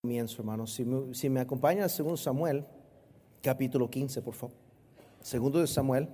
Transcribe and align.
comienzo, 0.00 0.42
hermanos. 0.42 0.80
Si 1.12 1.28
me, 1.28 1.40
acompañan 1.40 1.82
a 1.82 1.88
2 1.88 2.20
Samuel, 2.20 2.64
capítulo 3.42 3.90
15, 3.90 4.22
por 4.22 4.32
favor. 4.32 4.54
Segundo 5.20 5.58
de 5.58 5.66
Samuel, 5.66 6.08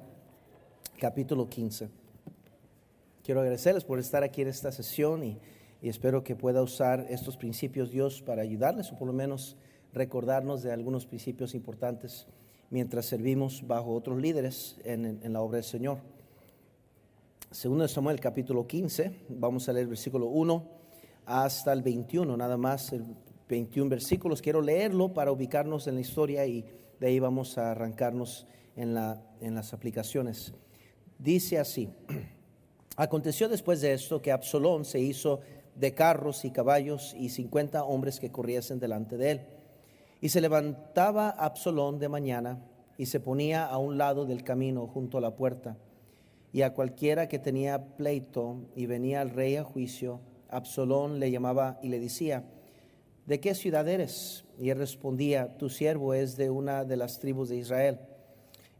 capítulo 0.99 1.51
15. 1.51 1.91
Quiero 3.23 3.43
agradecerles 3.43 3.85
por 3.85 3.99
estar 3.99 4.25
aquí 4.25 4.41
en 4.41 4.49
esta 4.49 4.73
sesión 4.73 5.23
y, 5.23 5.39
espero 5.83 6.25
que 6.25 6.35
pueda 6.35 6.63
usar 6.63 7.05
estos 7.11 7.37
principios 7.37 7.91
Dios 7.91 8.23
para 8.23 8.41
ayudarles 8.41 8.91
o 8.91 8.97
por 8.97 9.07
lo 9.07 9.13
menos 9.13 9.55
recordarnos 9.93 10.63
de 10.63 10.73
algunos 10.73 11.05
principios 11.05 11.55
importantes 11.55 12.27
mientras 12.71 13.05
servimos 13.05 13.67
bajo 13.67 13.93
otros 13.93 14.19
líderes 14.19 14.79
en, 14.85 15.21
en 15.23 15.33
la 15.35 15.43
obra 15.43 15.57
del 15.57 15.65
Señor. 15.65 15.99
Segundo 17.51 17.87
Samuel, 17.87 18.19
capítulo 18.19 18.67
15, 18.67 19.27
vamos 19.29 19.69
a 19.69 19.75
leer 19.75 19.89
versículo 19.89 20.29
1 20.29 20.85
hasta 21.27 21.71
el 21.75 21.83
21, 21.83 22.35
nada 22.35 22.57
más 22.57 22.91
21 23.49 23.91
versículos. 23.91 24.41
Quiero 24.41 24.61
leerlo 24.61 25.13
para 25.13 25.33
ubicarnos 25.33 25.87
en 25.87 25.97
la 25.97 26.01
historia 26.01 26.47
y 26.47 26.65
de 27.01 27.07
ahí 27.07 27.19
vamos 27.19 27.59
a 27.59 27.73
arrancarnos 27.73 28.47
en, 28.77 28.95
la, 28.95 29.23
en 29.41 29.55
las 29.55 29.73
aplicaciones. 29.73 30.53
Dice 31.19 31.59
así, 31.59 31.89
aconteció 32.97 33.49
después 33.49 33.81
de 33.81 33.93
esto 33.93 34.23
que 34.23 34.33
Absalón 34.33 34.85
se 34.85 35.01
hizo 35.01 35.41
de 35.75 35.95
carros 35.95 36.45
y 36.45 36.51
caballos 36.51 37.15
y 37.19 37.31
cincuenta 37.31 37.85
hombres 37.85 38.21
que 38.21 38.31
corriesen 38.31 38.79
delante 38.79 39.17
de 39.17 39.31
él. 39.31 39.41
Y 40.21 40.29
se 40.29 40.41
levantaba 40.41 41.31
Absalón 41.31 41.99
de 41.99 42.09
mañana 42.09 42.59
y 42.97 43.07
se 43.07 43.21
ponía 43.21 43.67
a 43.67 43.79
un 43.79 43.99
lado 43.99 44.25
del 44.25 44.45
camino 44.45 44.87
junto 44.87 45.19
a 45.19 45.21
la 45.21 45.37
puerta. 45.37 45.77
Y 46.53 46.63
a 46.63 46.73
cualquiera 46.73 47.29
que 47.29 47.41
tenía 47.41 47.97
pleito 47.97 48.59
y 48.77 48.87
venía 48.87 49.21
al 49.21 49.31
rey 49.31 49.57
a 49.57 49.65
juicio, 49.65 50.21
Absalón 50.49 51.19
le 51.19 51.31
llamaba 51.31 51.79
y 51.83 51.89
le 51.89 51.99
decía, 51.99 52.45
¿de 53.27 53.41
qué 53.41 53.55
ciudad 53.55 53.89
eres? 53.89 54.45
Y 54.59 54.71
él 54.71 54.79
respondía, 54.79 55.57
tu 55.57 55.71
siervo 55.71 56.15
es 56.15 56.37
de 56.37 56.51
una 56.51 56.85
de 56.85 56.97
las 56.97 57.19
tribus 57.19 57.49
de 57.49 57.57
Israel. 57.57 57.99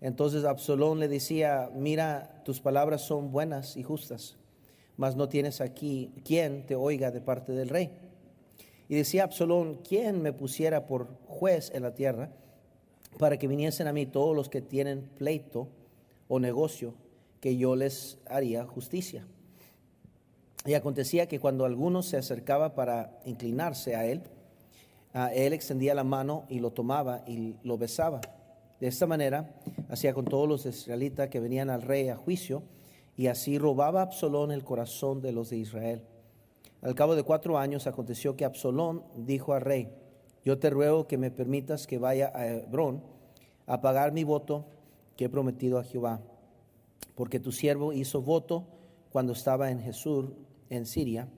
Entonces 0.01 0.45
Absalón 0.45 1.01
le 1.01 1.09
decía, 1.09 1.71
mira, 1.75 2.43
tus 2.45 2.61
palabras 2.61 3.03
son 3.03 3.33
buenas 3.33 3.77
y 3.77 3.83
justas, 3.83 4.37
mas 4.97 5.17
no 5.17 5.29
tienes 5.29 5.61
aquí 5.61 6.13
quien 6.25 6.67
te 6.67 6.77
oiga 6.77 7.11
de 7.11 7.21
parte 7.21 7.53
del 7.53 7.71
rey. 7.71 7.91
Y 8.89 8.97
decía 8.97 9.25
Absalón, 9.25 9.81
¿quién 9.87 10.21
me 10.21 10.33
pusiera 10.33 10.87
por 10.87 11.09
juez 11.27 11.71
en 11.75 11.83
la 11.83 11.95
tierra 11.95 12.31
para 13.19 13.39
que 13.39 13.49
viniesen 13.49 13.87
a 13.87 13.93
mí 13.93 14.05
todos 14.05 14.37
los 14.37 14.49
que 14.49 14.61
tienen 14.61 15.09
pleito 15.17 15.69
o 16.29 16.39
negocio, 16.39 16.95
que 17.41 17.57
yo 17.57 17.75
les 17.75 18.19
haría 18.27 18.67
justicia? 18.67 19.27
Y 20.67 20.75
acontecía 20.75 21.29
que 21.29 21.41
cuando 21.41 21.65
alguno 21.65 22.03
se 22.03 22.17
acercaba 22.17 22.75
para 22.75 23.19
inclinarse 23.25 23.97
a 23.97 24.07
él, 24.07 24.23
él 25.15 25.53
extendía 25.53 25.95
la 25.95 26.05
mano 26.05 26.45
y 26.49 26.59
lo 26.59 26.73
tomaba 26.73 27.23
y 27.27 27.57
lo 27.63 27.79
besaba. 27.79 28.21
De 28.81 28.89
esta 28.89 29.07
manera 29.07 29.55
hacía 29.89 30.13
con 30.13 30.25
todos 30.25 30.49
los 30.49 30.67
israelitas 30.67 31.29
que 31.29 31.41
venían 31.41 31.71
al 31.71 31.83
rey 31.83 32.09
a 32.09 32.17
juicio, 32.17 32.63
y 33.17 33.29
así 33.29 33.59
robaba 33.59 34.03
Absalón 34.03 34.51
el 34.51 34.65
corazón 34.65 35.23
de 35.23 35.31
los 35.31 35.51
de 35.51 35.59
Israel. 35.59 36.03
Al 36.83 36.97
cabo 36.97 37.15
de 37.15 37.23
cuatro 37.23 37.59
años 37.59 37.87
aconteció 37.87 38.37
que 38.37 38.45
Absalón 38.45 39.05
dijo 39.17 39.55
al 39.55 39.61
rey, 39.61 39.89
yo 40.45 40.59
te 40.59 40.69
ruego 40.69 41.07
que 41.07 41.17
me 41.17 41.31
permitas 41.31 41.87
que 41.87 41.99
vaya 41.99 42.33
a 42.35 42.47
Hebrón 42.47 43.03
a 43.67 43.81
pagar 43.81 44.13
mi 44.13 44.25
voto 44.25 44.67
que 45.17 45.27
he 45.27 45.29
prometido 45.29 45.79
a 45.79 45.85
Jehová, 45.85 46.21
porque 47.15 47.39
tu 47.39 47.53
siervo 47.53 47.93
hizo 47.93 48.21
voto 48.21 48.67
cuando 49.11 49.33
estaba 49.33 49.71
en 49.71 49.81
Jesús 49.81 50.27
en 50.71 50.87
Siria, 50.87 51.29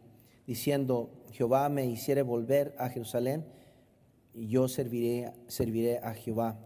diciendo, 0.47 1.11
Jehová 1.33 1.69
me 1.69 1.85
hiciere 1.85 2.23
volver 2.23 2.75
a 2.79 2.89
Jerusalén, 2.89 3.45
yo 4.37 4.69
serviré, 4.69 5.33
serviré 5.49 5.99
a 5.99 6.15
Jehová. 6.15 6.59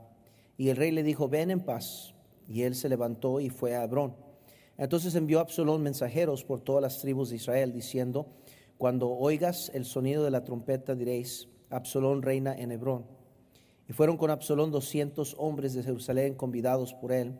Y 0.56 0.68
el 0.68 0.76
rey 0.76 0.90
le 0.90 1.02
dijo, 1.02 1.28
ven 1.28 1.50
en 1.50 1.60
paz. 1.60 2.14
Y 2.48 2.62
él 2.62 2.74
se 2.74 2.88
levantó 2.88 3.40
y 3.40 3.48
fue 3.48 3.76
a 3.76 3.84
Hebrón. 3.84 4.16
Entonces 4.76 5.14
envió 5.14 5.40
Absalón 5.40 5.82
mensajeros 5.82 6.42
por 6.42 6.60
todas 6.60 6.82
las 6.82 7.00
tribus 7.00 7.30
de 7.30 7.36
Israel, 7.36 7.72
diciendo, 7.72 8.26
cuando 8.76 9.10
oigas 9.10 9.70
el 9.74 9.84
sonido 9.84 10.24
de 10.24 10.30
la 10.30 10.42
trompeta 10.42 10.94
diréis, 10.94 11.48
Absalón 11.68 12.22
reina 12.22 12.56
en 12.56 12.72
Hebrón. 12.72 13.06
Y 13.88 13.92
fueron 13.92 14.16
con 14.16 14.30
Absalón 14.30 14.72
doscientos 14.72 15.36
hombres 15.38 15.74
de 15.74 15.82
Jerusalén 15.82 16.34
convidados 16.34 16.94
por 16.94 17.12
él, 17.12 17.38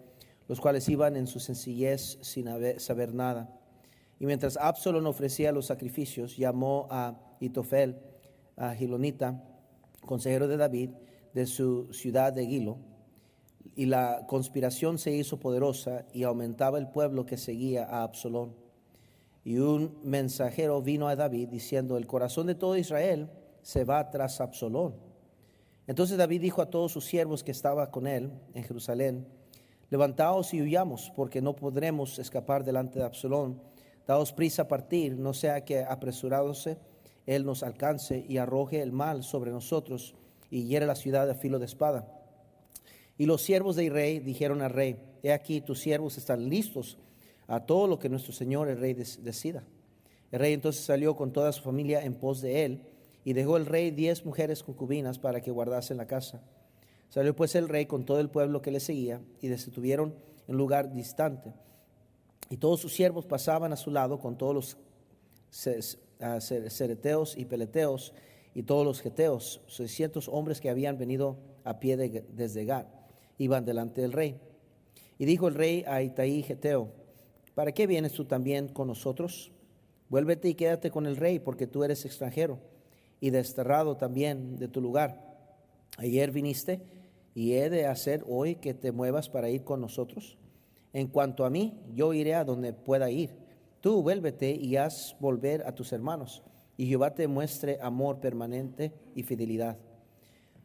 los 0.49 0.60
cuales 0.60 0.88
iban 0.88 1.16
en 1.16 1.27
su 1.27 1.41
sencillez 1.41 2.19
sin 2.21 2.47
saber 2.78 3.15
nada. 3.15 3.56
Y 4.19 4.27
mientras 4.27 4.56
Absalón 4.56 5.06
ofrecía 5.06 5.50
los 5.50 5.66
sacrificios, 5.66 6.37
llamó 6.37 6.88
a 6.91 7.19
Itofel, 7.41 7.97
a 8.56 8.75
Gilonita, 8.75 9.43
consejero 10.00 10.49
de 10.49 10.56
David, 10.56 10.91
de 11.34 11.47
su 11.47 11.93
ciudad 11.93 12.33
de 12.33 12.47
Gilo, 12.47 12.78
y 13.75 13.87
la 13.87 14.27
conspiración 14.27 14.99
se 14.99 15.12
hizo 15.12 15.38
poderosa 15.38 16.06
y 16.12 16.25
aumentaba 16.25 16.78
el 16.78 16.88
pueblo 16.88 17.25
que 17.25 17.37
seguía 17.37 17.84
a 17.84 18.03
Absalón. 18.03 18.55
Y 19.44 19.59
un 19.59 19.99
mensajero 20.03 20.83
vino 20.83 21.09
a 21.09 21.16
David 21.16 21.49
diciendo, 21.49 21.97
el 21.97 22.06
corazón 22.06 22.47
de 22.47 22.55
todo 22.55 22.77
Israel 22.77 23.31
se 23.62 23.84
va 23.84 24.10
tras 24.10 24.41
Absalón. 24.41 24.97
Entonces 25.87 26.19
David 26.19 26.41
dijo 26.43 26.62
a 26.62 26.71
todos 26.71 26.93
sus 26.93 27.05
siervos 27.05 27.43
que 27.43 27.53
estaba 27.53 27.91
con 27.91 28.06
él 28.06 28.33
en 28.55 28.65
Jerusalén, 28.65 29.27
levantaos 29.89 30.53
y 30.53 30.62
huyamos, 30.62 31.12
porque 31.16 31.41
no 31.41 31.56
podremos 31.56 32.19
escapar 32.19 32.65
delante 32.65 32.99
de 32.99 33.05
Absalón 33.05 33.60
Daos 34.10 34.33
prisa 34.33 34.62
a 34.62 34.66
partir, 34.66 35.16
no 35.16 35.33
sea 35.33 35.65
que 35.65 35.84
apresurándose 35.84 36.78
Él 37.30 37.46
nos 37.46 37.62
alcance 37.62 38.26
y 38.28 38.38
arroje 38.38 38.82
el 38.82 38.91
mal 38.91 39.22
sobre 39.22 39.52
nosotros 39.52 40.16
y 40.50 40.64
hiere 40.64 40.84
la 40.84 40.96
ciudad 40.96 41.30
a 41.30 41.36
filo 41.36 41.60
de 41.60 41.66
espada. 41.66 42.12
Y 43.18 43.26
los 43.26 43.41
siervos 43.41 43.76
del 43.76 43.92
rey 43.92 44.18
dijeron 44.18 44.62
al 44.62 44.72
rey, 44.72 44.96
he 45.22 45.32
aquí 45.32 45.60
tus 45.60 45.78
siervos 45.78 46.18
están 46.18 46.48
listos 46.48 46.98
a 47.46 47.60
todo 47.60 47.86
lo 47.86 48.00
que 48.00 48.08
nuestro 48.08 48.32
Señor 48.32 48.68
el 48.68 48.80
rey 48.80 48.94
decida. 48.94 49.62
El 50.32 50.41
rey 50.41 50.54
entonces 50.54 50.84
salió 50.84 51.14
con 51.14 51.32
toda 51.32 51.52
su 51.52 51.62
familia 51.62 52.02
en 52.02 52.14
pos 52.14 52.41
de 52.41 52.64
él 52.64 52.82
y 53.24 53.32
dejó 53.32 53.58
el 53.58 53.66
rey 53.66 53.92
diez 53.92 54.24
mujeres 54.24 54.64
concubinas 54.64 55.20
para 55.20 55.41
que 55.41 55.52
guardasen 55.52 55.98
la 55.98 56.08
casa. 56.08 56.42
Salió 57.10 57.36
pues 57.36 57.54
el 57.54 57.68
rey 57.68 57.86
con 57.86 58.04
todo 58.04 58.18
el 58.18 58.28
pueblo 58.28 58.60
que 58.60 58.72
le 58.72 58.80
seguía 58.80 59.20
y 59.41 59.47
detuvieron 59.47 60.16
en 60.48 60.56
lugar 60.56 60.92
distante. 60.92 61.54
Y 62.48 62.56
todos 62.56 62.80
sus 62.80 62.92
siervos 62.92 63.24
pasaban 63.24 63.72
a 63.72 63.76
su 63.76 63.92
lado 63.92 64.18
con 64.18 64.36
todos 64.36 64.52
los 64.52 65.98
cereteos 66.41 67.36
y 67.36 67.44
peleteos 67.44 68.12
y 68.54 68.62
todos 68.62 68.84
los 68.84 69.00
geteos, 69.00 69.60
600 69.69 70.28
hombres 70.28 70.60
que 70.60 70.70
habían 70.70 70.98
venido 70.98 71.38
a 71.64 71.78
pie 71.78 71.97
desde 71.97 72.64
Gad, 72.64 72.86
iban 73.38 73.64
delante 73.64 74.00
del 74.00 74.12
rey. 74.12 74.41
Y 75.19 75.25
dijo 75.25 75.48
el 75.48 75.54
rey 75.54 75.84
a 75.86 76.03
Itaí 76.03 76.42
Geteo, 76.42 76.88
¿para 77.54 77.72
qué 77.72 77.86
vienes 77.86 78.12
tú 78.12 78.25
también 78.25 78.69
con 78.69 78.88
nosotros? 78.88 79.53
Vuélvete 80.09 80.48
y 80.48 80.54
quédate 80.54 80.91
con 80.91 81.06
el 81.06 81.16
rey, 81.16 81.38
porque 81.38 81.66
tú 81.66 81.84
eres 81.84 82.04
extranjero 82.04 82.59
y 83.20 83.30
desterrado 83.30 83.97
también 83.97 84.56
de 84.56 84.66
tu 84.66 84.80
lugar. 84.80 85.22
Ayer 85.98 86.32
viniste 86.32 86.80
y 87.34 87.53
he 87.53 87.70
de 87.70 87.86
hacer 87.86 88.25
hoy 88.26 88.56
que 88.56 88.75
te 88.75 88.92
muevas 88.92 89.28
para 89.28 89.50
ir 89.50 89.62
con 89.62 89.80
nosotros. 89.80 90.38
En 90.92 91.06
cuanto 91.06 91.44
a 91.44 91.50
mí, 91.50 91.78
yo 91.94 92.12
iré 92.12 92.34
a 92.34 92.44
donde 92.44 92.72
pueda 92.72 93.10
ir. 93.10 93.30
Tú 93.80 94.02
vuélvete 94.02 94.50
y 94.50 94.76
haz 94.76 95.16
volver 95.20 95.66
a 95.66 95.74
tus 95.74 95.92
hermanos, 95.92 96.42
y 96.76 96.86
Jehová 96.86 97.14
te 97.14 97.26
muestre 97.26 97.78
amor 97.80 98.20
permanente 98.20 98.92
y 99.14 99.22
fidelidad. 99.22 99.78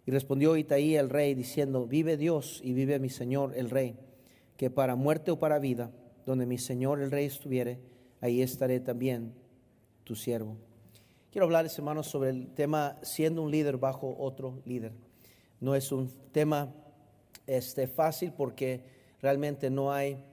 Y 0.05 0.11
respondió 0.11 0.57
Itaí 0.57 0.95
el 0.95 1.09
rey, 1.09 1.33
diciendo, 1.33 1.87
vive 1.87 2.17
Dios 2.17 2.59
y 2.63 2.73
vive 2.73 2.99
mi 2.99 3.09
Señor 3.09 3.53
el 3.55 3.69
rey, 3.69 3.97
que 4.57 4.69
para 4.69 4.95
muerte 4.95 5.31
o 5.31 5.39
para 5.39 5.59
vida, 5.59 5.91
donde 6.25 6.45
mi 6.45 6.57
Señor 6.57 6.99
el 7.01 7.09
rey 7.09 7.25
estuviere, 7.25 7.79
ahí 8.19 8.41
estaré 8.41 8.81
también 8.81 9.33
tu 10.03 10.15
siervo. 10.15 10.57
Quiero 11.31 11.45
hablarles, 11.45 11.77
hermanos, 11.77 12.07
sobre 12.07 12.29
el 12.31 12.53
tema 12.53 12.97
siendo 13.01 13.41
un 13.41 13.51
líder 13.51 13.77
bajo 13.77 14.15
otro 14.19 14.61
líder. 14.65 14.93
No 15.59 15.73
es 15.73 15.91
un 15.91 16.09
tema 16.31 16.73
este, 17.47 17.88
fácil 17.88 18.33
porque 18.33 18.83
realmente 19.21 19.69
no 19.69 19.91
hay 19.91 20.23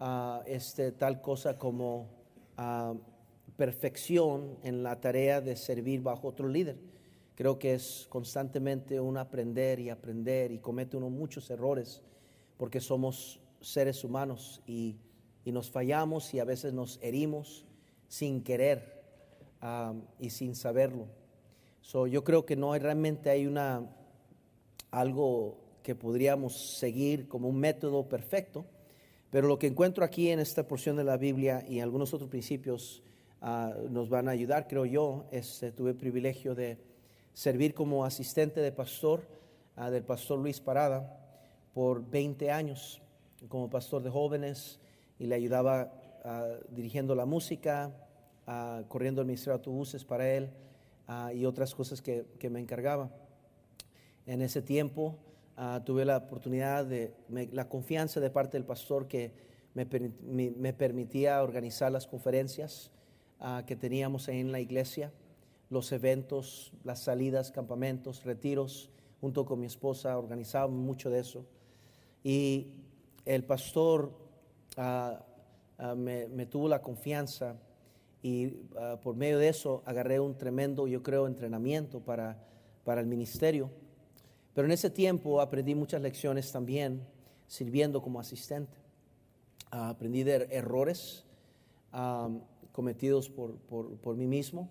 ah, 0.00 0.42
este, 0.46 0.92
tal 0.92 1.20
cosa 1.20 1.58
como 1.58 2.21
ah, 2.62 2.94
perfección 3.56 4.58
en 4.62 4.82
la 4.82 5.00
tarea 5.00 5.40
de 5.40 5.56
servir 5.56 6.00
bajo 6.00 6.28
otro 6.28 6.48
líder. 6.48 6.78
Creo 7.34 7.58
que 7.58 7.74
es 7.74 8.06
constantemente 8.08 9.00
un 9.00 9.16
aprender 9.16 9.80
y 9.80 9.90
aprender 9.90 10.52
y 10.52 10.58
comete 10.58 10.96
uno 10.96 11.10
muchos 11.10 11.50
errores 11.50 12.02
porque 12.56 12.80
somos 12.80 13.40
seres 13.60 14.04
humanos 14.04 14.62
y, 14.66 14.96
nos 15.44 15.70
fallamos 15.70 16.34
y 16.34 16.38
a 16.38 16.44
veces 16.44 16.72
nos 16.72 17.00
herimos 17.02 17.66
sin 18.06 18.44
querer 18.44 19.02
ah, 19.60 19.94
y 20.20 20.30
sin 20.30 20.54
saberlo. 20.54 21.06
So, 21.80 22.06
yo 22.06 22.22
creo 22.22 22.46
que 22.46 22.54
no 22.54 22.72
hay, 22.72 22.80
realmente 22.80 23.28
hay 23.28 23.46
una 23.46 23.90
algo 24.92 25.58
que 25.82 25.96
podríamos 25.96 26.76
seguir 26.78 27.26
como 27.26 27.48
un 27.48 27.58
método 27.58 28.08
perfecto, 28.08 28.64
pero 29.32 29.48
lo 29.48 29.58
que 29.58 29.66
encuentro 29.66 30.04
aquí 30.04 30.28
en 30.28 30.40
esta 30.40 30.68
porción 30.68 30.94
de 30.94 31.04
la 31.04 31.16
Biblia 31.16 31.64
y 31.66 31.80
algunos 31.80 32.12
otros 32.12 32.28
principios 32.28 33.02
ah, 33.40 33.74
nos 33.88 34.10
van 34.10 34.28
a 34.28 34.32
ayudar, 34.32 34.68
creo 34.68 34.84
yo. 34.84 35.24
Este, 35.30 35.72
tuve 35.72 35.92
el 35.92 35.96
privilegio 35.96 36.54
de, 36.54 36.76
servir 37.32 37.72
como 37.72 38.04
asistente 38.04 38.60
de 38.60 38.72
pastor 38.72 39.26
ah, 39.74 39.90
del 39.90 40.02
pastor 40.04 40.38
Luis 40.38 40.60
Parada 40.60 41.18
por 41.72 42.06
20 42.10 42.50
años, 42.50 43.00
como 43.48 43.70
pastor 43.70 44.02
de 44.02 44.10
jóvenes, 44.10 44.78
y 45.18 45.24
le 45.24 45.34
ayudaba 45.34 45.90
ah, 46.24 46.58
dirigiendo 46.68 47.14
la 47.14 47.24
música, 47.24 47.90
corriendo 48.88 49.22
el 49.22 49.26
ministerio 49.26 49.54
de 49.54 49.60
autobuses 49.60 50.04
para 50.04 50.28
él 50.28 50.50
y 51.32 51.46
otras 51.46 51.74
cosas 51.74 52.02
que, 52.02 52.26
me 52.50 52.60
encargaba. 52.60 53.08
En 54.26 54.42
ese 54.42 54.60
tiempo 54.60 55.16
tuve 55.84 56.04
la 56.04 56.16
oportunidad 56.18 56.86
de, 56.86 57.14
la 57.52 57.68
confianza 57.68 58.20
de 58.20 58.30
parte 58.30 58.56
del 58.56 58.64
pastor 58.64 59.06
que 59.06 59.32
me, 59.74 59.86
me 60.50 60.72
permitía 60.72 61.42
organizar 61.42 61.92
las 61.92 62.06
conferencias 62.06 62.90
que 63.66 63.76
teníamos 63.76 64.28
en 64.28 64.52
la 64.52 64.60
iglesia 64.60 65.12
los 65.72 65.90
eventos, 65.90 66.70
las 66.84 67.00
salidas, 67.00 67.50
campamentos, 67.50 68.24
retiros, 68.24 68.90
junto 69.22 69.46
con 69.46 69.58
mi 69.58 69.64
esposa, 69.64 70.18
organizábamos 70.18 70.78
mucho 70.78 71.08
de 71.08 71.20
eso. 71.20 71.46
Y 72.22 72.74
el 73.24 73.42
pastor 73.44 74.12
ah, 74.76 75.24
ah, 75.78 75.94
me, 75.94 76.44
tuvo 76.44 76.68
la 76.68 76.82
confianza 76.82 77.56
y 78.22 78.52
ah, 78.78 79.00
por 79.02 79.16
medio 79.16 79.38
de 79.38 79.48
eso 79.48 79.82
agarré 79.86 80.20
un 80.20 80.36
tremendo, 80.36 80.86
yo 80.86 81.02
creo, 81.02 81.26
entrenamiento 81.26 82.00
para, 82.00 82.36
para 82.84 83.00
el 83.00 83.06
ministerio. 83.06 83.70
Pero 84.54 84.66
en 84.66 84.72
ese 84.72 84.90
tiempo 84.90 85.40
aprendí 85.40 85.74
muchas 85.74 86.02
lecciones 86.02 86.50
también 86.52 87.02
sirviendo 87.46 88.02
como 88.02 88.20
asistente. 88.20 88.76
aprendí 89.70 90.22
de 90.22 90.48
errores 90.50 91.24
cometidos 92.72 93.28
por, 93.28 93.56
por, 93.56 93.96
por 93.98 94.16
mí 94.16 94.26
mismo 94.26 94.68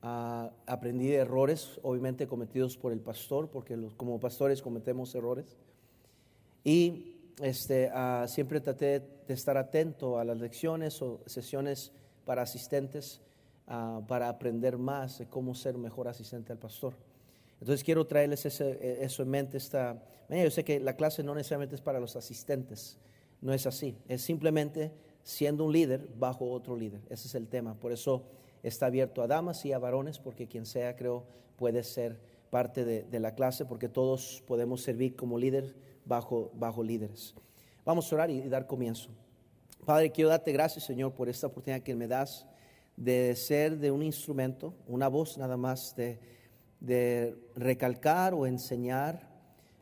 Ah, 0.00 0.52
aprendí 0.66 1.08
de 1.08 1.16
errores, 1.16 1.80
obviamente 1.82 2.28
cometidos 2.28 2.76
por 2.76 2.92
el 2.92 3.00
pastor, 3.00 3.48
porque 3.48 3.76
como 3.96 4.20
pastores 4.20 4.62
cometemos 4.62 5.14
errores. 5.14 5.56
Y 6.62 7.16
este, 7.42 7.90
ah, 7.92 8.26
siempre 8.28 8.60
traté 8.60 9.00
de 9.26 9.34
estar 9.34 9.56
atento 9.56 10.18
a 10.18 10.24
las 10.24 10.38
lecciones 10.38 11.02
o 11.02 11.20
sesiones 11.26 11.92
para 12.24 12.42
asistentes 12.42 13.20
ah, 13.66 14.00
para 14.06 14.28
aprender 14.28 14.78
más 14.78 15.18
de 15.18 15.26
cómo 15.26 15.54
ser 15.54 15.76
mejor 15.76 16.06
asistente 16.06 16.52
al 16.52 16.58
pastor. 16.58 16.94
Entonces 17.60 17.84
quiero 17.84 18.06
traerles 18.06 18.46
ese, 18.46 19.02
eso 19.04 19.22
en 19.22 19.30
mente 19.30 19.56
esta 19.56 20.02
Yo 20.28 20.50
sé 20.50 20.64
que 20.64 20.80
la 20.80 20.96
clase 20.96 21.22
no 21.22 21.34
necesariamente 21.34 21.74
es 21.74 21.80
para 21.80 22.00
los 22.00 22.16
asistentes, 22.16 22.98
no 23.40 23.52
es 23.52 23.66
así. 23.66 23.96
Es 24.08 24.22
simplemente 24.22 24.92
siendo 25.22 25.64
un 25.64 25.72
líder 25.72 26.08
bajo 26.16 26.50
otro 26.50 26.76
líder. 26.76 27.00
Ese 27.10 27.28
es 27.28 27.34
el 27.34 27.48
tema. 27.48 27.74
Por 27.74 27.92
eso 27.92 28.24
está 28.62 28.86
abierto 28.86 29.22
a 29.22 29.26
damas 29.26 29.64
y 29.64 29.72
a 29.72 29.78
varones, 29.78 30.18
porque 30.18 30.46
quien 30.46 30.66
sea, 30.66 30.96
creo, 30.96 31.24
puede 31.56 31.82
ser 31.82 32.18
parte 32.50 32.84
de, 32.84 33.20
la 33.20 33.34
clase, 33.34 33.64
porque 33.66 33.88
todos 33.88 34.42
podemos 34.46 34.82
servir 34.82 35.16
como 35.16 35.38
líder 35.38 35.74
bajo, 36.04 36.50
bajo 36.54 36.82
líderes. 36.82 37.34
Vamos 37.84 38.10
a 38.10 38.14
orar 38.14 38.30
y, 38.30 38.40
dar 38.48 38.66
comienzo. 38.66 39.10
Padre, 39.84 40.10
quiero 40.10 40.30
darte 40.30 40.52
gracias, 40.52 40.84
Señor, 40.84 41.12
por 41.12 41.28
esta 41.28 41.46
oportunidad 41.46 41.82
que 41.82 41.94
me 41.94 42.08
das 42.08 42.46
de 42.96 43.36
ser 43.36 43.78
de 43.78 43.90
un 43.90 44.02
instrumento, 44.02 44.74
una 44.86 45.08
voz 45.08 45.38
nada 45.38 45.56
más, 45.56 45.94
de, 45.94 46.18
de 46.80 47.36
recalcar 47.56 48.34
o 48.34 48.46
enseñar 48.46 49.28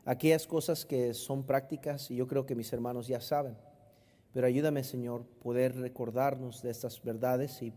aquellas 0.05 0.47
cosas 0.47 0.85
que 0.85 1.13
son 1.13 1.43
prácticas 1.43 2.09
y 2.09 2.15
yo 2.15 2.27
creo 2.27 2.45
que 2.45 2.55
mis 2.55 2.71
hermanos 2.73 3.07
ya 3.07 3.21
saben. 3.21 3.55
Pero 4.33 4.47
ayúdame, 4.47 4.83
Señor, 4.83 5.25
poder 5.41 5.75
recordarnos 5.75 6.61
de 6.61 6.71
estas 6.71 7.01
verdades 7.01 7.61
y 7.61 7.73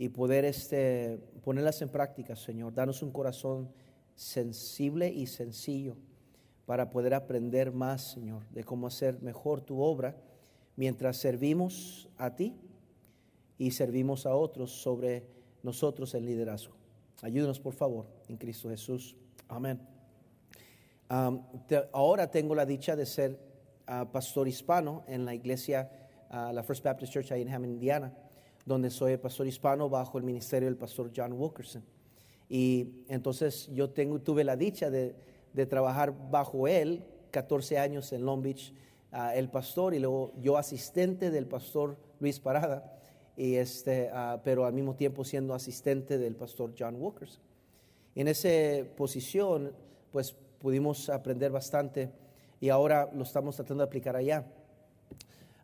y 0.00 0.08
poder 0.08 0.46
este, 0.46 1.18
ponerlas 1.44 1.82
en 1.82 1.90
práctica, 1.90 2.34
Señor. 2.34 2.72
Danos 2.72 3.02
un 3.02 3.10
corazón 3.10 3.70
sensible 4.14 5.12
y 5.12 5.26
sencillo 5.26 5.94
para 6.64 6.88
poder 6.88 7.12
aprender 7.12 7.70
más, 7.70 8.12
Señor, 8.12 8.48
de 8.48 8.64
cómo 8.64 8.86
hacer 8.86 9.20
mejor 9.20 9.60
tu 9.60 9.82
obra 9.82 10.16
mientras 10.74 11.18
servimos 11.18 12.08
a 12.16 12.34
ti 12.34 12.56
y 13.58 13.72
servimos 13.72 14.24
a 14.24 14.34
otros 14.34 14.70
sobre 14.70 15.26
nosotros 15.62 16.14
el 16.14 16.24
liderazgo. 16.24 16.79
Ayúdanos, 17.22 17.60
por 17.60 17.74
favor, 17.74 18.06
en 18.28 18.36
Cristo 18.36 18.68
Jesús. 18.70 19.16
Amén. 19.48 19.80
ahora 21.92 22.30
tengo 22.30 22.54
la 22.54 22.64
dicha 22.64 22.96
de 22.96 23.04
ser 23.04 23.38
ah, 23.86 24.08
pastor 24.10 24.48
hispano 24.48 25.04
en 25.06 25.24
la 25.24 25.34
iglesia, 25.34 25.90
uh, 26.30 26.52
la 26.52 26.62
First 26.62 26.84
Baptist 26.84 27.12
Church 27.12 27.32
ahí 27.32 27.42
en 27.42 27.48
Hammond, 27.48 27.72
Indiana 27.72 28.14
donde 28.64 28.90
soy 28.90 29.16
pastor 29.16 29.46
hispano 29.46 29.88
bajo 29.88 30.18
el 30.18 30.24
ministerio 30.24 30.68
del 30.68 30.76
pastor 30.76 31.10
John 31.14 31.32
Wilkerson. 31.32 31.82
Y 32.48 33.04
entonces 33.08 33.68
yo 33.72 33.90
tuve 33.90 34.44
la 34.44 34.56
dicha 34.56 34.90
de, 34.90 35.14
trabajar 35.68 36.14
bajo 36.30 36.68
él 36.68 37.04
14 37.30 37.78
años 37.78 38.12
en 38.12 38.24
Long 38.24 38.42
Beach, 38.42 38.72
ah, 39.12 39.34
el 39.34 39.48
pastor, 39.48 39.94
y 39.94 39.98
luego 39.98 40.32
yo 40.40 40.56
asistente 40.56 41.30
del 41.30 41.46
pastor 41.46 41.96
Luis 42.18 42.40
Parada, 42.40 42.99
y 43.40 43.56
este, 43.56 44.10
ah, 44.12 44.38
pero 44.44 44.66
al 44.66 44.74
mismo 44.74 44.94
tiempo 44.94 45.24
siendo 45.24 45.54
asistente 45.54 46.18
del 46.18 46.36
pastor 46.36 46.74
John 46.78 46.96
Wilkerson. 46.98 47.40
En 48.14 48.28
esa 48.28 48.84
posición, 48.98 49.72
pues 50.12 50.36
pudimos 50.58 51.08
aprender 51.08 51.50
bastante 51.50 52.10
y 52.60 52.68
ahora 52.68 53.10
lo 53.14 53.22
estamos 53.22 53.56
tratando 53.56 53.82
de 53.82 53.86
aplicar 53.86 54.14
allá. 54.14 54.44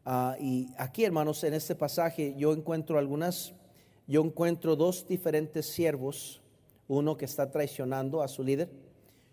Ah, 0.07 0.37
y 0.41 0.71
aquí, 0.79 1.05
hermanos, 1.05 1.45
en 1.45 1.53
este 1.53 1.75
pasaje 1.75 2.35
yo 2.39 2.55
encuentro 2.55 2.99
algunas, 2.99 3.53
yo 4.07 4.25
encuentro 4.25 4.75
dos 4.75 5.07
diferentes 5.07 5.67
siervos, 5.67 6.41
uno 6.89 7.19
que 7.19 7.27
está 7.27 7.51
traicionando 7.51 8.23
a 8.23 8.29
su 8.29 8.43
líder 8.43 8.71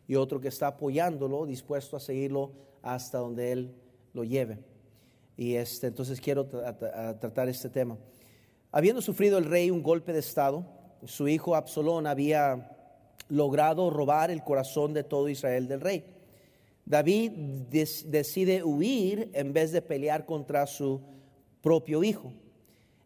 y 0.06 0.16
otro 0.16 0.42
que 0.42 0.50
está 0.50 0.68
apoyándolo, 0.68 1.46
dispuesto 1.46 1.96
a 1.96 2.02
seguirlo 2.02 2.52
hasta 2.82 3.20
donde 3.20 3.54
él 3.54 3.74
lo 4.14 4.26
lleve. 4.26 4.60
Y 5.38 5.56
este, 5.56 5.88
entonces 5.88 6.20
quiero 6.20 6.46
tratar 6.46 7.48
este 7.48 7.70
tema. 7.70 7.98
Habiendo 8.76 9.04
sufrido 9.04 9.38
el 9.38 9.46
rey 9.46 9.70
un 9.70 9.84
golpe 9.84 10.14
de 10.14 10.20
estado, 10.20 10.66
su 11.06 11.28
hijo 11.28 11.56
Absalón 11.56 12.08
había 12.08 12.72
logrado 13.30 13.92
robar 13.92 14.32
el 14.32 14.44
corazón 14.44 14.96
de 14.96 15.04
todo 15.04 15.30
Israel 15.30 15.68
del 15.68 15.80
rey. 15.80 16.04
David 16.84 17.34
decide 17.70 18.64
huir 18.64 19.30
en 19.34 19.54
vez 19.54 19.72
de 19.74 19.84
pelear 19.84 20.26
contra 20.26 20.66
su 20.66 21.02
propio 21.62 22.04
hijo. 22.04 22.34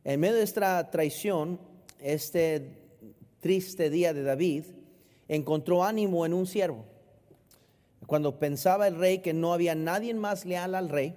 En 0.05 0.21
medio 0.21 0.35
de 0.35 0.43
esta 0.43 0.89
traición, 0.89 1.59
este 1.99 2.77
triste 3.41 3.89
día 3.89 4.13
de 4.13 4.23
David, 4.23 4.63
encontró 5.27 5.83
ánimo 5.83 6.25
en 6.25 6.33
un 6.33 6.47
siervo. 6.47 6.85
Cuando 8.05 8.39
pensaba 8.39 8.87
el 8.87 8.95
rey 8.95 9.19
que 9.19 9.33
no 9.33 9.51
había 9.51 9.75
nadie 9.75 10.13
más 10.13 10.45
leal 10.45 10.75
al 10.75 10.87
rey, 10.87 11.13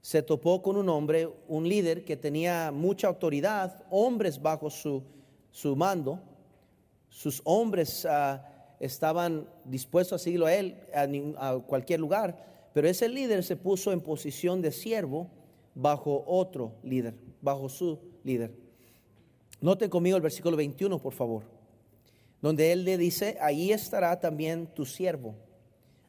se 0.00 0.22
topó 0.22 0.62
con 0.62 0.76
un 0.76 0.88
hombre, 0.88 1.28
un 1.48 1.68
líder 1.68 2.04
que 2.04 2.16
tenía 2.16 2.70
mucha 2.72 3.08
autoridad, 3.08 3.84
hombres 3.90 4.40
bajo 4.40 4.70
su, 4.70 5.02
su 5.50 5.74
mando, 5.76 6.20
sus 7.08 7.40
hombres 7.44 8.04
uh, 8.04 8.38
estaban 8.80 9.48
dispuestos 9.64 10.20
a 10.20 10.24
seguirlo 10.24 10.46
a 10.46 10.54
él 10.54 10.76
a, 11.36 11.58
cualquier 11.58 12.00
lugar, 12.00 12.70
pero 12.72 12.88
ese 12.88 13.08
líder 13.08 13.42
se 13.42 13.56
puso 13.56 13.92
en 13.92 14.00
posición 14.00 14.62
de 14.62 14.70
siervo 14.70 15.28
bajo 15.74 16.24
otro 16.26 16.74
líder, 16.82 17.14
bajo 17.40 17.68
su 17.68 17.98
líder. 18.22 18.52
Noten 19.60 19.90
conmigo 19.90 20.16
el 20.16 20.22
versículo 20.22 20.56
21, 20.56 21.00
por 21.00 21.12
favor, 21.12 21.42
donde 22.40 22.70
él 22.70 22.84
le 22.84 22.96
dice, 22.96 23.36
allí 23.40 23.72
estará 23.72 24.20
también 24.20 24.68
tu 24.68 24.84
siervo, 24.84 25.34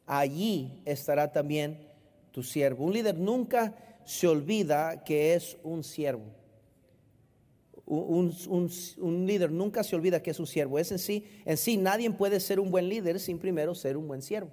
allí 0.06 0.80
estará 0.84 1.32
también 1.32 1.89
tu 2.30 2.42
siervo. 2.42 2.84
Un 2.84 2.92
líder 2.92 3.18
nunca 3.18 3.74
se 4.04 4.26
olvida 4.26 5.04
que 5.04 5.34
es 5.34 5.56
un 5.62 5.84
siervo 5.84 6.40
un, 7.90 9.26
líder 9.26 9.50
nunca 9.50 9.82
se 9.82 9.96
olvida 9.96 10.22
que 10.22 10.30
es 10.30 10.38
un 10.38 10.46
siervo. 10.46 10.78
Es 10.78 10.92
en 10.92 10.98
sí, 10.98 11.26
en 11.44 11.56
sí 11.56 11.76
nadie 11.76 12.10
puede 12.10 12.38
ser 12.38 12.60
un 12.60 12.70
buen 12.70 12.88
líder 12.88 13.18
sin 13.18 13.38
primero 13.38 13.74
ser 13.74 13.96
un 13.96 14.06
buen 14.06 14.22
siervo. 14.22 14.50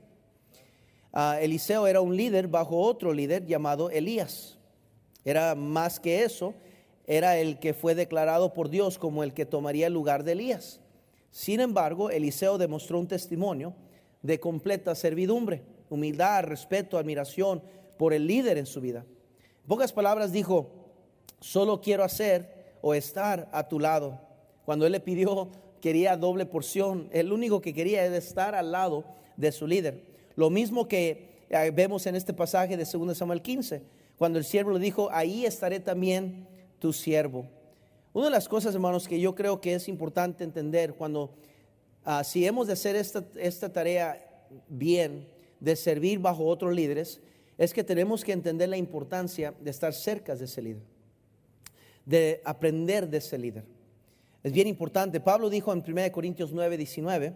Ah, 1.13 1.38
Eliseo 1.39 1.88
era 1.88 2.01
un 2.01 2.15
líder 2.15 2.48
bajo 2.48 2.77
otro 2.79 3.13
líder 3.13 3.46
llamado 3.46 3.89
Elías. 3.89 4.57
Era 5.24 5.55
más 5.55 6.00
que 6.00 6.24
eso, 6.24 6.53
era 7.05 7.38
el 7.38 7.60
que 7.60 7.74
fue 7.74 7.96
declarado 7.96 8.53
por 8.53 8.69
Dios 8.69 8.98
como 8.98 9.24
el 9.24 9.34
que 9.34 9.46
tomaría 9.46 9.88
el 9.88 9.93
lugar 9.93 10.24
de 10.24 10.31
Elías. 10.31 10.79
Sin 11.29 11.60
embargo, 11.60 12.10
Eliseo 12.10 12.57
demostró 12.57 13.00
un 13.00 13.07
testimonio 13.07 13.75
de 14.24 14.39
completa 14.39 14.96
servidumbre, 14.96 15.62
humildad, 15.89 16.44
respeto, 16.44 16.98
admiración 16.98 17.62
por 17.98 18.13
el 18.13 18.27
líder 18.27 18.58
en 18.58 18.65
su 18.65 18.82
vida. 18.82 19.06
En 19.62 19.67
pocas 19.67 19.91
palabras 19.91 20.32
dijo, 20.32 20.70
solo 21.39 21.82
quiero 21.82 22.03
hacer 22.03 22.77
o 22.82 22.94
estar 22.94 23.50
a 23.51 23.67
tu 23.67 23.79
lado. 23.79 24.20
Cuando 24.65 24.86
él 24.86 24.91
le 24.91 25.00
pidió, 25.00 25.50
quería 25.82 26.17
doble 26.17 26.46
porción. 26.46 27.10
El 27.12 27.32
único 27.32 27.62
que 27.62 27.74
quería 27.74 28.06
era 28.06 28.17
estar 28.17 28.56
al 28.56 28.72
lado 28.72 29.06
de 29.36 29.51
su 29.51 29.67
líder. 29.67 30.03
Lo 30.36 30.50
mismo 30.50 30.88
que 30.88 31.46
eh, 31.50 31.72
vemos 31.74 32.06
en 32.06 32.15
este 32.15 32.34
pasaje 32.34 32.77
de 32.77 32.86
2 32.86 33.17
Samuel 33.17 33.41
15, 33.41 33.82
cuando 34.17 34.39
el 34.39 34.46
siervo 34.46 34.72
le 34.72 34.79
dijo, 34.79 35.10
ahí 35.12 35.46
estaré 35.46 35.79
también 35.79 36.48
tu 36.79 36.94
siervo. 36.94 37.48
Una 38.13 38.25
de 38.25 38.32
las 38.32 38.48
cosas, 38.48 38.74
hermanos, 38.74 39.08
que 39.08 39.20
yo 39.20 39.36
creo 39.36 39.62
que 39.62 39.74
es 39.74 39.88
importante 39.88 40.44
entender 40.44 40.94
cuando 40.94 41.36
ah, 42.03 42.24
si 42.24 42.46
hemos 42.46 42.67
de 42.67 42.74
hacer 42.74 42.96
esta, 42.96 43.24
esta 43.36 43.72
tarea 43.72 44.24
bien, 44.67 45.27
de 45.59 45.75
servir 45.75 46.19
bajo 46.19 46.45
otros 46.45 46.73
líderes, 46.73 47.21
es 47.57 47.73
que 47.73 47.83
tenemos 47.83 48.23
que 48.23 48.33
entender 48.33 48.69
la 48.69 48.77
importancia 48.77 49.53
de 49.59 49.71
estar 49.71 49.93
cerca 49.93 50.35
de 50.35 50.45
ese 50.45 50.61
líder, 50.61 50.83
de 52.05 52.41
aprender 52.45 53.09
de 53.09 53.17
ese 53.17 53.37
líder. 53.37 53.65
Es 54.43 54.51
bien 54.51 54.67
importante. 54.67 55.19
Pablo 55.19 55.49
dijo 55.49 55.73
en 55.73 55.83
1 55.85 56.11
Corintios 56.11 56.51
9, 56.53 56.77
19, 56.77 57.33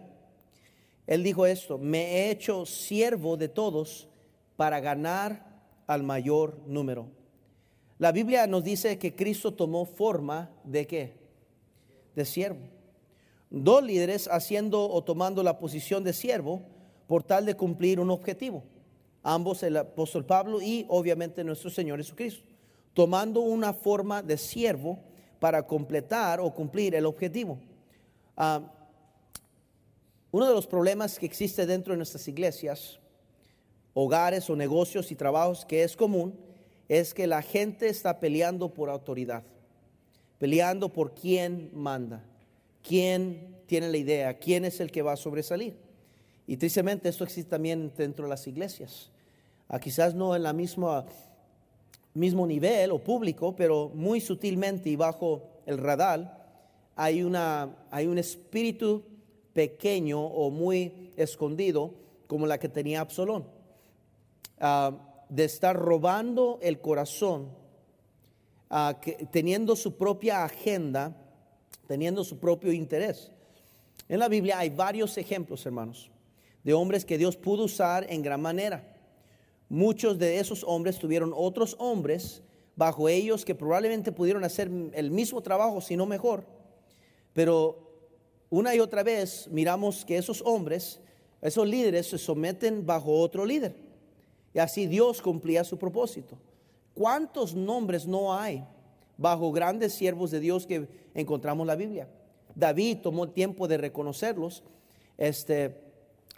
él 1.06 1.22
dijo 1.22 1.46
esto, 1.46 1.78
me 1.78 2.04
he 2.04 2.30
hecho 2.30 2.64
siervo 2.64 3.36
de 3.36 3.48
todos 3.48 4.08
para 4.56 4.80
ganar 4.80 5.44
al 5.86 6.04
mayor 6.04 6.60
número. 6.66 7.08
La 7.98 8.12
Biblia 8.12 8.46
nos 8.46 8.64
dice 8.64 8.98
que 8.98 9.14
Cristo 9.14 9.54
tomó 9.54 9.84
forma 9.84 10.50
de 10.64 10.86
qué? 10.86 11.14
De 12.14 12.24
siervo. 12.24 12.68
Dos 13.50 13.82
líderes 13.82 14.28
haciendo 14.28 14.88
o 14.88 15.04
tomando 15.04 15.42
la 15.42 15.58
posición 15.58 16.04
de 16.04 16.12
siervo 16.12 16.62
por 17.12 17.22
tal 17.22 17.44
de 17.44 17.54
cumplir 17.54 18.00
un 18.00 18.08
objetivo. 18.08 18.64
Ambos 19.22 19.62
el 19.64 19.76
apóstol 19.76 20.24
Pablo 20.24 20.62
y 20.62 20.86
obviamente 20.88 21.44
nuestro 21.44 21.68
Señor 21.68 21.98
Jesucristo. 21.98 22.42
Tomando 22.94 23.40
una 23.40 23.74
forma 23.74 24.22
de 24.22 24.38
siervo 24.38 24.98
para 25.38 25.66
completar 25.66 26.40
o 26.40 26.54
cumplir 26.54 26.94
el 26.94 27.04
objetivo. 27.04 27.58
Ah, 28.34 28.62
uno 30.30 30.48
de 30.48 30.54
los 30.54 30.66
problemas 30.66 31.18
que 31.18 31.26
existe 31.26 31.66
dentro 31.66 31.92
de 31.92 31.98
nuestras 31.98 32.26
iglesias, 32.28 32.98
hogares 33.92 34.48
o 34.48 34.56
negocios 34.56 35.12
y 35.12 35.14
trabajos 35.14 35.66
que 35.66 35.82
es 35.82 35.94
común, 35.94 36.34
es 36.88 37.12
que 37.12 37.26
la 37.26 37.42
gente 37.42 37.90
está 37.90 38.20
peleando 38.20 38.72
por 38.72 38.88
autoridad, 38.88 39.42
peleando 40.38 40.90
por 40.90 41.14
quién 41.14 41.72
manda, 41.74 42.24
quién 42.82 43.54
tiene 43.66 43.90
la 43.90 43.98
idea, 43.98 44.38
quién 44.38 44.64
es 44.64 44.80
el 44.80 44.90
que 44.90 45.02
va 45.02 45.12
a 45.12 45.16
sobresalir. 45.16 45.81
Y 46.46 46.56
tristemente 46.56 47.08
esto 47.08 47.24
existe 47.24 47.50
también 47.50 47.92
dentro 47.96 48.24
de 48.24 48.30
las 48.30 48.46
iglesias. 48.46 49.10
Ah, 49.68 49.78
quizás 49.78 50.14
no 50.14 50.34
en 50.36 50.42
la 50.42 50.52
misma 50.52 51.06
mismo 52.14 52.46
nivel 52.46 52.90
o 52.90 52.98
público, 52.98 53.56
pero 53.56 53.90
muy 53.94 54.20
sutilmente 54.20 54.90
y 54.90 54.96
bajo 54.96 55.42
el 55.66 55.78
radar, 55.78 56.42
hay, 56.96 57.22
una, 57.22 57.74
hay 57.90 58.06
un 58.06 58.18
espíritu 58.18 59.02
pequeño 59.52 60.20
o 60.20 60.50
muy 60.50 61.12
escondido 61.16 61.94
como 62.26 62.46
la 62.46 62.58
que 62.58 62.68
tenía 62.68 63.00
Absalón, 63.00 63.46
ah, 64.60 64.92
de 65.28 65.44
estar 65.44 65.76
robando 65.76 66.58
el 66.62 66.80
corazón, 66.80 67.48
ah, 68.70 69.00
teniendo 69.30 69.76
su 69.76 69.96
propia 69.96 70.44
agenda, 70.44 71.16
teniendo 71.86 72.24
su 72.24 72.38
propio 72.38 72.72
interés. 72.72 73.30
En 74.08 74.18
la 74.18 74.28
Biblia 74.28 74.58
hay 74.58 74.68
varios 74.70 75.16
ejemplos, 75.16 75.64
hermanos, 75.64 76.10
de 76.64 76.74
hombres 76.74 77.04
que 77.04 77.18
Dios 77.18 77.36
pudo 77.36 77.64
usar 77.64 78.06
en 78.08 78.22
gran 78.22 78.40
manera 78.40 78.92
muchos 79.72 80.18
de 80.18 80.38
esos 80.38 80.64
hombres 80.64 80.98
tuvieron 80.98 81.32
otros 81.34 81.76
hombres 81.78 82.42
bajo 82.76 83.08
ellos 83.08 83.42
que 83.42 83.54
probablemente 83.54 84.12
pudieron 84.12 84.44
hacer 84.44 84.70
el 84.92 85.10
mismo 85.10 85.40
trabajo, 85.40 85.80
si 85.80 85.96
no 85.96 86.04
mejor. 86.04 86.44
Pero 87.32 87.90
una 88.50 88.74
y 88.74 88.80
otra 88.80 89.02
vez 89.02 89.48
miramos 89.50 90.04
que 90.04 90.18
esos 90.18 90.42
hombres, 90.42 91.00
esos 91.40 91.66
líderes 91.66 92.08
se 92.08 92.18
someten 92.18 92.84
bajo 92.84 93.18
otro 93.18 93.46
líder. 93.46 93.74
Y 94.52 94.58
así 94.58 94.86
Dios 94.86 95.22
cumplía 95.22 95.64
su 95.64 95.78
propósito. 95.78 96.36
¿Cuántos 96.92 97.54
nombres 97.54 98.06
no 98.06 98.34
hay 98.34 98.62
bajo 99.16 99.52
grandes 99.52 99.94
siervos 99.94 100.30
de 100.30 100.40
Dios 100.40 100.66
que 100.66 100.86
encontramos 101.14 101.64
en 101.64 101.68
la 101.68 101.76
Biblia? 101.76 102.08
David 102.54 102.98
tomó 102.98 103.30
tiempo 103.30 103.66
de 103.66 103.78
reconocerlos 103.78 104.62
este, 105.16 105.74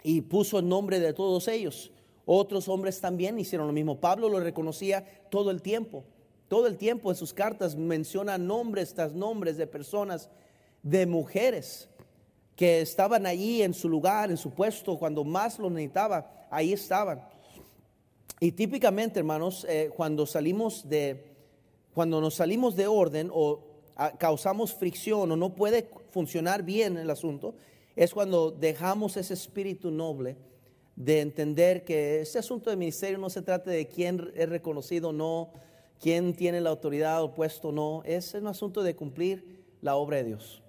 y 0.07 0.21
puso 0.21 0.59
el 0.59 0.69
nombre 0.69 0.99
de 0.99 1.13
todos 1.13 1.47
ellos. 1.47 1.91
Otros 2.27 2.69
hombres 2.69 3.01
también 3.01 3.39
hicieron 3.39 3.65
lo 3.65 3.73
mismo. 3.73 3.99
Pablo 3.99 4.29
lo 4.29 4.39
reconocía 4.39 5.03
todo 5.31 5.49
el 5.49 5.63
tiempo. 5.63 6.03
Todo 6.47 6.67
el 6.67 6.77
tiempo 6.77 7.09
en 7.09 7.17
sus 7.17 7.33
cartas 7.33 7.75
menciona 7.75 8.37
nombres 8.37 8.93
tras 8.93 9.13
nombres 9.13 9.57
de 9.57 9.65
personas, 9.65 10.29
de 10.83 11.07
mujeres 11.07 11.89
que 12.55 12.81
estaban 12.81 13.25
allí 13.25 13.63
en 13.63 13.73
su 13.73 13.89
lugar, 13.89 14.29
en 14.29 14.37
su 14.37 14.51
puesto, 14.51 14.95
cuando 14.99 15.23
más 15.23 15.57
lo 15.57 15.71
necesitaba, 15.71 16.47
ahí 16.51 16.73
estaban. 16.73 17.27
Y 18.39 18.51
típicamente, 18.51 19.17
hermanos, 19.17 19.65
eh, 19.67 19.89
cuando 19.95 20.27
salimos 20.27 20.87
de, 20.87 21.33
cuando 21.95 22.21
nos 22.21 22.35
salimos 22.35 22.75
de 22.75 22.85
orden 22.85 23.31
o 23.33 23.59
causamos 24.19 24.71
fricción 24.71 25.31
o 25.31 25.35
no 25.35 25.55
puede 25.55 25.89
funcionar 26.11 26.61
bien 26.61 26.95
el 26.95 27.09
asunto, 27.09 27.55
es 27.95 28.13
cuando 28.13 28.51
dejamos 28.51 29.17
ese 29.17 29.33
espíritu 29.33 29.91
noble 29.91 30.35
de 30.95 31.21
entender 31.21 31.83
que 31.83 32.21
este 32.21 32.39
asunto 32.39 32.69
de 32.69 32.75
ministerio 32.75 33.17
no 33.17 33.29
se 33.29 33.41
trata 33.41 33.71
de 33.71 33.87
quién 33.87 34.31
es 34.35 34.49
reconocido 34.49 35.09
o 35.09 35.13
no, 35.13 35.51
quién 35.99 36.33
tiene 36.33 36.61
la 36.61 36.69
autoridad 36.69 37.23
o 37.23 37.33
puesto 37.33 37.69
o 37.69 37.71
no, 37.71 38.03
es 38.05 38.33
un 38.33 38.47
asunto 38.47 38.83
de 38.83 38.95
cumplir 38.95 39.63
la 39.81 39.95
obra 39.95 40.17
de 40.17 40.25
Dios. 40.25 40.61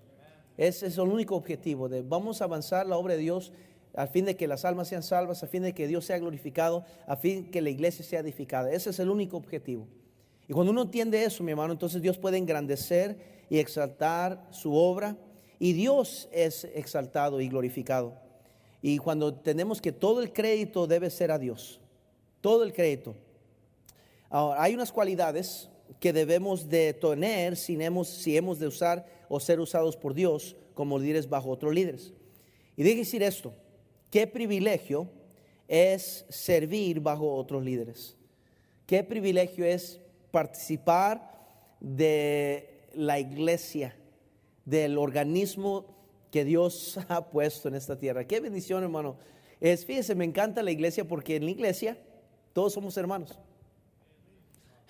Ese 0.57 0.87
es 0.87 0.99
el 0.99 1.09
único 1.09 1.37
objetivo, 1.37 1.89
de 1.89 2.03
vamos 2.03 2.41
a 2.41 2.45
avanzar 2.45 2.87
la 2.87 2.97
obra 2.97 3.15
de 3.15 3.21
Dios 3.21 3.53
a 3.95 4.07
fin 4.07 4.25
de 4.25 4.37
que 4.37 4.47
las 4.47 4.65
almas 4.65 4.89
sean 4.89 5.03
salvas, 5.03 5.43
a 5.43 5.47
fin 5.47 5.63
de 5.63 5.73
que 5.73 5.87
Dios 5.87 6.05
sea 6.05 6.19
glorificado, 6.19 6.85
a 7.07 7.17
fin 7.17 7.45
de 7.45 7.51
que 7.51 7.63
la 7.63 7.71
iglesia 7.71 8.05
sea 8.05 8.21
edificada. 8.21 8.71
Ese 8.71 8.91
es 8.91 8.99
el 8.99 9.09
único 9.09 9.37
objetivo. 9.37 9.87
Y 10.49 10.53
cuando 10.53 10.71
uno 10.71 10.83
entiende 10.83 11.25
eso, 11.25 11.43
mi 11.43 11.53
hermano, 11.53 11.73
entonces 11.73 12.03
Dios 12.03 12.19
puede 12.19 12.37
engrandecer 12.37 13.19
y 13.49 13.59
exaltar 13.59 14.47
su 14.51 14.75
obra 14.75 15.17
y 15.59 15.73
Dios 15.73 16.29
es 16.33 16.65
exaltado 16.65 17.41
y 17.41 17.49
glorificado. 17.49 18.15
Y 18.83 18.99
cuando 18.99 19.35
tenemos 19.35 19.81
que 19.81 19.93
todo 19.93 20.23
el 20.23 20.33
crédito 20.33 20.87
debe 20.87 21.11
ser 21.11 21.31
a 21.31 21.39
Dios, 21.39 21.81
todo 22.41 22.63
el 22.63 22.73
crédito. 22.73 23.15
Ahora, 24.29 24.63
hay 24.63 24.75
unas 24.75 24.93
cualidades 24.93 25.69
que 26.01 26.13
debemos 26.13 26.69
de 26.69 26.93
tener 26.93 27.57
si 27.57 27.81
hemos, 27.83 28.09
si 28.09 28.37
hemos 28.37 28.59
de 28.59 28.67
usar 28.67 29.07
o 29.29 29.41
ser 29.41 29.61
usados 29.61 29.97
por 29.97 30.15
Dios 30.15 30.57
como 30.75 30.99
líderes 30.99 31.29
bajo 31.29 31.51
otros 31.51 31.75
líderes. 31.75 32.13
Y 32.77 32.83
debe 32.83 32.97
decir 32.97 33.23
esto, 33.23 33.55
qué 34.11 34.27
privilegio 34.27 35.09
es 35.69 36.25
servir 36.29 37.01
bajo 37.01 37.35
otros 37.35 37.65
líderes. 37.65 38.17
Qué 38.87 39.03
privilegio 39.03 39.65
es 39.65 40.01
participar 40.31 41.35
de 41.81 42.89
la 42.95 43.19
iglesia, 43.19 43.97
del 44.67 44.99
organismo 44.99 45.87
que 46.31 46.45
Dios 46.45 46.99
ha 47.09 47.31
puesto 47.31 47.69
en 47.69 47.77
esta 47.77 47.97
tierra. 47.97 48.27
Qué 48.27 48.41
bendición, 48.41 48.83
hermano. 48.83 49.17
Es, 49.59 49.87
fíjese, 49.87 50.15
me 50.15 50.27
encanta 50.27 50.63
la 50.63 50.71
iglesia 50.71 51.09
porque 51.09 51.37
en 51.37 51.47
la 51.47 51.51
iglesia 51.51 51.97
todos 52.53 52.75
somos 52.75 52.95
hermanos. 52.99 53.39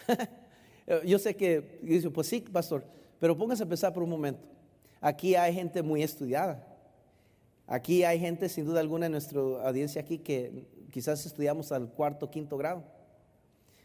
Yo 1.05 1.19
sé 1.19 1.37
que, 1.37 1.79
dice, 1.83 2.11
pues 2.11 2.27
sí, 2.29 2.41
pastor, 2.41 2.85
pero 3.21 3.37
póngase 3.37 3.63
a 3.63 3.67
pensar 3.67 3.93
por 3.93 4.03
un 4.03 4.11
momento. 4.11 4.43
Aquí 5.01 5.35
hay 5.35 5.53
gente 5.53 5.83
muy 5.83 6.03
estudiada. 6.03 6.67
Aquí 7.67 8.05
hay 8.05 8.19
gente, 8.19 8.49
sin 8.49 8.65
duda 8.65 8.81
alguna, 8.81 9.07
en 9.07 9.13
nuestra 9.13 9.41
audiencia 9.41 10.01
aquí 10.01 10.19
que 10.19 10.67
quizás 10.93 11.27
estudiamos 11.27 11.73
al 11.73 11.91
cuarto, 11.91 12.31
quinto 12.31 12.57
grado. 12.57 12.85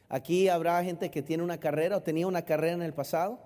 Aquí 0.08 0.48
habrá 0.48 0.84
gente 0.84 1.10
que 1.10 1.22
tiene 1.22 1.44
una 1.44 1.60
carrera 1.60 1.98
o 1.98 2.02
tenía 2.02 2.28
una 2.28 2.44
carrera 2.44 2.74
en 2.74 2.82
el 2.84 2.94
pasado. 2.94 3.40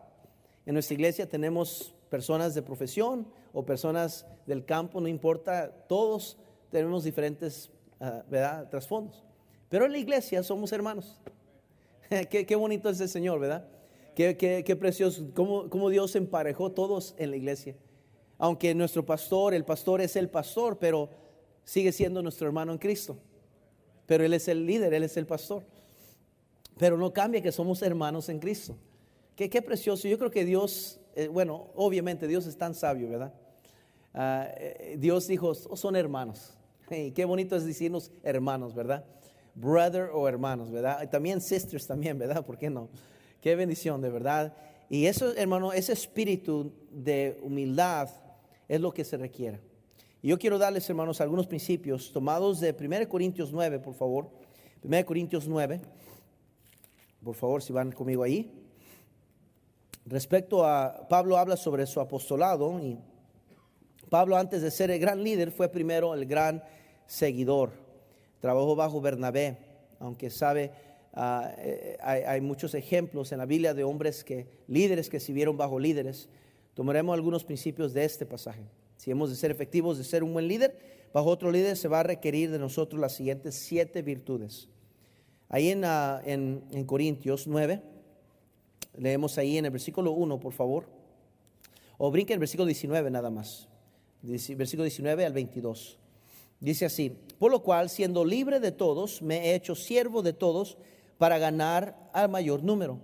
En 0.66 0.74
nuestra 0.74 0.94
iglesia 0.96 1.30
tenemos 1.30 1.95
personas 2.10 2.56
de 2.56 2.62
profesión 2.62 3.28
o 3.54 3.66
personas 3.66 4.26
del 4.46 4.66
campo, 4.66 5.02
no 5.02 5.08
importa, 5.08 5.72
todos 5.88 6.38
tenemos 6.70 7.04
diferentes 7.04 7.72
ah, 8.00 8.66
trasfondos. 8.70 9.24
Pero 9.70 9.86
en 9.86 9.92
la 9.92 9.98
iglesia 9.98 10.44
somos 10.44 10.72
hermanos. 10.72 11.20
qué, 12.30 12.56
bonito 12.56 12.90
es 12.90 13.00
el 13.00 13.10
Señor, 13.10 13.40
¿verdad? 13.40 13.68
Qué, 14.16 14.38
qué, 14.38 14.76
precioso, 14.76 15.30
cómo, 15.34 15.70
cómo 15.70 15.90
Dios 15.90 16.16
emparejó 16.16 16.72
todos 16.72 17.16
en 17.18 17.32
la 17.32 17.38
iglesia. 17.38 17.76
Aunque 18.38 18.74
nuestro 18.76 19.06
pastor, 19.06 19.54
el 19.54 19.66
pastor 19.66 20.02
es 20.02 20.16
el 20.16 20.30
pastor, 20.30 20.78
pero 20.78 21.10
sigue 21.64 21.92
siendo 21.92 22.22
nuestro 22.22 22.48
hermano 22.48 22.72
en 22.72 22.78
Cristo. 22.78 23.18
Pero 24.06 24.24
Él 24.24 24.34
es 24.34 24.48
el 24.48 24.66
líder, 24.66 24.94
Él 24.94 25.04
es 25.04 25.18
el 25.18 25.26
pastor. 25.26 25.64
Pero 26.78 26.98
no 26.98 27.12
cambia 27.14 27.42
que 27.42 27.52
somos 27.52 27.82
hermanos 27.82 28.30
en 28.30 28.40
Cristo. 28.40 28.78
Qué, 29.36 29.50
qué 29.50 29.62
precioso. 29.62 30.08
Yo 30.08 30.18
creo 30.18 30.32
que 30.32 30.46
Dios 30.46 31.00
eh, 31.16 31.28
bueno, 31.30 31.68
obviamente 31.76 32.28
Dios 32.28 32.46
es 32.46 32.58
tan 32.58 32.76
sabio, 32.76 33.10
¿verdad? 33.10 33.34
Ah, 34.14 34.48
eh, 34.58 34.98
Dios 35.00 35.28
dijo, 35.28 35.54
son 35.56 35.96
hermanos. 35.96 36.54
qué 37.16 37.26
bonito 37.26 37.56
es 37.56 37.66
decirnos 37.66 38.12
hermanos, 38.22 38.76
¿verdad? 38.76 39.06
Brother 39.56 40.10
o 40.14 40.28
hermanos, 40.28 40.70
¿verdad? 40.70 41.10
también 41.10 41.40
sisters 41.40 41.88
también, 41.88 42.20
¿verdad? 42.20 42.46
¿Por 42.46 42.58
qué 42.58 42.70
no? 42.70 42.90
Qué 43.40 43.56
bendición, 43.56 44.02
de 44.02 44.10
verdad. 44.10 44.54
Y 44.90 45.06
eso, 45.06 45.34
hermano, 45.36 45.72
ese 45.72 45.94
espíritu 45.94 46.74
de 46.92 47.40
humildad 47.42 48.10
es 48.68 48.82
lo 48.82 48.94
que 48.94 49.06
se 49.06 49.18
requiere. 49.18 49.60
Y 50.22 50.30
yo 50.30 50.40
quiero 50.40 50.58
darles, 50.58 50.90
hermanos, 50.90 51.22
algunos 51.22 51.48
principios 51.48 52.12
tomados 52.12 52.60
de 52.60 52.76
1 52.78 53.08
Corintios 53.08 53.52
9, 53.54 53.80
por 53.80 53.94
favor. 53.94 54.30
1 54.84 55.06
Corintios 55.06 55.48
9. 55.48 55.80
Por 57.24 57.36
favor, 57.36 57.62
si 57.62 57.72
van 57.72 57.92
conmigo 57.92 58.24
ahí. 58.24 58.65
Respecto 60.06 60.64
a, 60.64 61.08
Pablo 61.10 61.38
habla 61.38 61.58
sobre 61.58 61.88
su 61.88 62.00
apostolado 62.00 62.80
y 62.80 63.00
Pablo 64.10 64.38
antes 64.38 64.62
de 64.62 64.70
ser 64.70 64.92
el 64.92 65.00
gran 65.00 65.24
líder 65.24 65.52
fue 65.52 65.68
primero 65.68 66.14
el 66.14 66.28
gran 66.28 66.64
seguidor. 67.08 67.72
Trabajó 68.40 68.76
bajo 68.76 69.02
Bernabé, 69.02 69.58
aunque 70.00 70.30
sabe, 70.30 70.72
ah, 71.14 71.52
eh, 71.58 71.98
hay, 72.02 72.40
muchos 72.40 72.76
ejemplos 72.76 73.32
en 73.32 73.40
la 73.40 73.48
Biblia 73.48 73.74
de 73.74 73.84
hombres 73.84 74.24
que, 74.24 74.48
líderes 74.68 75.10
que 75.10 75.20
sirvieron 75.20 75.58
bajo 75.58 75.80
líderes. 75.80 76.30
Tomaremos 76.76 77.16
algunos 77.16 77.44
principios 77.44 77.92
de 77.92 78.06
este 78.06 78.28
pasaje. 78.28 78.62
Si 78.98 79.10
hemos 79.10 79.32
de 79.32 79.36
ser 79.36 79.50
efectivos, 79.50 79.98
de 79.98 80.04
ser 80.04 80.24
un 80.24 80.34
buen 80.34 80.48
líder, 80.48 80.78
bajo 81.14 81.30
otro 81.30 81.50
líder 81.50 81.78
se 81.78 81.88
va 81.88 82.02
a 82.02 82.04
requerir 82.04 82.52
de 82.52 82.60
nosotros 82.60 83.02
las 83.02 83.14
siguientes 83.14 83.56
siete 83.56 84.04
virtudes. 84.04 84.70
Ahí 85.50 85.70
en, 85.70 85.84
ah, 85.84 86.22
en, 86.26 86.64
en 86.72 86.86
Corintios 86.86 87.48
9, 87.48 87.95
leemos 88.98 89.38
ahí 89.38 89.58
en 89.58 89.66
el 89.66 89.72
versículo 89.72 90.12
1, 90.12 90.40
por 90.40 90.54
favor. 90.54 90.88
O 91.98 92.12
brinque 92.12 92.34
el 92.34 92.40
versículo 92.40 92.66
19 92.66 93.10
nada 93.10 93.30
más. 93.30 93.68
Versículo 94.22 94.84
19 94.84 95.26
al 95.26 95.34
22. 95.34 95.98
Dice 96.60 96.86
así, 96.86 97.10
por 97.38 97.52
lo 97.52 97.62
cual, 97.62 97.90
siendo 97.90 98.26
libre 98.26 98.60
de 98.60 98.72
todos, 98.72 99.22
me 99.22 99.50
he 99.50 99.56
hecho 99.56 99.76
siervo 99.76 100.22
de 100.22 100.34
todos 100.34 100.78
para 101.18 101.38
ganar 101.38 102.10
al 102.14 102.30
mayor 102.30 102.64
número. 102.64 103.00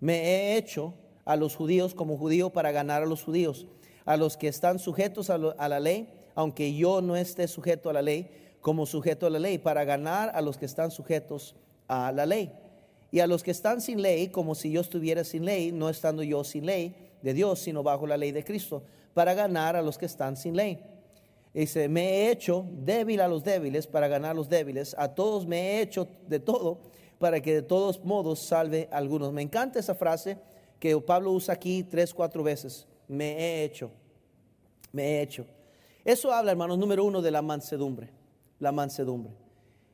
Me 0.00 0.20
he 0.20 0.56
hecho 0.56 0.94
a 1.24 1.36
los 1.36 1.56
judíos 1.56 1.94
como 1.94 2.16
judío 2.16 2.50
para 2.50 2.72
ganar 2.72 3.02
a 3.02 3.06
los 3.06 3.22
judíos, 3.22 3.66
a 4.04 4.16
los 4.16 4.36
que 4.36 4.48
están 4.48 4.78
sujetos 4.78 5.30
a, 5.30 5.34
a 5.34 5.68
la 5.68 5.80
ley, 5.80 6.08
aunque 6.34 6.74
yo 6.74 7.00
no 7.00 7.16
esté 7.16 7.48
sujeto 7.48 7.90
a 7.90 7.92
la 7.92 8.02
ley, 8.02 8.30
como 8.60 8.86
sujeto 8.86 9.26
a 9.26 9.30
la 9.30 9.38
ley, 9.38 9.58
para 9.58 9.84
ganar 9.84 10.30
a 10.34 10.40
los 10.40 10.58
que 10.58 10.66
están 10.66 10.90
sujetos 10.90 11.54
a 11.86 12.12
la 12.12 12.26
ley. 12.26 12.52
Y 13.10 13.20
a 13.20 13.26
los 13.26 13.42
que 13.42 13.50
están 13.50 13.80
sin 13.80 14.02
ley, 14.02 14.28
como 14.28 14.54
si 14.54 14.70
yo 14.70 14.80
estuviera 14.80 15.24
sin 15.24 15.44
ley, 15.44 15.72
no 15.72 15.88
estando 15.88 16.22
yo 16.22 16.44
sin 16.44 16.66
ley 16.66 16.94
de 17.22 17.34
Dios, 17.34 17.60
sino 17.60 17.82
bajo 17.82 18.06
la 18.06 18.16
ley 18.16 18.32
de 18.32 18.44
Cristo, 18.44 18.82
para 19.14 19.34
ganar 19.34 19.76
a 19.76 19.82
los 19.82 19.96
que 19.96 20.06
están 20.06 20.36
sin 20.36 20.56
ley. 20.56 20.78
Dice, 21.54 21.88
me 21.88 22.02
he 22.08 22.30
hecho 22.30 22.66
débil 22.70 23.20
a 23.20 23.28
los 23.28 23.42
débiles 23.42 23.86
para 23.86 24.06
ganar 24.08 24.32
a 24.32 24.34
los 24.34 24.48
débiles, 24.48 24.94
a 24.98 25.14
todos 25.14 25.46
me 25.46 25.58
he 25.60 25.80
hecho 25.80 26.06
de 26.28 26.38
todo 26.38 26.78
para 27.18 27.40
que 27.40 27.54
de 27.54 27.62
todos 27.62 28.04
modos 28.04 28.38
salve 28.40 28.88
a 28.92 28.98
algunos. 28.98 29.32
Me 29.32 29.42
encanta 29.42 29.78
esa 29.78 29.94
frase 29.94 30.38
que 30.78 30.96
Pablo 31.00 31.32
usa 31.32 31.54
aquí 31.54 31.82
tres, 31.82 32.14
cuatro 32.14 32.42
veces. 32.42 32.86
Me 33.08 33.32
he 33.32 33.64
hecho, 33.64 33.90
me 34.92 35.02
he 35.02 35.22
hecho. 35.22 35.46
Eso 36.04 36.32
habla, 36.32 36.52
hermanos, 36.52 36.78
número 36.78 37.04
uno 37.04 37.20
de 37.20 37.30
la 37.30 37.42
mansedumbre, 37.42 38.10
la 38.60 38.72
mansedumbre. 38.72 39.32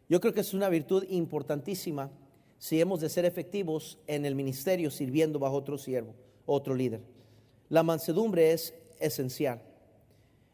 Yo 0.08 0.20
creo 0.20 0.34
que 0.34 0.40
es 0.40 0.52
una 0.52 0.68
virtud 0.68 1.04
importantísima 1.08 2.10
si 2.58 2.80
hemos 2.80 3.00
de 3.00 3.08
ser 3.08 3.24
efectivos 3.24 3.98
en 4.06 4.24
el 4.24 4.34
ministerio 4.34 4.90
sirviendo 4.90 5.38
bajo 5.38 5.56
otro 5.56 5.78
siervo, 5.78 6.14
otro 6.46 6.74
líder. 6.74 7.00
La 7.68 7.82
mansedumbre 7.82 8.52
es 8.52 8.74
esencial. 9.00 9.60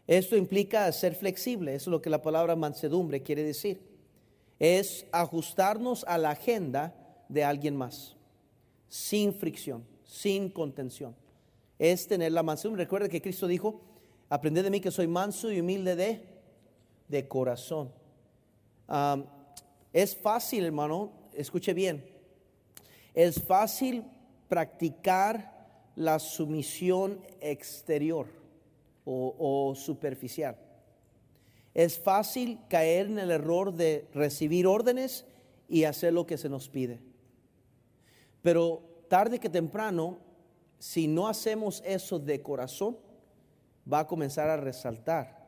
Esto 0.06 0.36
implica 0.36 0.90
ser 0.92 1.14
flexible, 1.14 1.74
es 1.74 1.86
lo 1.86 2.02
que 2.02 2.10
la 2.10 2.22
palabra 2.22 2.56
mansedumbre 2.56 3.22
quiere 3.22 3.44
decir. 3.44 3.80
Es 4.58 5.06
ajustarnos 5.12 6.04
a 6.04 6.18
la 6.18 6.30
agenda 6.30 6.94
de 7.28 7.44
alguien 7.44 7.76
más, 7.76 8.16
sin 8.88 9.32
fricción, 9.32 9.84
sin 10.04 10.50
contención. 10.50 11.14
Es 11.78 12.08
tener 12.08 12.32
la 12.32 12.42
mansedumbre. 12.42 12.84
Recuerda 12.84 13.08
que 13.08 13.22
Cristo 13.22 13.46
dijo, 13.46 13.80
aprended 14.28 14.64
de 14.64 14.70
mí 14.70 14.80
que 14.80 14.90
soy 14.90 15.06
manso 15.06 15.50
y 15.52 15.60
humilde 15.60 15.94
de, 15.94 16.20
de 17.08 17.28
corazón. 17.28 17.92
es 19.92 20.16
fácil, 20.16 20.64
hermano, 20.64 21.12
escuche 21.40 21.74
bien, 21.74 22.04
es 23.14 23.42
fácil 23.42 24.04
practicar 24.48 25.60
la 25.96 26.18
sumisión 26.18 27.20
exterior 27.40 28.26
o, 29.04 29.74
superficial. 29.74 30.56
Es 31.74 31.98
fácil 31.98 32.58
caer 32.68 33.06
en 33.06 33.18
el 33.18 33.30
error 33.30 33.72
de 33.72 34.08
recibir 34.14 34.66
órdenes 34.66 35.26
y 35.68 35.84
hacer 35.84 36.12
lo 36.12 36.26
que 36.26 36.38
se 36.38 36.48
nos 36.48 36.68
pide. 36.68 37.00
Pero 38.42 38.82
tarde 39.08 39.38
que 39.38 39.48
temprano, 39.48 40.18
si 40.78 41.06
no 41.06 41.28
hacemos 41.28 41.82
eso 41.84 42.18
de 42.18 42.42
corazón, 42.42 42.96
va 43.90 44.00
a 44.00 44.06
comenzar 44.06 44.48
a 44.48 44.56
resaltar 44.56 45.40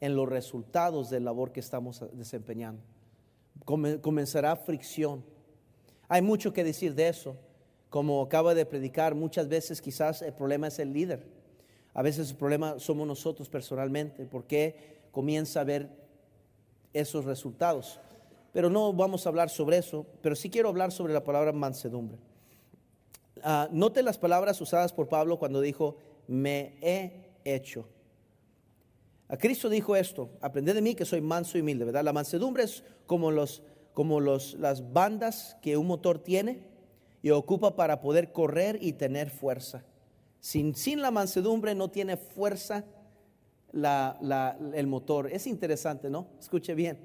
en 0.00 0.14
los 0.14 0.28
resultados 0.28 1.10
de 1.10 1.20
la 1.20 1.26
labor 1.26 1.52
que 1.52 1.60
estamos 1.60 2.04
desempeñando. 2.12 2.82
Comenzará 3.64 4.56
fricción. 4.56 5.24
Hay 6.08 6.22
mucho 6.22 6.52
que 6.52 6.64
decir 6.64 6.94
de 6.94 7.08
eso. 7.08 7.36
Como 7.88 8.22
acaba 8.22 8.54
de 8.54 8.66
predicar, 8.66 9.14
muchas 9.14 9.48
veces 9.48 9.80
quizás 9.80 10.22
el 10.22 10.32
problema 10.32 10.68
es 10.68 10.78
el 10.78 10.92
líder 10.92 11.26
a 11.94 12.02
veces 12.02 12.30
el 12.30 12.36
problema 12.36 12.78
somos 12.78 13.06
nosotros 13.06 13.48
personalmente, 13.48 14.24
porque 14.26 15.08
comienza 15.10 15.60
a 15.60 15.64
ver 15.64 15.88
esos 16.92 17.24
resultados. 17.24 18.00
Pero 18.52 18.70
no 18.70 18.92
vamos 18.92 19.26
a 19.26 19.28
hablar 19.28 19.50
sobre 19.50 19.78
eso, 19.78 20.06
pero 20.22 20.36
sí 20.36 20.50
quiero 20.50 20.68
hablar 20.68 20.92
sobre 20.92 21.12
la 21.12 21.24
palabra 21.24 21.52
mansedumbre. 21.52 22.18
Uh, 23.38 23.68
note 23.70 24.02
las 24.02 24.18
palabras 24.18 24.60
usadas 24.60 24.92
por 24.92 25.08
Pablo 25.08 25.38
cuando 25.38 25.60
dijo, 25.60 25.96
me 26.26 26.76
he 26.80 27.32
hecho. 27.44 27.86
A 29.30 29.36
Cristo 29.36 29.68
dijo 29.68 29.94
esto, 29.94 30.28
aprended 30.40 30.74
de 30.74 30.82
mí 30.82 30.96
que 30.96 31.04
soy 31.04 31.20
manso 31.20 31.56
y 31.56 31.60
humilde, 31.60 31.84
¿verdad? 31.84 32.02
La 32.02 32.12
mansedumbre 32.12 32.64
es 32.64 32.82
como, 33.06 33.30
los, 33.30 33.62
como 33.94 34.18
los, 34.18 34.54
las 34.54 34.92
bandas 34.92 35.56
que 35.62 35.76
un 35.76 35.86
motor 35.86 36.18
tiene 36.18 36.64
y 37.22 37.30
ocupa 37.30 37.76
para 37.76 38.00
poder 38.00 38.32
correr 38.32 38.76
y 38.80 38.94
tener 38.94 39.30
fuerza. 39.30 39.84
Sin, 40.40 40.74
la 41.00 41.12
mansedumbre 41.12 41.76
no 41.76 41.90
tiene 41.90 42.16
fuerza 42.16 42.84
el 43.72 44.86
motor. 44.88 45.30
Es 45.30 45.46
interesante, 45.46 46.10
¿no? 46.10 46.26
Escuche 46.40 46.74
bien. 46.74 46.98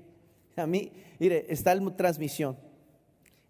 A 0.56 0.66
mí, 0.66 0.92
mire, 1.20 1.46
está 1.50 1.76
la 1.76 1.96
transmisión, 1.96 2.58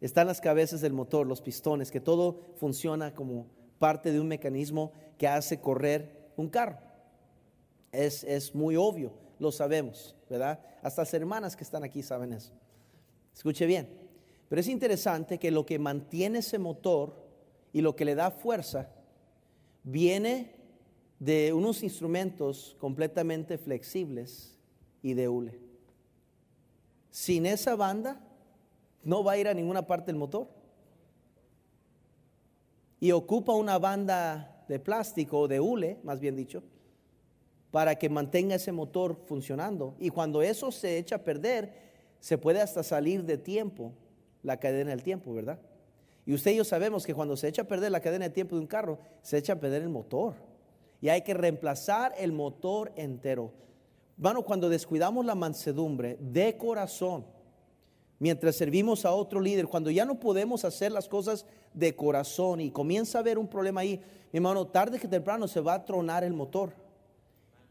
están 0.02 0.28
las 0.28 0.42
cabezas 0.42 0.82
del 0.82 0.92
motor, 0.92 1.28
los 1.28 1.42
pistones, 1.42 1.92
que 1.92 2.02
todo 2.02 2.42
funciona 2.56 3.14
como 3.14 3.48
parte 3.80 4.12
de 4.12 4.20
un 4.20 4.28
mecanismo 4.28 4.92
que 5.18 5.30
hace 5.30 5.62
correr 5.62 6.30
un 6.36 6.50
carro. 6.50 6.80
Es, 7.96 8.24
es 8.24 8.54
muy 8.54 8.76
obvio, 8.76 9.14
lo 9.40 9.52
sabemos, 9.52 10.16
¿verdad? 10.30 10.60
Hasta 10.82 11.04
las 11.04 11.14
hermanas 11.14 11.56
que 11.56 11.64
están 11.64 11.84
aquí 11.84 12.04
saben 12.04 12.34
eso. 12.34 12.54
Escuche 13.34 13.66
bien. 13.66 13.90
Pero 14.48 14.62
es 14.62 14.68
interesante 14.68 15.40
que 15.40 15.52
lo 15.52 15.66
que 15.66 15.80
mantiene 15.80 16.40
ese 16.40 16.60
motor 16.60 17.26
y 17.74 17.82
lo 17.82 17.96
que 17.96 18.06
le 18.06 18.16
da 18.16 18.32
fuerza 18.32 18.90
viene 19.84 20.56
de 21.20 21.54
unos 21.54 21.84
instrumentos 21.84 22.76
completamente 22.80 23.58
flexibles 23.58 24.58
y 25.02 25.14
de 25.14 25.28
hule. 25.28 25.60
Sin 27.10 27.46
esa 27.46 27.76
banda 27.76 28.22
no 29.04 29.24
va 29.24 29.34
a 29.34 29.38
ir 29.38 29.48
a 29.48 29.54
ninguna 29.54 29.88
parte 29.88 30.12
el 30.12 30.18
motor. 30.18 30.48
Y 33.00 33.12
ocupa 33.12 33.54
una 33.54 33.78
banda 33.78 34.66
de 34.68 34.80
plástico 34.80 35.42
o 35.42 35.48
de 35.48 35.60
hule, 35.60 36.00
más 36.04 36.20
bien 36.20 36.36
dicho, 36.36 36.64
para 37.76 37.96
que 37.96 38.08
mantenga 38.08 38.56
ese 38.56 38.72
motor 38.72 39.18
funcionando. 39.26 39.96
Y 40.00 40.10
cuando 40.10 40.42
eso 40.42 40.72
se 40.72 40.98
echa 40.98 41.18
a 41.18 41.24
perder, 41.26 41.74
se 42.22 42.38
puede 42.38 42.62
hasta 42.62 42.84
salir 42.84 43.26
de 43.26 43.38
tiempo 43.38 43.92
la 44.44 44.56
cadena 44.56 44.92
del 44.92 45.04
tiempo, 45.04 45.34
¿verdad? 45.34 45.60
Y 46.26 46.34
usted 46.34 46.52
y 46.52 46.56
yo 46.56 46.64
sabemos 46.64 47.06
que 47.06 47.14
cuando 47.14 47.36
se 47.36 47.50
echa 47.50 47.64
a 47.64 47.68
perder 47.68 47.92
la 47.92 48.00
cadena 48.00 48.30
de 48.30 48.34
tiempo 48.34 48.56
de 48.56 48.62
un 48.62 48.68
carro, 48.68 48.98
se 49.22 49.38
echa 49.38 49.52
a 49.52 49.60
perder 49.60 49.82
el 49.82 49.90
motor. 49.90 50.36
Y 51.02 51.10
hay 51.10 51.24
que 51.24 51.34
reemplazar 51.34 52.14
el 52.18 52.32
motor 52.32 52.94
entero. 52.96 53.52
Bueno, 54.16 54.44
cuando 54.44 54.70
descuidamos 54.70 55.26
la 55.26 55.36
mansedumbre 55.36 56.18
de 56.22 56.56
corazón, 56.56 57.26
mientras 58.20 58.56
servimos 58.56 59.04
a 59.04 59.12
otro 59.12 59.42
líder, 59.42 59.68
cuando 59.68 59.92
ya 59.92 60.06
no 60.06 60.18
podemos 60.18 60.64
hacer 60.64 60.94
las 60.94 61.10
cosas 61.10 61.46
de 61.74 61.94
corazón 61.94 62.62
y 62.62 62.72
comienza 62.72 63.18
a 63.18 63.22
haber 63.22 63.38
un 63.38 63.50
problema 63.50 63.82
ahí, 63.82 64.00
mi 64.32 64.38
hermano, 64.38 64.66
tarde 64.66 64.98
que 64.98 65.10
temprano 65.10 65.46
se 65.46 65.60
va 65.60 65.74
a 65.74 65.84
tronar 65.84 66.24
el 66.24 66.32
motor. 66.32 66.85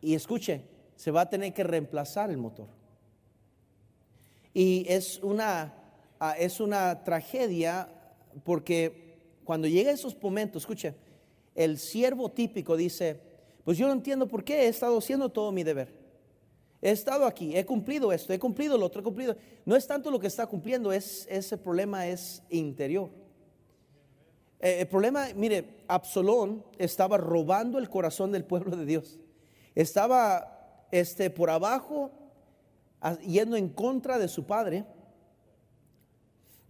Y 0.05 0.15
escuche, 0.15 0.61
se 0.97 1.11
va 1.11 1.23
a 1.23 1.31
tener 1.31 1.55
que 1.55 1.65
reemplazar 1.65 2.29
el 2.29 2.37
motor. 2.37 2.67
Y 4.53 4.85
es 4.87 5.19
una, 5.23 5.73
ah, 6.21 6.37
es 6.39 6.61
una 6.61 7.03
tragedia 7.05 7.89
porque 8.45 9.17
cuando 9.45 9.67
llega 9.67 9.91
esos 9.91 10.15
momentos, 10.23 10.65
escuche, 10.65 10.95
el 11.55 11.79
siervo 11.79 12.31
típico 12.31 12.77
dice, 12.77 13.19
pues 13.65 13.79
yo 13.79 13.87
no 13.87 13.95
entiendo 13.95 14.29
por 14.29 14.45
qué 14.45 14.65
he 14.65 14.69
estado 14.69 14.99
haciendo 14.99 15.31
todo 15.31 15.51
mi 15.53 15.65
deber. 15.65 15.89
He 16.83 16.91
estado 16.91 17.25
aquí, 17.25 17.57
he 17.57 17.65
cumplido 17.65 18.13
esto, 18.13 18.35
he 18.35 18.39
cumplido 18.39 18.77
lo 18.77 18.85
otro, 18.85 19.01
he 19.01 19.05
cumplido. 19.05 19.37
No 19.65 19.75
es 19.75 19.87
tanto 19.87 20.11
lo 20.11 20.21
que 20.21 20.27
está 20.27 20.47
cumpliendo, 20.47 20.93
es, 20.93 21.27
ese 21.31 21.57
problema 21.57 22.07
es 22.07 22.43
interior. 22.51 23.09
Eh, 24.61 24.81
el 24.81 24.87
problema, 24.87 25.29
mire, 25.35 25.79
Absalón 25.89 26.63
estaba 26.77 27.17
robando 27.17 27.79
el 27.79 27.89
corazón 27.89 28.33
del 28.33 28.45
pueblo 28.45 28.77
de 28.77 28.85
Dios. 28.85 29.19
Estaba 29.75 30.87
este, 30.91 31.31
por 31.31 31.51
abajo, 31.51 32.11
yendo 33.27 33.57
en 33.57 33.69
contra 33.69 34.19
de 34.19 34.29
su 34.29 34.45
padre 34.45 34.85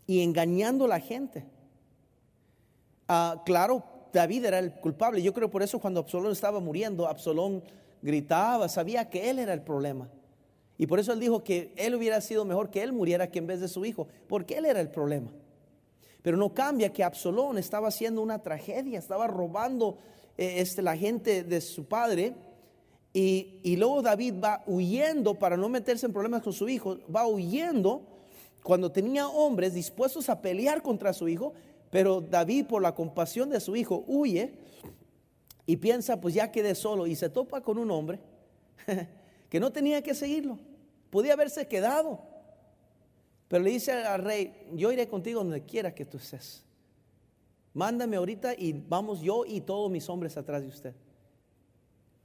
y 0.07 0.23
engañando 0.23 0.87
a 0.87 0.89
la 0.89 1.01
gente. 1.01 1.45
Ah, 3.09 3.43
claro, 3.45 3.85
David 4.13 4.47
era 4.47 4.59
el 4.59 4.73
culpable. 4.73 5.23
Yo 5.23 5.33
creo 5.35 5.51
por 5.51 5.63
eso 5.63 5.79
cuando 5.79 6.01
Absalón 6.01 6.33
estaba 6.33 6.61
muriendo, 6.61 7.07
Absalón 7.07 7.63
gritaba, 8.03 8.69
sabía 8.69 9.09
que 9.09 9.31
él 9.31 9.39
era 9.39 9.53
el 9.53 9.63
problema. 9.63 10.09
Y 10.77 10.87
por 10.87 10.99
eso 10.99 11.13
él 11.13 11.21
dijo 11.21 11.45
que 11.45 11.73
él 11.77 11.95
hubiera 11.95 12.21
sido 12.21 12.45
mejor 12.45 12.71
que 12.71 12.83
él 12.83 12.93
muriera 12.93 13.31
que 13.31 13.39
en 13.39 13.47
vez 13.47 13.61
de 13.61 13.69
su 13.69 13.85
hijo, 13.85 14.09
porque 14.29 14.59
él 14.59 14.65
era 14.65 14.81
el 14.81 14.91
problema. 14.91 15.31
Pero 16.23 16.37
no 16.37 16.55
cambia 16.55 16.93
que 16.93 17.05
Absalón 17.05 17.59
estaba 17.59 17.89
haciendo 17.89 18.23
una 18.23 18.41
tragedia, 18.41 18.99
estaba 18.99 19.27
robando 19.27 19.99
eh, 20.37 20.55
este, 20.59 20.83
la 20.83 20.97
gente 20.97 21.45
de 21.45 21.61
su 21.61 21.85
padre. 21.85 22.35
Y, 23.17 23.77
luego 23.77 24.03
David 24.03 24.35
va 24.43 24.65
huyendo 24.67 25.37
para 25.37 25.57
no 25.57 25.69
meterse 25.69 26.05
en 26.05 26.13
problemas 26.13 26.43
con 26.43 26.53
su 26.53 26.69
hijo, 26.69 26.99
va 27.15 27.25
huyendo 27.29 28.03
cuando 28.65 28.91
tenía 28.91 29.29
hombres 29.29 29.73
dispuestos 29.73 30.29
a 30.29 30.43
pelear 30.43 30.83
contra 30.83 31.13
su 31.13 31.29
hijo, 31.29 31.53
pero 31.91 32.21
David 32.21 32.67
por 32.67 32.83
la 32.83 32.93
compasión 32.93 33.51
de 33.51 33.61
su 33.61 33.77
hijo 33.77 34.03
huye 34.09 34.55
y 35.65 35.77
piensa, 35.77 36.21
pues 36.21 36.35
ya 36.35 36.51
quedé 36.51 36.75
solo 36.75 37.07
y 37.07 37.15
se 37.15 37.29
topa 37.29 37.61
con 37.61 37.79
un 37.79 37.93
hombre 37.93 38.19
que 39.49 39.61
no 39.61 39.71
tenía 39.71 40.03
que 40.03 40.15
seguirlo, 40.15 40.59
podía 41.11 41.35
haberse 41.35 41.69
quedado. 41.69 42.21
Pero 43.47 43.63
le 43.63 43.71
dice 43.71 43.93
al 43.93 44.25
rey, 44.25 44.67
yo 44.73 44.91
iré 44.91 45.07
contigo 45.07 45.45
donde 45.45 45.63
quiera 45.63 45.95
que 45.95 46.05
tú 46.05 46.17
estés. 46.17 46.65
Mándame 47.75 48.17
ahorita 48.17 48.55
y 48.55 48.73
vamos 48.73 49.21
yo 49.21 49.45
y 49.47 49.61
todos 49.61 49.89
mis 49.89 50.09
hombres 50.09 50.37
atrás 50.37 50.63
de 50.63 50.69
usted. 50.69 50.95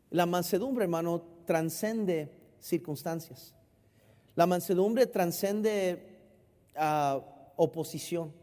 La 0.10 0.26
mansedumbre, 0.26 0.84
hermano, 0.86 1.22
transcende 1.46 2.32
circunstancias. 2.60 3.54
La 4.36 4.46
mansedumbre 4.46 5.06
transcende 5.08 6.20
uh, 6.76 7.22
oposición. 7.56 8.34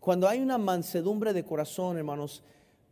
Cuando 0.00 0.28
hay 0.28 0.40
una 0.40 0.58
mansedumbre 0.58 1.32
de 1.32 1.44
corazón, 1.44 1.96
hermanos, 1.96 2.42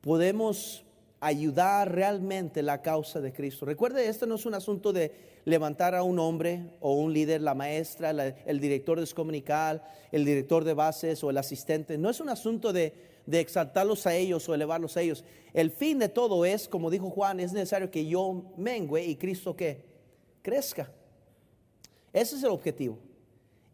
podemos 0.00 0.84
ayudar 1.20 1.94
realmente 1.94 2.62
la 2.62 2.80
causa 2.80 3.20
de 3.20 3.32
Cristo. 3.32 3.66
Recuerde, 3.66 4.08
esto 4.08 4.26
no 4.26 4.36
es 4.36 4.46
un 4.46 4.54
asunto 4.54 4.92
de 4.92 5.12
levantar 5.44 5.94
a 5.94 6.02
un 6.02 6.18
hombre 6.18 6.70
o 6.80 6.94
un 6.94 7.12
líder, 7.12 7.42
la 7.42 7.54
maestra, 7.54 8.10
el 8.10 8.60
director 8.60 8.96
de 8.96 9.02
descomunical, 9.02 9.82
el 10.10 10.24
director 10.24 10.64
de 10.64 10.74
bases 10.74 11.22
o 11.22 11.30
el 11.30 11.36
asistente. 11.36 11.98
No 11.98 12.08
es 12.08 12.20
un 12.20 12.30
asunto 12.30 12.72
de, 12.72 13.10
exaltarlos 13.30 14.06
a 14.06 14.16
ellos 14.16 14.48
o 14.48 14.54
elevarlos 14.54 14.96
a 14.96 15.02
ellos. 15.02 15.24
El 15.52 15.70
fin 15.70 15.98
de 15.98 16.08
todo 16.08 16.44
es, 16.44 16.66
como 16.66 16.90
dijo 16.90 17.10
Juan, 17.10 17.38
es 17.38 17.52
necesario 17.52 17.90
que 17.90 18.06
yo 18.06 18.52
mengue 18.56 19.04
y 19.04 19.16
Cristo 19.16 19.54
que 19.54 19.84
crezca. 20.42 20.90
Ese 22.12 22.36
es 22.36 22.42
el 22.42 22.50
objetivo. 22.50 22.98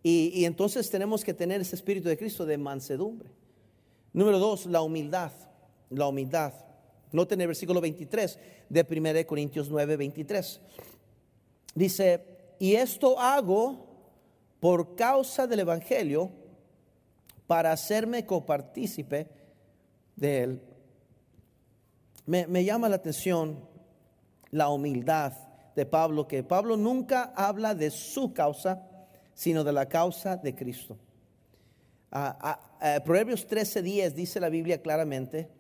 Y 0.03 0.45
entonces 0.45 0.89
tenemos 0.89 1.25
que 1.25 1.35
tener 1.35 1.61
ese 1.61 1.75
espíritu 1.75 2.09
de 2.09 2.17
Cristo 2.17 2.45
de 2.45 2.59
mansedumbre. 2.59 3.31
Número 4.13 4.39
dos, 4.39 4.67
la 4.67 4.81
humildad. 4.83 5.33
La 5.91 6.07
humildad. 6.07 6.53
Noten 7.13 7.41
el 7.41 7.47
versículo 7.49 7.81
23 7.81 8.39
de 8.69 8.87
1 8.89 9.27
Corintios 9.27 9.69
9, 9.69 9.97
23. 9.97 10.61
Dice, 11.75 12.25
y 12.59 12.75
esto 12.75 13.19
hago 13.19 13.87
por 14.61 14.97
causa 14.97 15.47
del 15.47 15.61
Evangelio 15.61 16.31
para 17.47 17.73
hacerme 17.73 18.27
copartícipe 18.27 19.29
de 20.17 20.43
él. 20.43 20.63
Me, 22.25 22.47
me, 22.47 22.65
llama 22.65 22.89
la 22.89 22.97
atención 22.97 23.61
la 24.51 24.69
humildad 24.69 25.33
de 25.77 25.87
Pablo, 25.87 26.27
que 26.27 26.43
Pablo 26.43 26.77
nunca 26.77 27.33
habla 27.37 27.75
de 27.75 27.91
su 27.91 28.33
causa, 28.33 28.83
sino 29.35 29.63
de 29.63 29.73
la 29.73 29.87
causa 29.87 30.37
de 30.37 30.55
Cristo. 30.55 30.99
Ah, 32.11 32.39
ah, 32.41 32.97
eh, 32.97 33.01
Proverbios 33.03 33.47
13:10 33.47 34.15
dice 34.15 34.41
la 34.41 34.49
Biblia 34.49 34.81
claramente, 34.81 35.51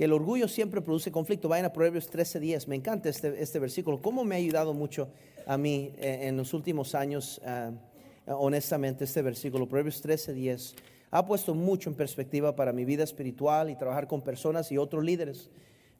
que 0.00 0.06
el 0.06 0.14
orgullo 0.14 0.48
siempre 0.48 0.80
produce 0.80 1.12
conflicto. 1.12 1.46
Vayan 1.46 1.66
a 1.66 1.72
Proverbios 1.74 2.10
13:10. 2.10 2.66
Me 2.68 2.74
encanta 2.74 3.10
este, 3.10 3.42
este, 3.42 3.58
versículo. 3.58 4.00
¿Cómo 4.00 4.24
me 4.24 4.34
ha 4.34 4.38
ayudado 4.38 4.72
mucho 4.72 5.10
a 5.44 5.58
mí 5.58 5.92
eh, 5.98 6.20
en 6.22 6.38
los 6.38 6.54
últimos 6.54 6.94
años, 6.94 7.38
uh, 7.44 8.32
honestamente, 8.32 9.04
este 9.04 9.20
versículo? 9.20 9.68
Proverbios 9.68 10.02
13:10 10.02 10.74
ha 11.10 11.26
puesto 11.26 11.54
mucho 11.54 11.90
en 11.90 11.96
perspectiva 11.96 12.56
para 12.56 12.72
mi 12.72 12.86
vida 12.86 13.04
espiritual 13.04 13.68
y 13.68 13.76
trabajar 13.76 14.06
con 14.06 14.22
personas 14.22 14.72
y 14.72 14.78
otros 14.78 15.04
líderes. 15.04 15.50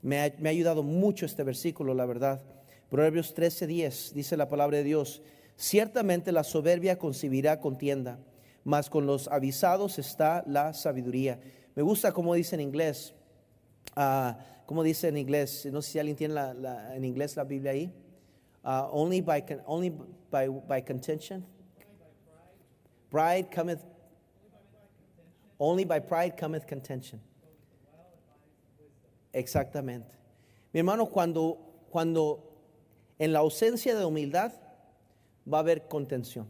Me 0.00 0.18
ha, 0.18 0.32
me 0.38 0.48
ha 0.48 0.52
ayudado 0.52 0.82
mucho 0.82 1.26
este 1.26 1.42
versículo, 1.42 1.92
la 1.92 2.06
verdad. 2.06 2.40
Proverbios 2.88 3.34
13:10 3.36 4.14
dice 4.14 4.38
la 4.38 4.48
palabra 4.48 4.78
de 4.78 4.84
Dios. 4.84 5.20
Ciertamente 5.56 6.32
la 6.32 6.44
soberbia 6.44 6.98
concebirá 6.98 7.60
contienda, 7.60 8.18
mas 8.64 8.88
con 8.88 9.04
los 9.04 9.28
avisados 9.28 9.98
está 9.98 10.42
la 10.46 10.72
sabiduría. 10.72 11.38
Me 11.74 11.82
gusta 11.82 12.12
como 12.12 12.32
dice 12.32 12.54
en 12.54 12.62
inglés, 12.62 13.12
uh, 13.96 14.32
como 14.66 14.82
dice 14.82 15.08
en 15.08 15.16
inglés, 15.16 15.66
no 15.72 15.82
sé 15.82 15.92
si 15.92 15.98
alguien 15.98 16.16
tiene 16.16 16.34
la, 16.34 16.54
la, 16.54 16.94
en 16.94 17.04
inglés 17.04 17.36
la 17.36 17.44
Biblia 17.44 17.72
ahí. 17.72 17.92
Uh, 18.62 18.88
only 18.92 19.20
by, 19.20 19.44
only 19.66 19.90
by, 20.30 20.48
by 20.48 20.80
contention. 20.80 21.44
Pride 23.10 23.50
cometh. 23.50 23.84
Only 25.58 25.84
by 25.84 26.00
pride 26.00 26.36
cometh 26.36 26.66
contention. 26.66 27.20
Exactamente. 29.32 30.16
Mi 30.72 30.80
hermano, 30.80 31.06
cuando, 31.06 31.58
cuando 31.90 32.42
en 33.18 33.32
la 33.32 33.40
ausencia 33.40 33.94
de 33.94 34.04
humildad 34.04 34.52
va 35.52 35.58
a 35.58 35.60
haber 35.60 35.88
contención. 35.88 36.46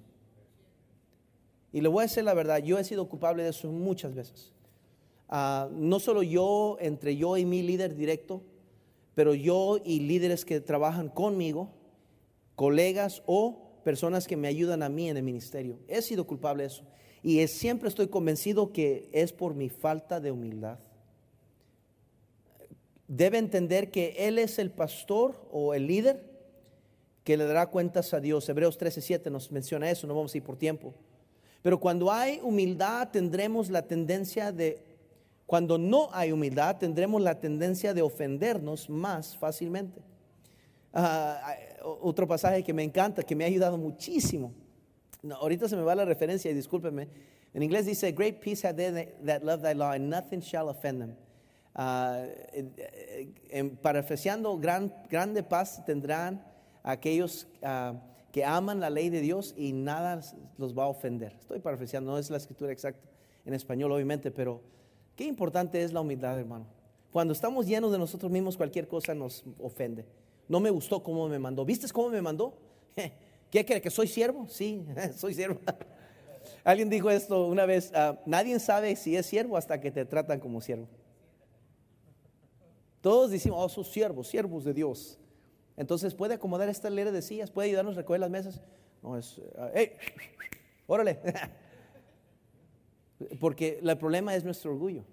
Y 1.72 1.80
le 1.80 1.88
voy 1.88 2.00
a 2.00 2.06
decir 2.06 2.24
la 2.24 2.34
verdad, 2.34 2.58
yo 2.58 2.78
he 2.78 2.84
sido 2.84 3.08
culpable 3.08 3.42
de 3.42 3.50
eso 3.50 3.70
muchas 3.70 4.14
veces. 4.14 4.52
Uh, 5.30 5.70
no 5.72 6.00
solo 6.00 6.24
yo, 6.24 6.76
entre 6.80 7.16
yo 7.16 7.36
y 7.36 7.44
mi 7.44 7.62
líder 7.62 7.94
directo, 7.94 8.42
pero 9.14 9.32
yo 9.34 9.78
y 9.84 10.00
líderes 10.00 10.44
que 10.44 10.60
trabajan 10.60 11.08
conmigo, 11.08 11.70
colegas 12.56 13.22
o 13.26 13.70
personas 13.84 14.26
que 14.26 14.36
me 14.36 14.48
ayudan 14.48 14.82
a 14.82 14.88
mí 14.88 15.08
en 15.08 15.16
el 15.16 15.22
ministerio. 15.22 15.78
He 15.86 16.02
sido 16.02 16.26
culpable 16.26 16.64
de 16.64 16.68
eso. 16.68 16.82
Y 17.22 17.40
es, 17.40 17.52
siempre 17.52 17.88
estoy 17.88 18.08
convencido 18.08 18.72
que 18.72 19.08
es 19.12 19.32
por 19.32 19.54
mi 19.54 19.68
falta 19.68 20.20
de 20.20 20.32
humildad. 20.32 20.78
Debe 23.06 23.38
entender 23.38 23.90
que 23.90 24.14
Él 24.18 24.38
es 24.38 24.58
el 24.58 24.70
pastor 24.70 25.48
o 25.52 25.74
el 25.74 25.86
líder 25.86 26.24
que 27.24 27.36
le 27.36 27.44
dará 27.44 27.66
cuentas 27.66 28.14
a 28.14 28.20
Dios. 28.20 28.48
Hebreos 28.48 28.78
13:7 28.78 29.30
nos 29.30 29.52
menciona 29.52 29.90
eso, 29.90 30.06
no 30.06 30.14
vamos 30.14 30.34
a 30.34 30.38
ir 30.38 30.44
por 30.44 30.56
tiempo. 30.56 30.94
Pero 31.62 31.78
cuando 31.78 32.10
hay 32.10 32.40
humildad 32.42 33.10
tendremos 33.10 33.68
la 33.68 33.86
tendencia 33.86 34.50
de 34.50 34.89
cuando 35.50 35.78
no 35.78 36.10
hay 36.12 36.30
humildad, 36.30 36.76
tendremos 36.76 37.20
la 37.20 37.40
tendencia 37.40 37.92
de 37.92 38.02
ofendernos 38.02 38.88
más 38.88 39.36
fácilmente. 39.36 40.00
Uh, 40.94 41.98
otro 42.02 42.28
pasaje 42.28 42.62
que 42.62 42.72
me 42.72 42.84
encanta, 42.84 43.24
que 43.24 43.34
me 43.34 43.42
ha 43.42 43.48
ayudado 43.48 43.76
muchísimo. 43.76 44.52
No, 45.24 45.34
ahorita 45.34 45.68
se 45.68 45.74
me 45.74 45.82
va 45.82 45.96
la 45.96 46.04
referencia 46.04 46.52
y 46.52 46.54
discúlpeme. 46.54 47.08
En 47.52 47.64
inglés 47.64 47.86
dice, 47.86 48.12
Great 48.12 48.38
peace 48.38 48.64
have 48.64 48.76
they 48.76 49.08
that 49.24 49.42
love 49.42 49.60
thy 49.60 49.74
law, 49.74 49.90
and 49.90 50.08
nothing 50.08 50.40
shall 50.40 50.68
offend 50.68 51.00
them. 51.00 51.16
Uh, 51.74 52.28
parafraseando, 53.82 54.56
gran, 54.56 54.94
grande 55.10 55.42
paz 55.42 55.84
tendrán 55.84 56.44
aquellos 56.84 57.48
uh, 57.64 57.98
que 58.30 58.44
aman 58.44 58.78
la 58.78 58.88
ley 58.88 59.10
de 59.10 59.20
Dios 59.20 59.52
y 59.56 59.72
nada 59.72 60.20
los 60.58 60.78
va 60.78 60.84
a 60.84 60.88
ofender. 60.88 61.34
Estoy 61.40 61.58
parafraseando, 61.58 62.12
no 62.12 62.18
es 62.18 62.30
la 62.30 62.36
escritura 62.36 62.70
exacta 62.70 63.08
en 63.44 63.52
español, 63.54 63.90
obviamente, 63.90 64.30
pero 64.30 64.78
Qué 65.20 65.26
importante 65.26 65.83
es 65.83 65.92
la 65.92 66.00
humildad, 66.00 66.38
hermano. 66.38 66.64
Cuando 67.12 67.35
estamos 67.35 67.66
llenos 67.66 67.92
de 67.92 67.98
nosotros 67.98 68.33
mismos, 68.33 68.56
cualquier 68.56 68.88
cosa 68.88 69.14
nos 69.14 69.44
ofende. 69.59 70.06
No 70.48 70.61
me 70.61 70.70
gustó 70.70 71.02
cómo 71.02 71.28
me 71.28 71.38
mandó. 71.38 71.62
¿Viste 71.62 71.87
cómo 71.92 72.09
me 72.09 72.22
mandó? 72.22 72.54
¿Qué 73.50 73.62
quiere? 73.62 73.83
¿Que 73.83 73.90
soy 73.90 74.09
siervo? 74.09 74.48
Sí, 74.48 74.83
soy 75.18 75.35
siervo. 75.35 75.61
Alguien 76.64 76.88
dijo 76.88 77.11
esto 77.11 77.48
una 77.48 77.66
vez, 77.66 77.92
uh, 77.94 78.16
nadie 78.24 78.59
sabe 78.61 78.96
si 78.96 79.14
es 79.14 79.26
siervo 79.26 79.59
hasta 79.59 79.78
que 79.78 79.90
te 79.90 80.06
tratan 80.06 80.40
como 80.40 80.62
siervo. 80.62 80.88
Todos 83.02 83.30
decimos, 83.30 83.59
oh, 83.61 83.68
sos 83.68 83.92
siervos, 83.92 84.26
siervos 84.26 84.64
de 84.64 84.72
Dios. 84.72 85.18
Entonces 85.76 86.14
puede 86.14 86.33
acomodar 86.33 86.70
esta 86.70 86.88
lera 86.88 87.12
de 87.12 87.20
sillas, 87.20 87.50
puede 87.50 87.68
ayudarnos 87.68 87.92
a 87.92 87.98
recoger 87.98 88.20
las 88.20 88.30
mesas. 88.30 88.62
No 89.02 89.18
es, 89.18 89.37
uh, 89.37 89.68
hey, 89.74 89.92
órale. 90.87 91.20
Porque 93.38 93.80
el 93.83 93.98
problema 93.98 94.35
es 94.35 94.44
nuestro 94.44 94.72
orgullo. 94.72 95.04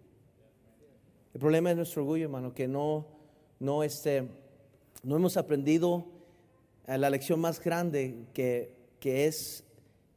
El 1.34 1.40
problema 1.40 1.72
es 1.72 1.78
nuestro 1.78 2.02
orgullo, 2.02 2.26
hermano, 2.26 2.54
que 2.54 2.68
no, 2.68 3.06
no, 3.60 3.84
este, 3.84 4.28
no 5.04 5.16
hemos 5.16 5.38
aprendido 5.38 6.06
la 6.88 7.10
lección 7.10 7.40
más 7.40 7.62
grande 7.62 8.26
que, 8.34 8.74
que 9.00 9.28
es 9.28 9.64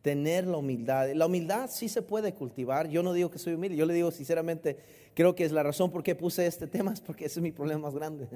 tener 0.03 0.47
la 0.47 0.57
humildad. 0.57 1.13
La 1.15 1.27
humildad 1.27 1.69
sí 1.71 1.89
se 1.89 2.03
puede 2.03 2.33
cultivar. 2.35 2.89
Yo 2.89 3.03
no 3.03 3.13
digo 3.13 3.31
que 3.31 3.39
soy 3.39 3.55
humilde, 3.55 3.77
yo 3.77 3.87
le 3.87 3.95
digo 3.95 4.11
sinceramente, 4.11 4.79
creo 5.15 5.35
que 5.35 5.45
es 5.45 5.53
la 5.53 5.63
razón 5.63 5.91
por 5.91 6.03
qué 6.03 6.15
puse 6.15 6.47
este 6.47 6.67
tema, 6.69 6.93
es 6.93 7.01
porque 7.01 7.27
ese 7.27 7.41
es 7.41 7.43
mi 7.43 7.53
problema 7.53 7.83
más 7.83 7.95
grande, 7.95 8.29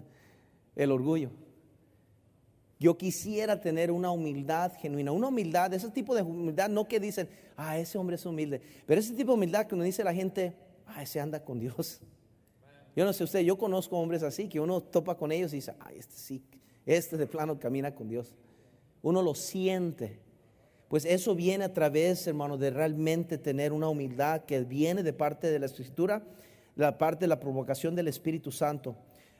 el 0.76 0.90
orgullo. 0.90 1.30
Yo 2.78 2.98
quisiera 2.98 3.60
tener 3.60 3.90
una 3.90 4.10
humildad 4.10 4.72
genuina, 4.78 5.12
una 5.12 5.28
humildad, 5.28 5.72
ese 5.72 5.90
tipo 5.90 6.14
de 6.14 6.22
humildad, 6.22 6.68
no 6.68 6.86
que 6.86 6.98
dicen, 6.98 7.28
ah, 7.56 7.78
ese 7.78 7.96
hombre 7.98 8.16
es 8.16 8.26
humilde, 8.26 8.60
pero 8.86 9.00
ese 9.00 9.14
tipo 9.14 9.32
de 9.32 9.36
humildad 9.36 9.66
que 9.66 9.74
uno 9.74 9.84
dice 9.84 10.02
la 10.02 10.12
gente, 10.12 10.54
ah, 10.86 11.02
ese 11.02 11.20
anda 11.20 11.44
con 11.44 11.60
Dios. 11.60 12.00
Yo 12.96 13.04
no 13.04 13.12
sé 13.12 13.24
usted, 13.24 13.40
yo 13.40 13.58
conozco 13.58 13.98
hombres 13.98 14.22
así, 14.22 14.48
que 14.48 14.60
uno 14.60 14.80
topa 14.80 15.16
con 15.16 15.32
ellos 15.32 15.52
y 15.52 15.56
dice, 15.56 15.74
ay, 15.80 15.96
este 15.98 16.14
sí, 16.14 16.42
Este 16.86 17.16
de 17.16 17.26
plano 17.26 17.58
camina 17.58 17.94
con 17.94 18.08
Dios. 18.08 18.34
Uno 19.02 19.22
lo 19.22 19.34
siente. 19.34 20.20
Pues 20.88 21.04
eso 21.04 21.34
viene 21.34 21.64
a 21.64 21.72
través, 21.72 22.26
hermano, 22.26 22.56
de 22.56 22.70
realmente 22.70 23.38
tener 23.38 23.72
una 23.72 23.88
humildad 23.88 24.44
que 24.44 24.60
viene 24.60 25.02
de 25.02 25.12
parte 25.12 25.50
de 25.50 25.58
la 25.58 25.66
Escritura, 25.66 26.22
la 26.76 26.98
parte 26.98 27.24
de 27.24 27.28
la 27.28 27.40
provocación 27.40 27.94
del 27.96 28.08
Espíritu 28.08 28.52
Santo. 28.52 28.94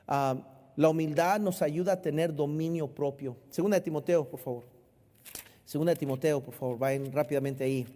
Ah, 0.08 0.53
la 0.76 0.88
humildad 0.88 1.40
nos 1.40 1.62
ayuda 1.62 1.92
a 1.92 2.02
tener 2.02 2.34
dominio 2.34 2.88
propio. 2.88 3.36
Segunda 3.50 3.76
de 3.76 3.82
Timoteo, 3.82 4.28
por 4.28 4.40
favor. 4.40 4.64
Segunda 5.64 5.92
de 5.92 5.96
Timoteo, 5.96 6.40
por 6.42 6.54
favor. 6.54 6.78
Vayan 6.78 7.12
rápidamente 7.12 7.64
ahí. 7.64 7.86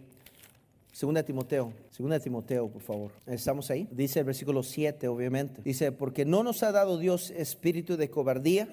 Segunda 0.91 1.21
de 1.21 1.27
Timoteo, 1.27 1.71
segunda 1.91 2.17
de 2.17 2.23
Timoteo, 2.23 2.67
por 2.67 2.81
favor. 2.81 3.11
¿Estamos 3.25 3.69
ahí? 3.71 3.87
Dice 3.91 4.19
el 4.19 4.25
versículo 4.25 4.63
7, 4.63 5.07
obviamente. 5.07 5.61
Dice, 5.61 5.91
porque 5.91 6.25
no 6.25 6.43
nos 6.43 6.61
ha 6.63 6.71
dado 6.71 6.97
Dios 6.97 7.31
espíritu 7.31 7.95
de 7.95 8.09
cobardía, 8.09 8.67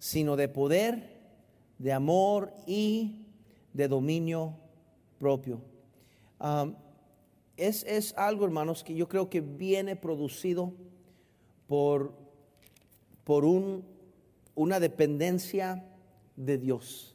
sino 0.00 0.34
de 0.36 0.48
poder, 0.48 1.20
de 1.78 1.92
amor 1.92 2.52
y 2.66 3.26
de 3.72 3.86
dominio 3.86 4.54
propio. 5.18 5.60
es, 7.56 7.84
es 7.84 8.14
algo, 8.16 8.44
hermanos, 8.44 8.82
que 8.82 8.94
yo 8.94 9.08
creo 9.08 9.30
que 9.30 9.40
viene 9.40 9.94
producido 9.94 10.72
por, 11.68 12.14
por 13.28 13.44
un, 13.44 13.84
una 14.54 14.80
dependencia 14.80 15.84
de 16.34 16.56
Dios. 16.56 17.14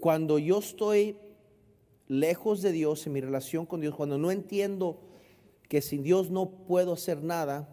Cuando 0.00 0.36
yo 0.40 0.58
estoy 0.58 1.16
lejos 2.08 2.60
de 2.60 2.72
Dios, 2.72 3.06
en 3.06 3.12
mi 3.12 3.20
relación 3.20 3.64
con 3.64 3.80
Dios, 3.80 3.94
cuando 3.94 4.18
no 4.18 4.32
entiendo 4.32 4.98
que 5.68 5.80
sin 5.80 6.02
Dios 6.02 6.28
no 6.32 6.50
puedo 6.50 6.94
hacer 6.94 7.22
nada, 7.22 7.68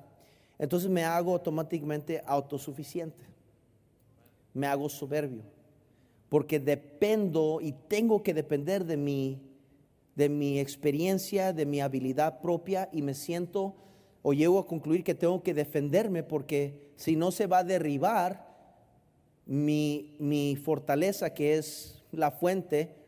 entonces 0.60 0.92
me 0.92 1.06
hago 1.06 1.34
automáticamente 1.34 2.22
autosuficiente. 2.28 3.26
Me 4.54 4.68
hago 4.68 4.88
soberbio. 4.88 5.42
Porque 6.30 6.60
dependo 6.60 7.62
y 7.62 7.72
tengo 7.72 8.22
que 8.22 8.36
depender 8.36 8.86
de 8.86 8.98
mi, 8.98 9.42
de 10.16 10.30
mi 10.30 10.60
experiencia, 10.60 11.52
de 11.52 11.66
mi 11.66 11.82
habilidad 11.82 12.42
propia 12.42 12.90
y 12.94 13.02
me 13.02 13.16
siento 13.16 13.74
o 14.22 14.34
llego 14.34 14.60
a 14.60 14.68
concluir 14.68 15.04
que 15.04 15.16
tengo 15.16 15.42
que 15.42 15.56
defenderme 15.56 16.22
porque 16.22 16.89
si 17.00 17.16
no 17.16 17.32
se 17.32 17.48
va 17.48 17.60
a 17.60 17.64
derribar 17.64 18.46
mi, 19.46 20.18
mi 20.20 20.58
fortaleza 20.58 21.34
que 21.34 21.58
es 21.58 22.04
la 22.12 22.30
fuente 22.30 23.00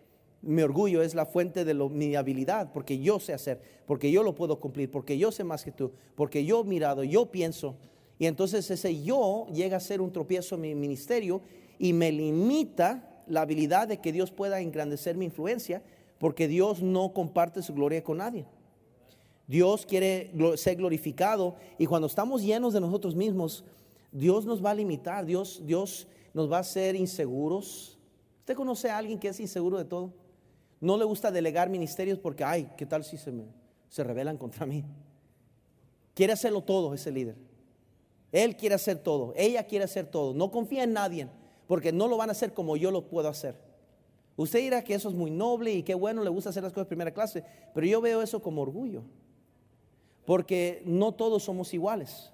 mi 0.41 0.63
orgullo 0.63 1.03
es 1.03 1.13
la 1.13 1.25
fuente 1.25 1.65
de 1.65 1.73
mi 1.73 2.15
habilidad, 2.15 2.71
porque 2.73 2.97
yo 2.99 3.19
sé 3.19 3.33
hacer, 3.33 3.61
porque 3.85 4.11
yo 4.11 4.23
lo 4.23 4.33
puedo 4.33 4.59
cumplir, 4.59 4.89
porque 4.89 5.17
yo 5.17 5.31
sé 5.31 5.43
más 5.43 5.63
que 5.63 5.71
tú, 5.71 5.91
porque 6.15 6.45
yo 6.45 6.61
he 6.61 6.63
mirado, 6.63 7.03
yo 7.03 7.27
pienso. 7.27 7.75
Y 8.17 8.25
entonces 8.25 8.69
ese 8.71 9.03
yo 9.03 9.45
llega 9.53 9.77
a 9.77 9.79
ser 9.79 10.01
un 10.01 10.11
tropiezo 10.11 10.55
en 10.55 10.61
mi 10.61 10.73
ministerio 10.73 11.41
y 11.77 11.93
me 11.93 12.11
limita 12.11 13.23
la 13.27 13.41
habilidad 13.41 13.87
de 13.87 13.97
que 13.97 14.11
Dios 14.11 14.31
pueda 14.31 14.61
engrandecer 14.61 15.15
mi 15.15 15.25
influencia, 15.25 15.83
porque 16.17 16.47
Dios 16.47 16.81
no 16.81 17.13
comparte 17.13 17.61
su 17.61 17.73
gloria 17.73 18.03
con 18.03 18.17
nadie. 18.17 18.45
Dios 19.47 19.85
quiere 19.85 20.31
ser 20.55 20.77
glorificado 20.77 21.55
y 21.77 21.85
cuando 21.85 22.07
estamos 22.07 22.41
llenos 22.41 22.73
de 22.73 22.81
nosotros 22.81 23.15
mismos, 23.15 23.63
Dios 24.11 24.45
nos 24.45 24.63
va 24.63 24.71
a 24.71 24.75
limitar, 24.75 25.25
Dios, 25.25 25.61
Dios 25.63 26.07
nos 26.33 26.51
va 26.51 26.57
a 26.57 26.61
hacer 26.61 26.95
inseguros. 26.95 27.97
¿Usted 28.39 28.55
conoce 28.55 28.89
a 28.89 28.97
alguien 28.97 29.19
que 29.19 29.29
es 29.29 29.39
inseguro 29.39 29.77
de 29.77 29.85
todo? 29.85 30.13
No 30.79 30.97
le 30.97 31.05
gusta 31.05 31.31
delegar 31.31 31.69
ministerios 31.69 32.19
porque, 32.19 32.43
ay, 32.43 32.69
¿qué 32.77 32.85
tal 32.85 33.03
si 33.03 33.17
se, 33.17 33.31
me, 33.31 33.45
se 33.89 34.03
rebelan 34.03 34.37
contra 34.37 34.65
mí? 34.65 34.83
Quiere 36.13 36.33
hacerlo 36.33 36.61
todo 36.61 36.93
ese 36.93 37.11
líder. 37.11 37.35
Él 38.31 38.55
quiere 38.55 38.75
hacer 38.75 38.97
todo, 38.97 39.33
ella 39.35 39.63
quiere 39.65 39.85
hacer 39.85 40.07
todo. 40.07 40.33
No 40.33 40.51
confía 40.51 40.83
en 40.83 40.93
nadie 40.93 41.27
porque 41.67 41.91
no 41.91 42.07
lo 42.07 42.17
van 42.17 42.29
a 42.29 42.31
hacer 42.33 42.53
como 42.53 42.75
yo 42.77 42.91
lo 42.91 43.07
puedo 43.07 43.27
hacer. 43.27 43.55
Usted 44.37 44.59
dirá 44.59 44.83
que 44.83 44.93
eso 44.93 45.09
es 45.09 45.15
muy 45.15 45.29
noble 45.29 45.71
y 45.73 45.83
qué 45.83 45.93
bueno, 45.93 46.23
le 46.23 46.29
gusta 46.29 46.49
hacer 46.49 46.63
las 46.63 46.71
cosas 46.71 46.85
de 46.85 46.89
primera 46.89 47.13
clase, 47.13 47.43
pero 47.73 47.85
yo 47.85 48.01
veo 48.01 48.21
eso 48.21 48.41
como 48.41 48.61
orgullo. 48.61 49.03
Porque 50.25 50.81
no 50.85 51.11
todos 51.13 51.43
somos 51.43 51.73
iguales. 51.73 52.31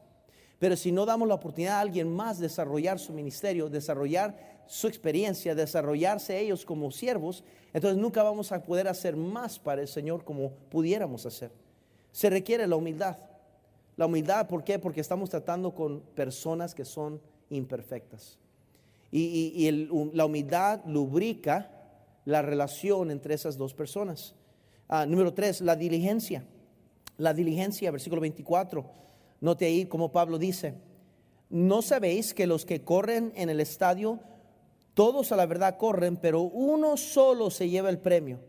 Pero 0.60 0.76
si 0.76 0.92
no 0.92 1.06
damos 1.06 1.28
la 1.28 1.36
oportunidad 1.36 1.76
a 1.76 1.82
alguien 1.82 2.14
más 2.14 2.40
desarrollar 2.40 3.00
su 3.00 3.14
ministerio, 3.14 3.70
desarrollar 3.70 4.64
su 4.66 4.88
experiencia, 4.88 5.56
desarrollarse 5.56 6.40
ellos 6.40 6.66
como 6.66 6.92
siervos, 6.92 7.44
entonces 7.74 8.00
nunca 8.00 8.24
vamos 8.24 8.52
a 8.52 8.64
poder 8.64 8.88
hacer 8.88 9.16
más 9.16 9.60
para 9.60 9.82
el 9.82 9.88
Señor 9.88 10.24
como 10.24 10.52
pudiéramos 10.70 11.26
hacer. 11.26 11.52
Se 12.12 12.30
requiere 12.30 12.66
la 12.68 12.76
humildad. 12.76 13.18
La 13.96 14.08
humildad, 14.08 14.48
¿por 14.48 14.64
qué? 14.64 14.80
Porque 14.80 15.02
estamos 15.02 15.30
tratando 15.30 15.74
con 15.74 16.02
personas 16.16 16.74
que 16.74 16.86
son 16.86 17.22
imperfectas. 17.50 18.38
Y, 19.12 19.70
la 20.14 20.26
humildad 20.26 20.82
lubrica 20.86 21.72
la 22.26 22.42
relación 22.42 23.10
entre 23.10 23.36
esas 23.36 23.58
dos 23.58 23.74
personas. 23.74 24.36
Ah, 24.90 25.06
número 25.06 25.34
tres, 25.34 25.62
la 25.62 25.76
diligencia. 25.76 26.44
La 27.18 27.34
diligencia, 27.34 27.90
versículo 27.90 28.22
24 28.22 29.07
Note 29.40 29.66
ahí 29.66 29.86
como 29.86 30.12
Pablo 30.12 30.38
dice, 30.38 30.76
¿no 31.50 31.82
sabéis 31.82 32.34
que 32.34 32.48
los 32.48 32.66
que 32.66 32.84
corren 32.84 33.32
en 33.36 33.50
el 33.50 33.60
estadio, 33.60 34.20
todos 34.94 35.32
a 35.32 35.36
la 35.36 35.46
verdad 35.46 35.78
corren, 35.78 36.18
pero 36.18 36.42
uno 36.42 36.98
solo 36.98 37.50
se 37.50 37.70
lleva 37.70 37.90
el 37.90 38.00
premio? 38.00 38.40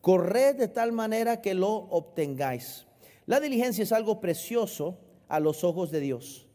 Corred 0.00 0.56
de 0.56 0.68
tal 0.68 0.92
manera 0.92 1.40
que 1.40 1.54
lo 1.54 1.70
obtengáis. 1.70 2.86
La 3.26 3.40
diligencia 3.40 3.82
es 3.82 3.92
algo 3.92 4.20
precioso 4.20 4.98
a 5.28 5.38
los 5.38 5.64
ojos 5.64 5.90
de 5.90 6.00
Dios. 6.00 6.46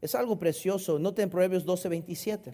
Es 0.00 0.14
algo 0.14 0.38
precioso. 0.38 0.98
Note 0.98 1.22
en 1.22 1.30
Proverbios 1.30 1.64
12, 1.64 1.88
27. 1.88 2.52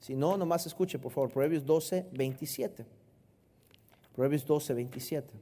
Si 0.00 0.14
no, 0.14 0.36
nomás 0.36 0.66
escuche, 0.66 0.98
por 0.98 1.12
favor. 1.12 1.30
Proverbios 1.30 1.64
12, 1.64 2.06
27. 2.10 2.86
Proverbios 4.14 4.44
12, 4.46 4.74
27. 4.74 5.34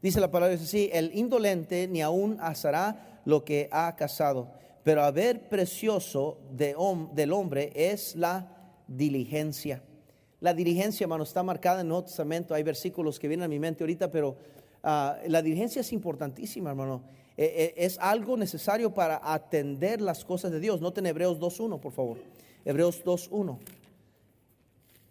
Dice 0.00 0.20
la 0.20 0.30
palabra 0.30 0.54
así, 0.54 0.88
el 0.92 1.14
indolente 1.14 1.86
ni 1.88 2.00
aún 2.00 2.38
asará 2.40 3.09
lo 3.24 3.44
que 3.44 3.68
ha 3.72 3.94
casado. 3.96 4.52
Pero 4.82 5.02
a 5.02 5.10
ver 5.10 5.48
precioso 5.48 6.38
de, 6.52 6.74
del 7.12 7.32
hombre 7.32 7.72
es 7.74 8.16
la 8.16 8.56
diligencia. 8.86 9.82
La 10.40 10.54
diligencia, 10.54 11.04
hermano, 11.04 11.24
está 11.24 11.42
marcada 11.42 11.80
en 11.80 11.86
el 11.86 11.88
Nuevo 11.88 12.04
Testamento. 12.04 12.54
Hay 12.54 12.62
versículos 12.62 13.18
que 13.18 13.28
vienen 13.28 13.44
a 13.44 13.48
mi 13.48 13.58
mente 13.58 13.84
ahorita, 13.84 14.10
pero 14.10 14.36
ah, 14.82 15.18
la 15.26 15.42
diligencia 15.42 15.80
es 15.80 15.92
importantísima, 15.92 16.70
hermano. 16.70 17.02
E, 17.36 17.74
e, 17.76 17.84
es 17.84 17.98
algo 17.98 18.36
necesario 18.36 18.92
para 18.92 19.20
atender 19.22 20.00
las 20.00 20.24
cosas 20.24 20.50
de 20.50 20.60
Dios. 20.60 20.80
Noten 20.80 21.06
Hebreos 21.06 21.38
2.1, 21.38 21.78
por 21.78 21.92
favor. 21.92 22.18
Hebreos 22.64 23.04
2.1. 23.04 23.58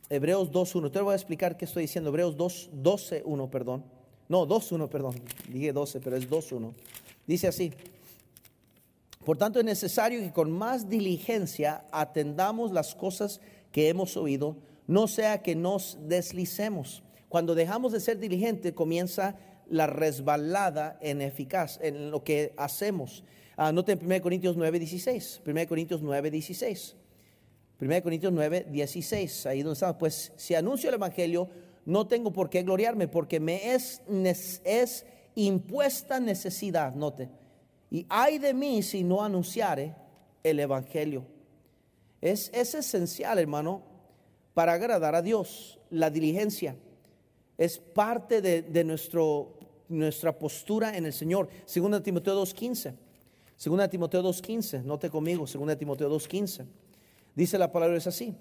Hebreos 0.10 0.52
2.1. 0.52 0.91
Te 0.91 1.02
voy 1.02 1.13
a 1.13 1.15
explicar 1.15 1.56
qué 1.56 1.65
estoy 1.65 1.84
diciendo. 1.84 2.10
Hebreos 2.10 2.36
12.1, 2.36 3.50
perdón. 3.50 3.84
No, 4.28 4.48
2.1, 4.48 4.89
perdón. 4.89 5.15
Dije 5.48 5.72
12, 5.72 6.00
pero 6.00 6.17
es 6.17 6.28
2.1. 6.28 6.74
Dice 7.28 7.48
así. 7.48 7.72
Por 9.25 9.38
tanto, 9.38 9.60
es 9.60 9.65
necesario 9.65 10.21
que 10.21 10.32
con 10.32 10.51
más 10.51 10.89
diligencia 10.89 11.86
atendamos 11.91 12.71
las 12.71 12.95
cosas 12.95 13.41
que 13.71 13.89
hemos 13.89 14.15
oído, 14.15 14.58
no 14.88 15.08
sea 15.08 15.41
que 15.41 15.55
nos 15.55 15.97
deslicemos. 16.08 17.03
Cuando 17.27 17.53
dejamos 17.53 17.91
de 17.91 17.99
ser 17.99 18.17
diligentes, 18.17 18.73
comienza 18.73 19.36
la 19.67 19.88
resbalada 19.88 20.97
en 21.01 21.21
eficaz, 21.21 21.79
en 21.82 22.12
lo 22.12 22.23
que 22.23 22.53
hacemos. 22.58 23.23
Anoten 23.55 23.99
1 24.03 24.21
Corintios 24.21 24.55
9, 24.55 24.79
16. 24.79 25.41
1 25.45 25.67
Corintios 25.67 26.01
9, 26.01 26.32
16. 26.32 26.95
1 27.82 28.01
Corintios 28.01 28.34
9, 28.34 28.67
16. 28.71 29.45
Ahí 29.45 29.62
donde 29.62 29.73
estamos. 29.73 29.97
Pues 29.97 30.32
si 30.38 30.55
anuncio 30.55 30.89
el 30.89 30.95
Evangelio, 30.95 31.49
no 31.86 32.08
tengo 32.08 32.32
por 32.32 32.49
qué 32.49 32.63
gloriarme, 32.63 33.08
porque 33.08 33.39
me 33.39 33.73
es, 33.73 34.01
es 34.63 35.05
impuesta 35.36 36.19
necesidad. 36.19 36.95
Note 36.95 37.29
y 37.91 38.06
ay 38.10 38.38
de 38.38 38.54
mí 38.54 38.84
si 38.84 39.04
no 39.04 39.23
anunciare 39.23 39.95
el 40.43 40.60
Evangelio. 40.60 41.25
Es, 42.21 42.52
es 42.54 42.75
esencial, 42.75 43.39
hermano, 43.39 43.82
para 44.54 44.73
agradar 44.73 45.15
a 45.15 45.21
Dios. 45.21 45.80
La 45.89 46.10
diligencia 46.10 46.75
es 47.58 47.80
parte 47.80 48.41
de, 48.41 48.84
nuestro, 48.84 49.58
nuestra 49.88 50.38
postura 50.38 50.95
en 50.95 51.06
el 51.06 51.13
Señor. 51.13 51.49
Segunda 51.65 52.02
Timoteo 52.04 52.39
2.15. 52.41 52.93
Segunda 53.56 53.88
Timoteo 53.88 54.21
2.15. 54.21 54.84
Note 54.84 55.10
conmigo, 55.10 55.47
segunda 55.47 55.75
Timoteo 55.75 56.10
2.15. 56.10 56.65
Dice 57.36 57.58
la 57.58 57.71
palabra 57.71 57.97
es 57.97 58.08
así. 58.08 58.36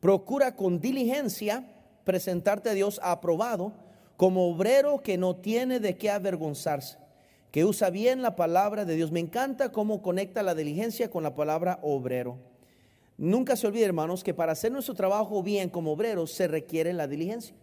Procura 0.00 0.56
con 0.56 0.80
diligencia 0.80 1.72
presentarte 2.04 2.70
a 2.70 2.74
Dios 2.74 3.00
aprobado 3.02 3.72
como 4.16 4.48
obrero 4.48 5.02
que 5.02 5.18
no 5.18 5.36
tiene 5.36 5.78
de 5.78 5.96
qué 5.96 6.10
avergonzarse 6.10 7.05
que 7.56 7.64
usa 7.64 7.88
bien 7.88 8.20
la 8.20 8.36
palabra 8.36 8.84
de 8.84 8.96
Dios. 8.96 9.12
Me 9.12 9.20
encanta 9.20 9.72
cómo 9.72 10.02
conecta 10.02 10.42
la 10.42 10.54
diligencia 10.54 11.08
con 11.08 11.22
la 11.22 11.34
palabra 11.34 11.78
obrero. 11.80 12.36
Nunca 13.16 13.56
se 13.56 13.66
olvide, 13.66 13.86
hermanos, 13.86 14.22
que 14.22 14.34
para 14.34 14.52
hacer 14.52 14.70
nuestro 14.70 14.94
trabajo 14.94 15.42
bien 15.42 15.70
como 15.70 15.92
obreros 15.92 16.32
se 16.32 16.48
requiere 16.48 16.92
la 16.92 17.08
diligencia. 17.08 17.56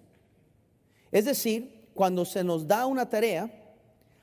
Es 1.12 1.26
decir, 1.26 1.90
cuando 1.94 2.26
se 2.26 2.44
nos 2.44 2.68
da 2.68 2.88
una 2.88 3.08
tarea, 3.08 3.52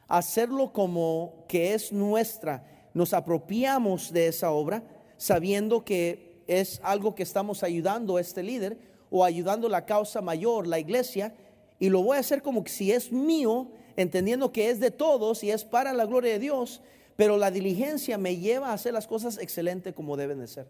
hacerlo 0.08 0.72
como 0.72 1.44
que 1.46 1.72
es 1.72 1.92
nuestra, 1.92 2.66
nos 2.92 3.14
apropiamos 3.14 4.12
de 4.12 4.26
esa 4.26 4.50
obra, 4.50 4.82
sabiendo 5.18 5.84
que 5.84 6.42
es 6.48 6.80
algo 6.82 7.14
que 7.14 7.22
estamos 7.22 7.62
ayudando 7.62 8.16
a 8.16 8.20
este 8.20 8.42
líder 8.42 8.76
o 9.08 9.24
ayudando 9.24 9.68
la 9.68 9.86
causa 9.86 10.20
mayor, 10.20 10.66
la 10.66 10.80
iglesia, 10.80 11.32
y 11.78 11.90
lo 11.90 12.02
voy 12.02 12.16
a 12.16 12.20
hacer 12.20 12.42
como 12.42 12.64
que 12.64 12.72
si 12.72 12.90
es 12.90 13.12
mío, 13.12 13.70
entendiendo 14.00 14.52
que 14.52 14.70
es 14.70 14.80
de 14.80 14.90
todos 14.90 15.42
y 15.44 15.50
es 15.50 15.64
para 15.64 15.92
la 15.92 16.06
gloria 16.06 16.32
de 16.32 16.38
Dios, 16.38 16.82
pero 17.16 17.36
la 17.36 17.50
diligencia 17.50 18.18
me 18.18 18.36
lleva 18.36 18.70
a 18.70 18.72
hacer 18.72 18.92
las 18.92 19.06
cosas 19.06 19.38
excelente 19.38 19.92
como 19.92 20.16
deben 20.16 20.40
de 20.40 20.46
ser. 20.46 20.66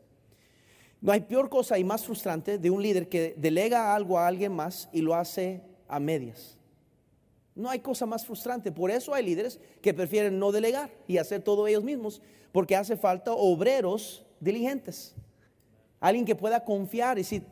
No 1.01 1.13
hay 1.13 1.21
peor 1.21 1.49
cosa 1.49 1.79
y 1.79 1.85
más 1.85 2.05
frustrante 2.05 2.59
de 2.59 2.71
un 2.71 2.83
líder 2.83 3.09
que 3.09 3.35
delega 3.37 3.95
algo 3.95 4.19
a 4.19 4.27
alguien 4.27 4.53
más 4.53 4.89
y 4.93 5.01
lo 5.01 5.15
hace 5.15 5.63
a 5.89 5.99
medias. 5.99 6.59
No 7.55 7.71
hay 7.71 7.81
cosa 7.81 8.07
más 8.07 8.25
frustrante. 8.27 8.71
Por 8.71 8.91
eso 8.91 9.15
hay 9.15 9.25
líderes 9.25 9.61
que 9.81 9.95
prefieren 9.95 10.39
no 10.39 10.53
delegar 10.53 10.91
y 11.07 11.19
hacer 11.19 11.43
todo 11.43 11.67
ellos 11.67 11.85
mismos, 11.85 12.21
porque 12.53 12.77
hace 12.77 12.97
falta 12.97 13.33
obreros 13.33 14.25
diligentes. 14.41 15.15
Alguien 16.01 16.25
que 16.25 16.35
pueda 16.35 16.65
confiar 16.65 17.19
y 17.19 17.25
si 17.25 17.43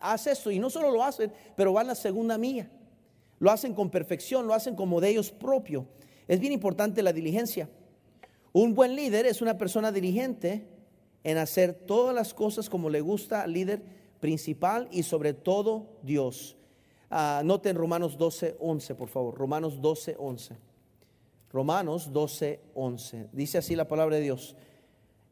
hace 0.00 0.32
esto, 0.32 0.50
y 0.50 0.58
no 0.58 0.70
solo 0.70 0.90
lo 0.90 1.02
hacen, 1.02 1.32
pero 1.56 1.72
van 1.72 1.86
la 1.86 1.94
segunda 1.94 2.38
mía. 2.38 2.70
Lo 3.38 3.50
hacen 3.50 3.74
con 3.74 3.90
perfección, 3.90 4.46
lo 4.46 4.54
hacen 4.54 4.74
como 4.74 5.00
de 5.00 5.10
ellos 5.10 5.30
propio. 5.30 5.86
Es 6.28 6.40
bien 6.40 6.52
importante 6.52 7.02
la 7.02 7.12
diligencia. 7.12 7.68
Un 8.52 8.74
buen 8.74 8.94
líder 8.94 9.26
es 9.26 9.42
una 9.42 9.58
persona 9.58 9.90
diligente 9.90 10.66
en 11.24 11.38
hacer 11.38 11.74
todas 11.74 12.14
las 12.14 12.32
cosas 12.34 12.70
como 12.70 12.90
le 12.90 13.00
gusta 13.00 13.42
al 13.42 13.52
líder 13.52 13.82
principal 14.20 14.88
y 14.90 15.02
sobre 15.02 15.34
todo 15.34 15.98
Dios. 16.02 16.56
Ah, 17.10 17.42
noten 17.44 17.76
Romanos 17.76 18.16
12, 18.16 18.56
11, 18.60 18.94
por 18.94 19.08
favor. 19.08 19.36
Romanos 19.36 19.80
12, 19.80 20.16
11. 20.18 20.56
Romanos 21.52 22.12
12, 22.12 22.60
11. 22.74 23.28
Dice 23.32 23.58
así 23.58 23.76
la 23.76 23.86
palabra 23.86 24.16
de 24.16 24.22
Dios. 24.22 24.56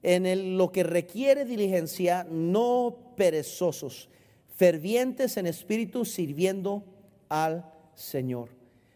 En 0.02 0.56
lo 0.56 0.72
que 0.72 0.82
requiere 0.82 1.44
diligencia, 1.44 2.26
no 2.28 3.14
perezosos, 3.16 4.08
fervientes 4.56 5.36
en 5.36 5.46
espíritu, 5.46 6.04
sirviendo 6.04 6.84
al 7.28 7.71
Señor. 7.94 8.50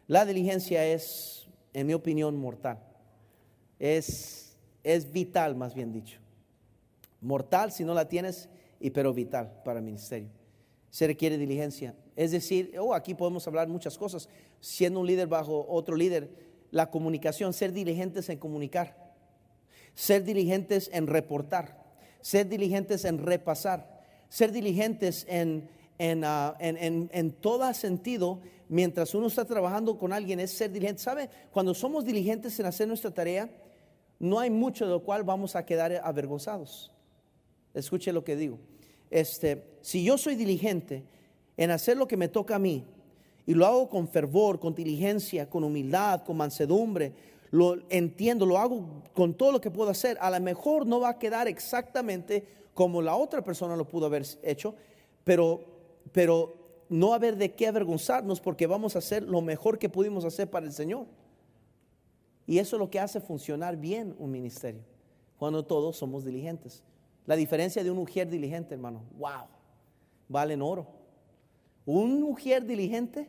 La 0.07 0.25
diligencia 0.25 0.85
es, 0.85 1.49
en 1.73 1.87
mi 1.87 1.95
opinión, 1.95 2.37
mortal. 2.37 2.79
Es, 3.79 4.57
es 4.83 5.13
vital, 5.13 5.57
más 5.57 5.75
bien 5.75 5.93
dicho. 5.93 6.19
Mortal 7.21 7.73
si 7.73 7.85
no 7.85 7.95
la 7.95 8.09
tienes, 8.09 8.49
y 8.81 8.91
pero 8.91 9.13
vital 9.13 9.61
para 9.65 9.81
el 9.81 9.85
ministerio. 9.85 10.29
Se 10.91 11.07
requiere 11.07 11.39
diligencia. 11.39 11.95
Es 12.15 12.31
decir, 12.31 12.75
oh, 12.79 12.95
aquí 12.95 13.15
podemos 13.15 13.47
hablar 13.47 13.69
muchas 13.69 13.99
cosas. 13.99 14.29
Siendo 14.61 15.01
un 15.01 15.07
líder 15.07 15.27
bajo 15.27 15.67
otro 15.69 15.97
líder, 15.97 16.31
la 16.71 16.91
comunicación, 16.91 17.53
ser 17.53 17.73
diligentes 17.73 18.29
en 18.29 18.39
comunicar, 18.39 19.15
ser 19.95 20.25
diligentes 20.25 20.91
en 20.93 21.07
reportar, 21.07 21.85
ser 22.21 22.49
diligentes 22.49 23.05
en 23.05 23.19
repasar, 23.19 24.03
ser 24.29 24.53
diligentes 24.53 25.27
en, 25.29 25.69
en, 25.99 26.25
uh, 26.25 26.55
en, 26.59 27.09
en, 27.13 27.33
todo 27.33 27.73
sentido, 27.75 28.41
mientras 28.68 29.14
uno 29.14 29.26
está 29.26 29.44
trabajando 29.44 29.96
con 29.98 30.12
alguien, 30.12 30.40
es 30.40 30.50
ser 30.50 30.72
diligente. 30.72 31.02
¿Sabe? 31.02 31.31
Cuando 31.52 31.74
somos 31.74 32.05
diligentes 32.05 32.59
en 32.61 32.66
hacer 32.66 32.88
nuestra 32.88 33.12
tarea, 33.12 33.50
no 34.18 34.38
hay 34.38 34.50
mucho 34.50 34.87
de 34.87 34.92
lo 34.92 35.02
cual 35.02 35.24
vamos 35.24 35.57
a 35.57 35.64
quedar 35.64 35.92
avergonzados. 36.02 36.92
Escuche 37.74 38.12
lo 38.12 38.24
que 38.24 38.37
digo. 38.37 38.59
Este, 39.11 39.79
si 39.83 40.02
yo 40.02 40.18
soy 40.18 40.35
diligente 40.35 41.05
en 41.57 41.70
hacer 41.70 41.96
lo 41.96 42.09
que 42.09 42.16
me 42.16 42.29
toca 42.29 42.57
a 42.57 42.59
mí, 42.59 42.85
y 43.46 43.55
lo 43.55 43.64
hago 43.64 43.88
con 43.88 44.09
fervor, 44.09 44.59
con 44.59 44.74
diligencia, 44.74 45.48
con 45.48 45.62
humildad, 45.62 46.22
con 46.24 46.37
mansedumbre, 46.37 47.12
lo 47.52 47.76
entiendo, 47.88 48.44
lo 48.44 48.59
hago 48.59 49.05
con 49.14 49.35
todo 49.35 49.52
lo 49.52 49.61
que 49.61 49.70
puedo 49.70 49.90
hacer, 49.90 50.18
a 50.20 50.31
lo 50.31 50.40
mejor 50.40 50.85
no 50.85 51.00
va 51.00 51.11
a 51.11 51.18
quedar 51.18 51.46
exactamente 51.46 52.44
como 52.74 53.00
la 53.00 53.14
otra 53.14 53.42
persona 53.42 53.76
lo 53.76 53.87
pudo 53.87 54.07
haber 54.07 54.26
hecho, 54.42 54.74
pero, 55.24 55.61
pero 56.12 56.65
no 56.88 57.14
haber 57.14 57.37
de 57.37 57.55
qué 57.55 57.66
avergonzarnos 57.66 58.40
porque 58.40 58.66
vamos 58.66 58.94
a 58.94 59.01
hacer 59.01 59.22
lo 59.22 59.40
mejor 59.40 59.79
que 59.79 59.88
pudimos 59.88 60.25
hacer 60.25 60.49
para 60.49 60.66
el 60.66 60.72
Señor. 60.72 61.07
Y 62.46 62.59
eso 62.59 62.77
es 62.77 62.81
lo 62.81 62.90
que 62.90 63.01
hace 63.01 63.20
funcionar 63.20 63.77
bien 63.77 64.14
un 64.18 64.31
ministerio, 64.31 64.83
cuando 65.37 65.64
todos 65.64 65.96
somos 65.96 66.25
diligentes. 66.25 66.85
La 67.27 67.35
diferencia 67.35 67.83
de 67.83 67.90
un 67.90 67.96
mujer 67.96 68.29
diligente, 68.31 68.75
hermano, 68.75 69.03
wow, 69.18 69.46
valen 70.29 70.62
oro. 70.62 70.87
Un 71.85 72.20
mujer 72.22 72.64
diligente, 72.64 73.29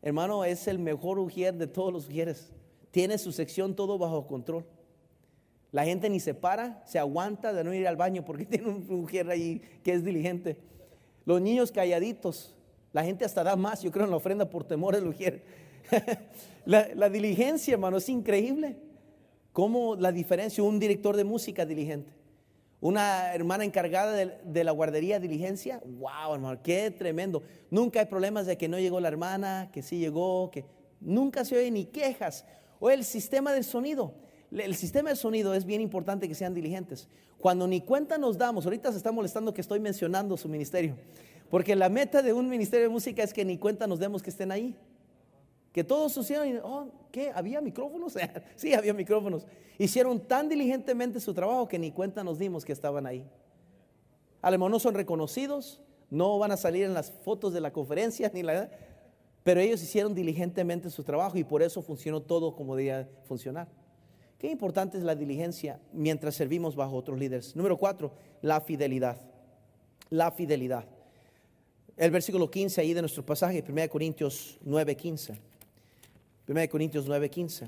hermano, 0.00 0.44
es 0.44 0.66
el 0.68 0.78
mejor 0.78 1.18
mujer 1.18 1.54
de 1.54 1.66
todos 1.66 1.92
los 1.92 2.08
mujeres. 2.08 2.50
Tiene 2.90 3.18
su 3.18 3.30
sección 3.32 3.76
todo 3.76 3.98
bajo 3.98 4.26
control. 4.26 4.64
La 5.70 5.84
gente 5.84 6.10
ni 6.10 6.18
se 6.18 6.34
para, 6.34 6.82
se 6.86 6.98
aguanta 6.98 7.52
de 7.52 7.62
no 7.62 7.72
ir 7.72 7.86
al 7.86 7.96
baño 7.96 8.24
porque 8.24 8.46
tiene 8.46 8.68
un 8.68 8.86
mujer 8.86 9.28
ahí 9.30 9.60
que 9.84 9.92
es 9.92 10.04
diligente. 10.04 10.56
Los 11.26 11.40
niños 11.40 11.70
calladitos, 11.70 12.56
la 12.92 13.04
gente 13.04 13.24
hasta 13.24 13.44
da 13.44 13.56
más, 13.56 13.82
yo 13.82 13.90
creo, 13.90 14.04
en 14.04 14.10
la 14.10 14.16
ofrenda 14.16 14.48
por 14.48 14.64
temor 14.64 14.94
de 14.94 15.02
mujer. 15.02 15.42
la, 16.64 16.88
la 16.94 17.08
diligencia, 17.08 17.74
hermano, 17.74 17.98
es 17.98 18.08
increíble. 18.08 18.76
¿Cómo 19.52 19.96
la 19.96 20.12
diferencia? 20.12 20.62
Un 20.62 20.78
director 20.78 21.16
de 21.16 21.24
música 21.24 21.66
diligente 21.66 22.20
una 22.80 23.34
hermana 23.34 23.64
encargada 23.64 24.12
de, 24.14 24.64
la 24.64 24.72
guardería 24.72 25.20
diligencia. 25.20 25.82
Wow, 25.84 26.34
hermano, 26.34 26.62
qué 26.62 26.90
tremendo. 26.90 27.42
Nunca 27.70 28.00
hay 28.00 28.06
problemas 28.06 28.46
de 28.46 28.56
que 28.56 28.68
no 28.68 28.78
llegó 28.78 29.00
la 29.00 29.08
hermana, 29.08 29.70
que 29.72 29.82
sí 29.82 29.98
llegó, 29.98 30.50
que 30.50 30.64
nunca 31.00 31.44
se 31.44 31.56
oye 31.56 31.70
ni 31.70 31.84
quejas. 31.84 32.46
O 32.78 32.90
el 32.90 33.04
sistema 33.04 33.52
del 33.52 33.64
sonido. 33.64 34.14
El 34.50 34.74
sistema 34.74 35.10
del 35.10 35.18
sonido 35.18 35.54
es 35.54 35.64
bien 35.64 35.80
importante 35.80 36.26
que 36.26 36.34
sean 36.34 36.54
diligentes. 36.54 37.08
Cuando 37.38 37.68
ni 37.68 37.82
cuenta 37.82 38.18
nos 38.18 38.38
damos, 38.38 38.64
ahorita 38.64 38.90
se 38.90 38.96
está 38.96 39.12
molestando 39.12 39.52
que 39.52 39.60
estoy 39.60 39.78
mencionando 39.78 40.36
su 40.36 40.48
ministerio, 40.48 40.96
porque 41.50 41.74
la 41.74 41.88
meta 41.88 42.22
de 42.22 42.32
un 42.32 42.48
ministerio 42.48 42.86
de 42.86 42.92
música 42.92 43.24
es 43.24 43.34
que 43.34 43.44
ni 43.44 43.58
cuenta 43.58 43.86
nos 43.88 43.98
demos 43.98 44.22
que 44.22 44.30
estén 44.30 44.52
ahí. 44.52 44.76
Que 45.72 45.84
todos 45.84 46.16
hicieron, 46.16 46.60
oh, 46.62 46.88
¿qué? 47.10 47.32
¿Había 47.34 47.60
micrófonos? 47.60 48.14
sí, 48.56 48.72
había 48.72 48.94
micrófonos. 48.94 49.46
Hicieron 49.76 50.20
tan 50.20 50.48
diligentemente 50.48 51.18
su 51.20 51.34
trabajo 51.34 51.66
que 51.66 51.78
ni 51.78 51.90
cuenta 51.90 52.22
nos 52.22 52.38
dimos 52.38 52.64
que 52.64 52.72
estaban 52.72 53.04
ahí. 53.04 53.28
A 54.42 54.50
lo 54.50 54.58
mejor 54.58 54.70
no 54.70 54.78
son 54.78 54.94
reconocidos, 54.94 55.80
no 56.08 56.38
van 56.38 56.52
a 56.52 56.56
salir 56.56 56.84
en 56.84 56.94
las 56.94 57.10
fotos 57.10 57.52
de 57.52 57.60
la 57.60 57.72
conferencia, 57.72 58.30
ni 58.34 58.42
la, 58.42 58.70
pero 59.42 59.60
ellos 59.60 59.82
hicieron 59.82 60.14
diligentemente 60.14 60.88
su 60.88 61.02
trabajo 61.02 61.36
y 61.36 61.44
por 61.44 61.62
eso 61.62 61.82
funcionó 61.82 62.22
todo 62.22 62.54
como 62.54 62.76
debía 62.76 63.08
funcionar. 63.24 63.68
Qué 64.38 64.50
importante 64.50 64.96
es 64.96 65.04
la 65.04 65.14
diligencia 65.14 65.80
mientras 65.92 66.34
servimos 66.36 66.76
bajo 66.76 66.96
otros 66.96 67.18
líderes. 67.18 67.54
Número 67.56 67.76
cuatro, 67.76 68.12
la 68.40 68.60
fidelidad. 68.60 69.20
La 70.08 70.30
fidelidad. 70.30 70.86
El 72.00 72.10
versículo 72.10 72.50
15 72.50 72.80
ahí 72.80 72.94
de 72.94 73.02
nuestro 73.02 73.22
pasaje, 73.26 73.62
1 73.68 73.90
Corintios 73.90 74.56
9, 74.62 74.96
15. 74.96 75.38
1 76.48 76.68
Corintios 76.70 77.06
9:15. 77.06 77.66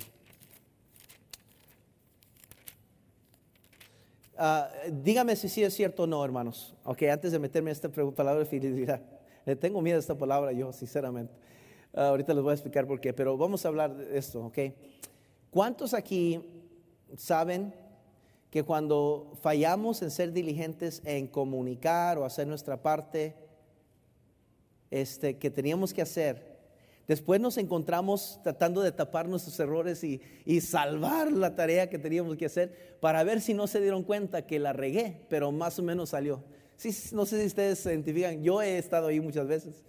Ah, 4.39 4.71
dígame 4.91 5.37
si 5.37 5.51
sí 5.51 5.63
es 5.63 5.75
cierto 5.75 6.05
o 6.05 6.07
no, 6.07 6.25
hermanos. 6.25 6.75
Ok, 6.85 7.03
antes 7.03 7.31
de 7.33 7.39
meterme 7.39 7.69
a 7.69 7.73
esta 7.75 7.91
palabra 7.91 8.39
de 8.39 8.47
fidelidad. 8.47 9.03
Le 9.45 9.55
tengo 9.55 9.83
miedo 9.83 9.99
a 9.99 10.01
esta 10.01 10.17
palabra 10.17 10.51
yo, 10.53 10.73
sinceramente. 10.73 11.35
Ah, 11.93 12.07
ahorita 12.07 12.33
les 12.33 12.43
voy 12.43 12.53
a 12.53 12.55
explicar 12.55 12.87
por 12.87 13.03
qué, 13.03 13.13
pero 13.13 13.37
vamos 13.37 13.67
a 13.67 13.69
hablar 13.69 13.95
de 13.95 14.17
esto, 14.17 14.47
ok. 14.47 14.59
¿Cuántos 15.51 15.93
aquí 15.93 16.41
saben 17.19 17.75
que 18.51 18.63
cuando 18.63 19.35
fallamos 19.43 20.01
en 20.01 20.11
ser 20.11 20.33
diligentes 20.33 21.03
en 21.05 21.27
comunicar 21.27 22.17
o 22.17 22.25
hacer 22.25 22.47
nuestra 22.47 22.81
parte, 22.81 23.37
este, 24.93 25.39
que 25.39 25.51
teníamos 25.51 25.93
que 25.93 26.03
hacer, 26.03 26.53
Después 27.09 27.41
nos 27.41 27.59
encontramos 27.59 28.39
tratando 28.43 28.81
de 28.81 28.93
tapar 28.93 29.29
nuestros 29.29 29.59
errores 29.59 30.05
y, 30.05 30.21
salvar 30.61 31.33
la 31.33 31.55
tarea 31.55 31.91
que 31.91 31.99
teníamos 31.99 32.37
que 32.37 32.47
hacer 32.47 32.97
para 33.01 33.25
ver 33.25 33.41
si 33.41 33.55
no 33.55 33.67
se 33.67 33.81
dieron 33.81 34.05
cuenta 34.05 34.47
que 34.47 34.59
la 34.59 34.73
regué, 34.73 35.21
pero 35.29 35.51
más 35.51 35.79
o 35.79 35.83
menos 35.83 36.11
salió. 36.11 36.43
Sí, 36.77 36.95
no 37.13 37.27
sé 37.27 37.41
si 37.41 37.47
ustedes 37.47 37.81
se 37.81 37.91
identifican, 37.91 38.43
yo 38.43 38.63
he 38.63 38.79
estado 38.79 39.09
ahí 39.09 39.21
muchas 39.21 39.47
veces. 39.47 39.83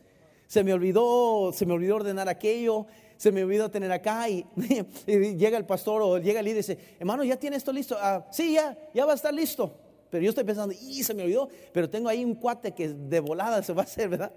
Se 0.47 0.63
me 0.63 0.73
olvidó, 0.73 1.51
se 1.53 1.65
me 1.65 1.73
olvidó 1.73 1.95
ordenar 1.95 2.27
aquello, 2.29 2.87
se 3.17 3.31
me 3.31 3.43
olvidó 3.43 3.69
tener 3.69 3.91
acá 3.91 4.27
y, 4.27 4.45
llega 5.05 5.57
el 5.57 5.65
pastor 5.65 6.01
o 6.01 6.17
llega 6.17 6.39
el 6.39 6.45
líder 6.45 6.57
y 6.57 6.61
dice, 6.61 6.77
hermano, 6.99 7.23
¿ya 7.23 7.37
tiene 7.37 7.57
esto 7.57 7.71
listo? 7.71 7.95
Ah, 7.99 8.25
sí, 8.31 8.53
ya, 8.53 8.77
ya 8.93 9.05
va 9.05 9.13
a 9.13 9.15
estar 9.15 9.33
listo. 9.33 9.79
Pero 10.09 10.23
yo 10.23 10.29
estoy 10.29 10.43
pensando, 10.43 10.75
y 10.79 11.03
se 11.03 11.13
me 11.13 11.23
olvidó, 11.23 11.49
pero 11.71 11.89
tengo 11.89 12.09
ahí 12.09 12.25
un 12.25 12.35
cuate 12.35 12.71
que 12.71 12.89
de 12.89 13.19
volada 13.19 13.63
se 13.63 13.73
va 13.73 13.83
a 13.83 13.85
hacer, 13.85 14.09
¿verdad? 14.09 14.31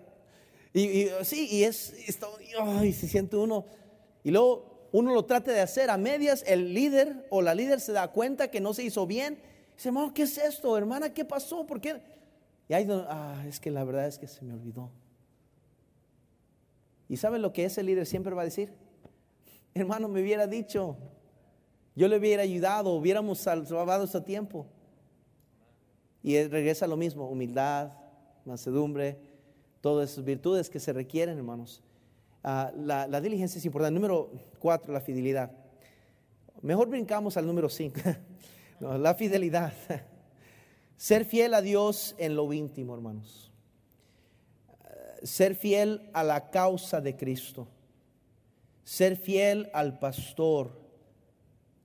Y, 0.77 1.09
sí, 1.23 1.49
y 1.51 1.65
es, 1.65 1.95
y 2.07 2.93
se 2.93 3.09
siente 3.09 3.35
uno. 3.35 3.65
Y 4.23 4.31
luego 4.31 4.89
uno 4.93 5.15
lo 5.15 5.25
trata 5.25 5.51
de 5.51 5.61
hacer 5.61 5.89
a 5.89 5.97
medias, 5.97 6.45
el 6.47 6.75
líder 6.75 7.27
o 7.31 7.41
la 7.41 7.55
líder 7.55 7.81
se 7.81 7.93
da 7.93 8.09
cuenta 8.09 8.51
que 8.51 8.61
no 8.61 8.75
se 8.75 8.83
hizo 8.83 9.07
bien. 9.07 9.39
Dice, 9.75 9.89
hermano, 9.89 10.13
¿qué 10.13 10.25
es 10.25 10.37
esto? 10.37 10.77
Hermana, 10.77 11.15
¿qué 11.15 11.25
pasó? 11.25 11.67
¿Por 11.67 11.81
qué? 11.81 12.03
Y 12.69 12.75
ahí, 12.75 12.87
ah, 12.91 13.43
es 13.49 13.59
que 13.59 13.71
la 13.71 13.85
verdad 13.85 14.07
es 14.07 14.19
que 14.19 14.27
se 14.27 14.45
me 14.45 14.53
olvidó. 14.53 14.91
¿Y 17.09 17.17
saben 17.17 17.41
lo 17.41 17.55
que 17.55 17.65
ese 17.65 17.83
líder 17.83 18.05
siempre 18.05 18.35
va 18.35 18.43
a 18.43 18.45
decir? 18.45 18.71
Hermano, 19.73 20.09
me 20.09 20.21
hubiera 20.21 20.47
dicho, 20.47 20.99
yo 21.95 22.07
le 22.07 22.19
hubiera 22.19 22.43
ayudado, 22.43 22.91
hubiéramos 22.91 23.39
salvado 23.39 24.05
ese 24.05 24.21
tiempo. 24.21 24.67
Y 26.23 26.43
regresa 26.49 26.87
lo 26.87 26.99
mismo, 26.99 27.31
humildad, 27.31 27.93
mansedumbre, 28.45 29.26
todas 29.87 30.11
esas 30.11 30.25
virtudes 30.25 30.69
que 30.69 30.81
se 30.81 30.93
requieren, 30.93 31.39
hermanos. 31.39 31.81
Ah, 32.43 32.73
la, 32.77 33.07
la, 33.07 33.21
diligencia 33.21 33.61
es 33.61 33.65
importante. 33.65 33.95
Número 33.95 34.33
cuatro, 34.59 34.93
la 34.93 35.01
fidelidad. 35.01 35.53
Mejor 36.61 36.89
brincamos 36.89 37.37
al 37.37 37.47
número 37.47 37.69
cinco. 37.69 38.01
la 38.81 39.15
fidelidad. 39.15 39.73
Ser 40.97 41.25
fiel 41.25 41.55
a 41.55 41.63
Dios 41.63 42.17
en 42.19 42.35
lo 42.35 42.53
íntimo, 42.53 42.97
hermanos. 42.97 43.53
Ser 45.23 45.55
fiel 45.55 46.11
a 46.13 46.25
la 46.25 46.51
causa 46.51 47.01
de 47.01 47.17
Cristo. 47.17 47.69
Ser 48.83 49.17
fiel 49.17 49.71
al 49.73 50.01
pastor. 50.01 50.73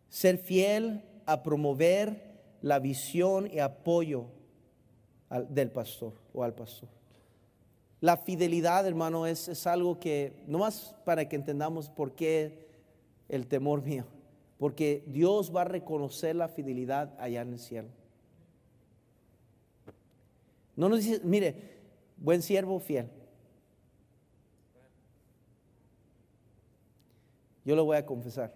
Ser 0.10 0.40
fiel 0.40 1.04
a 1.28 1.44
promover 1.44 2.42
la 2.64 2.80
visión 2.80 3.48
y 3.54 3.60
apoyo 3.60 4.26
del 5.50 5.70
pastor 5.70 6.14
o 6.34 6.44
al 6.44 6.56
pastor. 6.56 7.01
La 8.02 8.18
fidelidad, 8.18 8.86
hermano, 8.88 9.28
es, 9.28 9.48
es 9.48 9.68
algo 9.68 10.00
que, 10.00 10.44
no 10.48 10.58
más 10.58 10.96
para 11.06 11.30
que 11.30 11.36
entendamos 11.36 11.88
por 11.88 12.14
qué 12.16 12.68
el 13.30 13.48
temor 13.48 13.84
mío, 13.84 14.06
porque 14.58 15.04
Dios 15.06 15.56
va 15.56 15.62
a 15.62 15.66
reconocer 15.66 16.36
la 16.36 16.48
fidelidad 16.48 17.16
allá 17.20 17.42
en 17.44 17.54
el 17.54 17.60
cielo. 17.60 17.90
No 20.76 20.90
nos 20.90 21.04
dice, 21.04 21.22
mire, 21.24 21.80
buen 22.18 22.42
siervo 22.42 22.80
fiel. 22.80 23.08
Yo 27.64 27.76
lo 27.76 27.86
voy 27.86 27.98
a 27.98 28.06
confesar. 28.06 28.52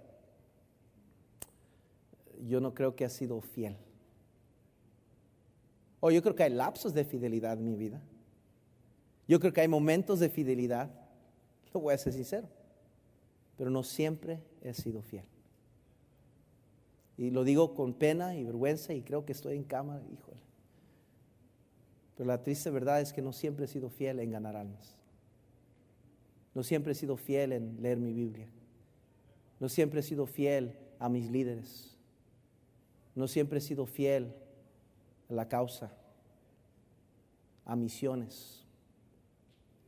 Yo 2.48 2.60
no 2.60 2.74
creo 2.74 2.96
que 2.96 3.06
ha 3.06 3.10
sido 3.10 3.39
fiel. 3.41 3.78
O 6.00 6.10
yo 6.10 6.24
creo 6.24 6.36
que 6.36 6.43
hay 6.43 6.50
lapsos 6.52 6.96
de 6.96 7.06
fidelidad 7.06 7.54
en 7.54 7.66
mi 7.66 7.76
vida. 7.76 8.02
Yo 9.28 9.39
creo 9.39 9.53
que 9.53 9.61
hay 9.61 9.67
momentos 9.67 10.19
de 10.19 10.30
fidelidad. 10.30 10.91
Lo 11.73 11.80
voy 11.80 11.93
a 11.93 11.97
ser 11.97 12.13
sincero. 12.13 12.47
Pero 13.57 13.69
no 13.69 13.84
siempre 13.84 14.41
he 14.61 14.73
sido 14.73 15.01
fiel. 15.01 15.26
Y 17.17 17.32
lo 17.32 17.43
digo 17.43 17.73
con 17.73 17.93
pena 17.93 18.36
y 18.36 18.43
vergüenza 18.43 18.93
y 18.93 19.01
creo 19.01 19.26
que 19.26 19.32
estoy 19.32 19.55
en 19.55 19.63
cama, 19.63 20.01
híjole. 20.11 20.41
Pero 22.15 22.28
la 22.28 22.43
triste 22.43 22.69
verdad 22.69 23.01
es 23.01 23.13
que 23.13 23.21
no 23.21 23.32
siempre 23.34 23.65
he 23.65 23.67
sido 23.67 23.89
fiel 23.89 24.19
en 24.19 24.32
ganar 24.32 24.55
almas. 24.55 24.95
No 26.53 26.63
siempre 26.63 26.93
he 26.93 26.95
sido 26.95 27.17
fiel 27.17 27.51
en 27.51 27.82
leer 27.82 27.99
mi 27.99 28.13
Biblia. 28.13 28.47
No 29.59 29.69
siempre 29.69 30.01
he 30.01 30.03
sido 30.03 30.26
fiel 30.26 30.78
a 30.99 31.09
mis 31.09 31.30
líderes. 31.30 31.97
No 33.13 33.28
siempre 33.28 33.59
he 33.59 33.61
sido 33.61 33.86
fiel 33.86 34.34
a 35.30 35.34
la 35.34 35.47
causa, 35.47 35.91
a 37.65 37.76
misiones. 37.76 38.64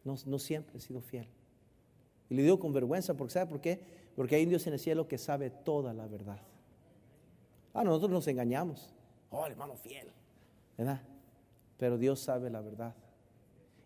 No, 0.07 0.39
siempre 0.39 0.77
he 0.77 0.79
sido 0.79 1.01
fiel. 1.01 1.27
Y 2.29 2.35
le 2.35 2.43
digo 2.43 2.59
con 2.59 2.71
vergüenza, 2.71 3.15
porque 3.15 3.33
¿sabe 3.33 3.47
por 3.47 3.59
qué? 3.59 3.81
Porque 4.15 4.35
hay 4.35 4.43
un 4.43 4.49
Dios 4.49 4.65
en 4.65 4.73
el 4.73 4.79
cielo 4.79 5.07
que 5.07 5.17
sabe 5.17 5.49
toda 5.49 5.93
la 5.93 6.07
verdad. 6.07 6.39
Ah, 7.73 7.83
nosotros 7.83 8.11
nos 8.11 8.27
engañamos. 8.27 8.93
Oh, 9.29 9.45
hermano 9.45 9.75
fiel. 9.75 10.07
¿Verdad? 10.77 11.01
Pero 11.77 11.97
Dios 11.97 12.21
sabe 12.21 12.49
la 12.49 12.61
verdad. 12.61 12.95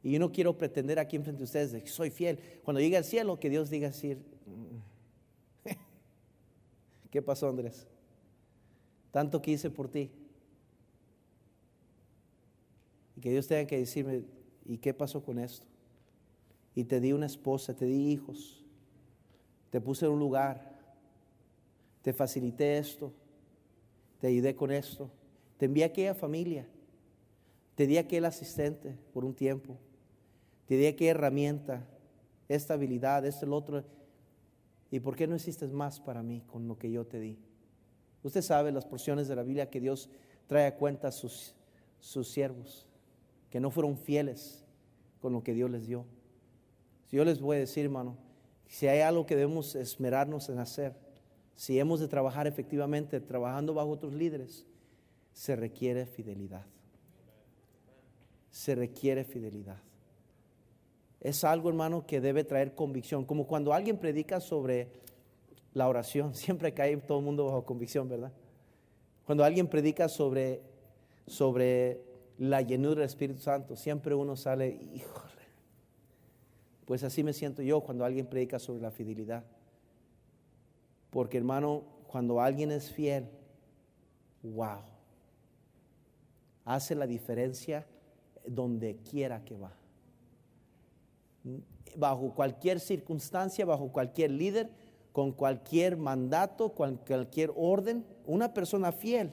Y 0.04 0.12
yo 0.12 0.20
no 0.20 0.32
quiero 0.32 0.56
pretender 0.58 1.00
aquí 1.00 1.16
enfrente 1.16 1.40
de 1.40 1.44
ustedes 1.44 1.72
de 1.72 1.82
que 1.82 1.90
soy 1.90 2.12
fiel. 2.12 2.40
Cuando 2.64 2.80
llegue 2.80 2.98
al 2.98 3.04
cielo, 3.04 3.40
que 3.40 3.50
Dios 3.50 3.72
diga 3.72 3.88
decir, 3.88 4.20
mm, 4.46 5.70
¿qué 7.10 7.22
pasó 7.24 7.50
Andrés? 7.50 7.88
Tanto 9.10 9.42
que 9.42 9.52
hice 9.52 9.72
por 9.72 9.90
ti. 9.90 10.12
Y 13.16 13.22
que 13.22 13.32
Dios 13.32 13.48
tenga 13.48 13.66
que 13.66 13.80
decirme, 13.80 14.24
¿y 14.66 14.78
qué 14.78 14.94
pasó 14.94 15.24
con 15.24 15.40
esto? 15.40 15.71
Y 16.76 16.86
te 16.86 17.00
di 17.00 17.14
una 17.14 17.26
esposa, 17.26 17.76
te 17.76 17.86
di 17.86 18.12
hijos, 18.12 18.64
te 19.70 19.82
puse 19.82 20.06
en 20.06 20.14
un 20.14 20.20
lugar, 20.20 20.80
te 22.02 22.14
facilité 22.14 22.78
esto, 22.78 23.12
te 24.20 24.28
ayudé 24.28 24.56
con 24.56 24.72
esto, 24.72 25.10
te 25.58 25.66
envié 25.66 25.84
aquella 25.84 26.14
familia 26.14 26.68
te 27.82 27.88
di 27.88 27.98
aquel 27.98 28.26
asistente 28.26 28.96
por 29.12 29.26
un 29.26 29.34
tiempo. 29.34 29.76
Te 30.68 30.78
di 30.78 30.86
aquella 30.86 31.12
herramienta, 31.12 31.88
esta 32.48 32.76
habilidad, 32.76 33.26
este 33.26 33.46
el 33.46 33.54
otro. 33.54 33.84
¿Y 34.92 35.00
por 35.00 35.16
qué 35.16 35.26
no 35.26 35.36
hiciste 35.36 35.68
más 35.68 36.00
para 36.00 36.22
mí 36.22 36.44
con 36.46 36.68
lo 36.68 36.78
que 36.78 36.92
yo 36.92 37.06
te 37.06 37.20
di? 37.20 37.40
Usted 38.22 38.44
sabe 38.44 38.72
las 38.72 38.86
porciones 38.86 39.28
de 39.28 39.36
la 39.36 39.44
Biblia 39.44 39.72
que 39.72 39.80
Dios 39.80 40.10
trae 40.46 40.68
a 40.68 40.76
cuenta 40.76 41.08
a 41.08 41.12
sus, 41.12 41.56
sus 42.00 42.28
siervos, 42.28 42.86
que 43.50 43.60
no 43.60 43.72
fueron 43.72 43.98
fieles 43.98 44.64
con 45.20 45.34
lo 45.34 45.44
que 45.44 45.56
Dios 45.56 45.72
les 45.72 45.88
dio. 45.88 46.06
Yo 47.12 47.26
les 47.26 47.42
voy 47.42 47.58
a 47.58 47.60
decir, 47.60 47.86
hermano, 47.86 48.18
si 48.68 48.88
hay 48.88 49.02
algo 49.02 49.26
que 49.26 49.36
debemos 49.36 49.76
esmerarnos 49.76 50.50
en 50.50 50.60
hacer, 50.60 50.96
si 51.56 51.80
hemos 51.80 52.00
de 52.00 52.08
trabajar 52.08 52.48
efectivamente, 52.48 53.20
trabajando 53.20 53.74
bajo 53.74 53.90
otros 53.90 54.14
líderes, 54.14 54.66
se 55.34 55.56
requiere 55.56 56.06
fidelidad 56.06 56.66
se 58.52 58.76
requiere 58.76 59.24
fidelidad. 59.24 59.78
Es 61.22 61.44
algo, 61.44 61.70
hermano, 61.70 62.06
que 62.06 62.20
debe 62.20 62.44
traer 62.44 62.76
convicción. 62.76 63.26
Como 63.26 63.48
cuando 63.48 63.74
alguien 63.74 63.98
predica 63.98 64.40
sobre 64.40 64.90
la 65.74 65.88
oración, 65.88 66.36
siempre 66.36 66.74
cae 66.74 66.98
todo 66.98 67.20
el 67.20 67.26
mundo 67.26 67.46
bajo 67.46 67.66
convicción, 67.66 68.10
¿verdad? 68.10 68.34
Cuando 69.26 69.44
alguien 69.44 69.68
predica 69.68 70.10
sobre, 70.10 70.62
sobre 71.26 72.02
la 72.38 72.62
llenura 72.62 72.96
del 72.96 73.06
Espíritu 73.06 73.40
Santo, 73.40 73.76
siempre 73.76 74.14
uno 74.14 74.36
sale, 74.36 74.78
híjole. 74.94 75.31
Pues 76.86 77.04
así 77.04 77.24
me 77.24 77.34
siento 77.34 77.62
yo 77.62 77.82
cuando 77.82 78.06
alguien 78.06 78.26
predica 78.26 78.60
sobre 78.60 78.82
la 78.82 78.92
fidelidad. 78.92 79.44
Porque, 81.10 81.38
hermano, 81.38 81.84
cuando 82.08 82.42
alguien 82.42 82.72
es 82.72 82.92
fiel, 82.92 83.30
wow, 84.44 84.80
hace 86.66 86.96
la 86.96 87.08
diferencia 87.08 87.86
donde 88.46 88.98
quiera 88.98 89.44
que 89.44 89.58
va. 89.58 89.74
Bajo 91.96 92.34
cualquier 92.34 92.80
circunstancia, 92.80 93.66
bajo 93.66 93.92
cualquier 93.92 94.32
líder, 94.32 94.70
con 95.12 95.32
cualquier 95.32 95.98
mandato, 95.98 96.74
con 96.74 96.98
cualquier 96.98 97.52
orden, 97.56 98.06
una 98.26 98.54
persona 98.54 98.92
fiel. 98.92 99.32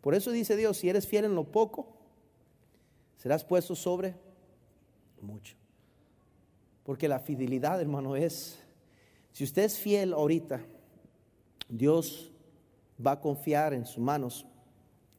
Por 0.00 0.14
eso 0.14 0.30
dice 0.30 0.56
Dios, 0.56 0.78
si 0.78 0.88
eres 0.88 1.06
fiel 1.06 1.26
en 1.26 1.34
lo 1.34 1.44
poco, 1.44 1.88
serás 3.16 3.44
puesto 3.44 3.74
sobre 3.74 4.14
mucho. 5.20 5.56
Porque 6.84 7.08
la 7.08 7.18
fidelidad, 7.18 7.80
hermano, 7.80 8.14
es, 8.14 8.58
si 9.32 9.44
usted 9.44 9.64
es 9.64 9.78
fiel 9.78 10.12
ahorita, 10.12 10.60
Dios 11.68 12.30
va 13.04 13.12
a 13.12 13.20
confiar 13.20 13.74
en 13.74 13.84
sus 13.84 13.98
manos 13.98 14.46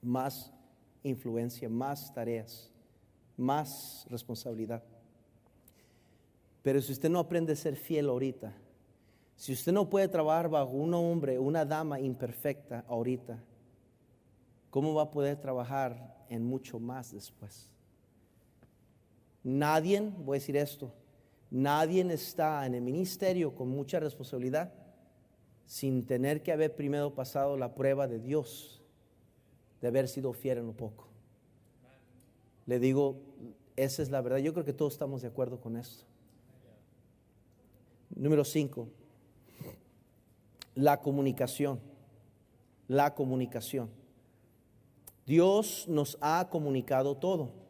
más 0.01 0.53
influencia, 1.03 1.67
más 1.67 2.13
tareas 2.13 2.71
más 3.37 4.05
responsabilidad. 4.09 4.83
Pero 6.61 6.81
si 6.81 6.91
usted 6.91 7.09
no 7.09 7.19
aprende 7.19 7.53
a 7.53 7.55
ser 7.55 7.75
fiel 7.75 8.09
ahorita, 8.09 8.53
si 9.35 9.53
usted 9.53 9.71
no 9.71 9.89
puede 9.89 10.07
trabajar 10.07 10.49
bajo 10.49 10.71
un 10.71 10.93
hombre, 10.93 11.37
una 11.37 11.65
dama 11.65 11.99
imperfecta 11.99 12.85
ahorita, 12.87 13.37
¿cómo 14.69 14.93
va 14.93 15.03
a 15.03 15.11
poder 15.11 15.37
trabajar 15.39 16.25
en 16.29 16.45
mucho 16.45 16.79
más 16.79 17.11
después? 17.11 17.69
Nadie, 19.43 20.01
voy 20.01 20.37
a 20.37 20.39
decir 20.39 20.57
esto, 20.57 20.91
nadie 21.51 22.01
está 22.13 22.65
en 22.65 22.75
el 22.75 22.81
ministerio 22.81 23.55
con 23.55 23.69
mucha 23.69 23.99
responsabilidad 23.99 24.73
sin 25.65 26.05
tener 26.05 26.43
que 26.43 26.51
haber 26.51 26.75
primero 26.75 27.15
pasado 27.15 27.57
la 27.57 27.73
prueba 27.73 28.07
de 28.07 28.19
Dios, 28.19 28.83
de 29.81 29.87
haber 29.87 30.07
sido 30.07 30.33
fiel 30.33 30.59
en 30.59 30.67
lo 30.67 30.73
poco. 30.73 31.07
Le 32.65 32.79
digo, 32.79 33.17
esa 33.75 34.01
es 34.01 34.09
la 34.09 34.21
verdad. 34.21 34.37
Yo 34.37 34.53
creo 34.53 34.65
que 34.65 34.73
todos 34.73 34.93
estamos 34.93 35.21
de 35.21 35.27
acuerdo 35.27 35.59
con 35.59 35.77
esto. 35.77 36.03
Número 38.15 38.45
cinco, 38.45 38.87
la 40.75 41.01
comunicación. 41.01 41.79
La 42.87 43.15
comunicación. 43.15 43.89
Dios 45.25 45.87
nos 45.87 46.19
ha 46.21 46.47
comunicado 46.51 47.17
todo. 47.17 47.64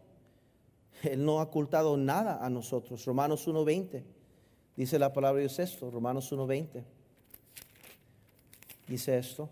Él 1.03 1.23
no 1.23 1.39
ha 1.39 1.43
ocultado 1.43 1.97
nada 1.97 2.43
a 2.43 2.49
nosotros. 2.49 3.05
Romanos 3.05 3.47
1.20. 3.47 4.03
Dice 4.75 4.99
la 4.99 5.13
palabra 5.13 5.37
de 5.37 5.47
Dios 5.47 5.59
esto. 5.59 5.89
Romanos 5.91 6.31
1.20. 6.31 6.83
Dice 8.87 9.17
esto 9.17 9.49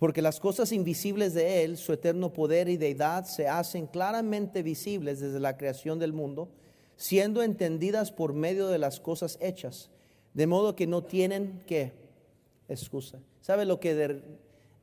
porque 0.00 0.22
las 0.22 0.40
cosas 0.40 0.72
invisibles 0.72 1.34
de 1.34 1.62
Él, 1.62 1.76
su 1.76 1.92
eterno 1.92 2.32
poder 2.32 2.70
y 2.70 2.78
deidad, 2.78 3.26
se 3.26 3.48
hacen 3.48 3.86
claramente 3.86 4.62
visibles 4.62 5.20
desde 5.20 5.38
la 5.40 5.58
creación 5.58 5.98
del 5.98 6.14
mundo, 6.14 6.48
siendo 6.96 7.42
entendidas 7.42 8.10
por 8.10 8.32
medio 8.32 8.68
de 8.68 8.78
las 8.78 8.98
cosas 8.98 9.36
hechas, 9.42 9.90
de 10.32 10.46
modo 10.46 10.74
que 10.74 10.86
no 10.86 11.04
tienen 11.04 11.62
que 11.66 11.92
excusa. 12.70 13.18
¿Sabe 13.42 13.66
lo 13.66 13.78
que 13.78 14.22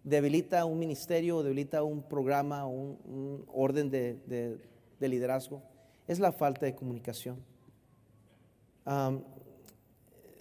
debilita 0.08 0.64
un 0.64 0.80
ministerio, 0.80 1.44
debilita 1.44 1.84
un 1.84 2.02
programa, 2.02 2.66
un, 2.66 3.44
orden 3.54 3.90
de, 3.90 4.14
de, 4.26 4.58
de, 5.00 5.08
liderazgo, 5.10 5.62
es 6.08 6.20
la 6.20 6.32
falta 6.32 6.66
de 6.66 6.74
comunicación. 6.74 7.44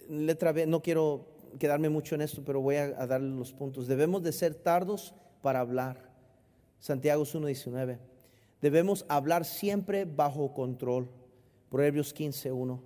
Letra 0.07 0.53
B, 0.53 0.65
no 0.67 0.81
quiero 0.81 1.25
quedarme 1.59 1.89
mucho 1.89 2.15
en 2.15 2.21
esto, 2.21 2.43
pero 2.45 2.61
voy 2.61 2.77
a, 2.77 3.05
darle 3.07 3.29
los 3.35 3.51
puntos. 3.51 3.87
Debemos 3.87 4.23
de 4.23 4.31
ser 4.31 4.55
tardos 4.55 5.13
para 5.41 5.59
hablar. 5.59 5.97
Santiago 6.79 7.23
1.19. 7.23 7.97
Debemos 8.61 9.05
hablar 9.09 9.43
siempre 9.43 10.05
bajo 10.05 10.53
control. 10.53 11.09
Proverbios 11.69 12.15
15.1. 12.15 12.79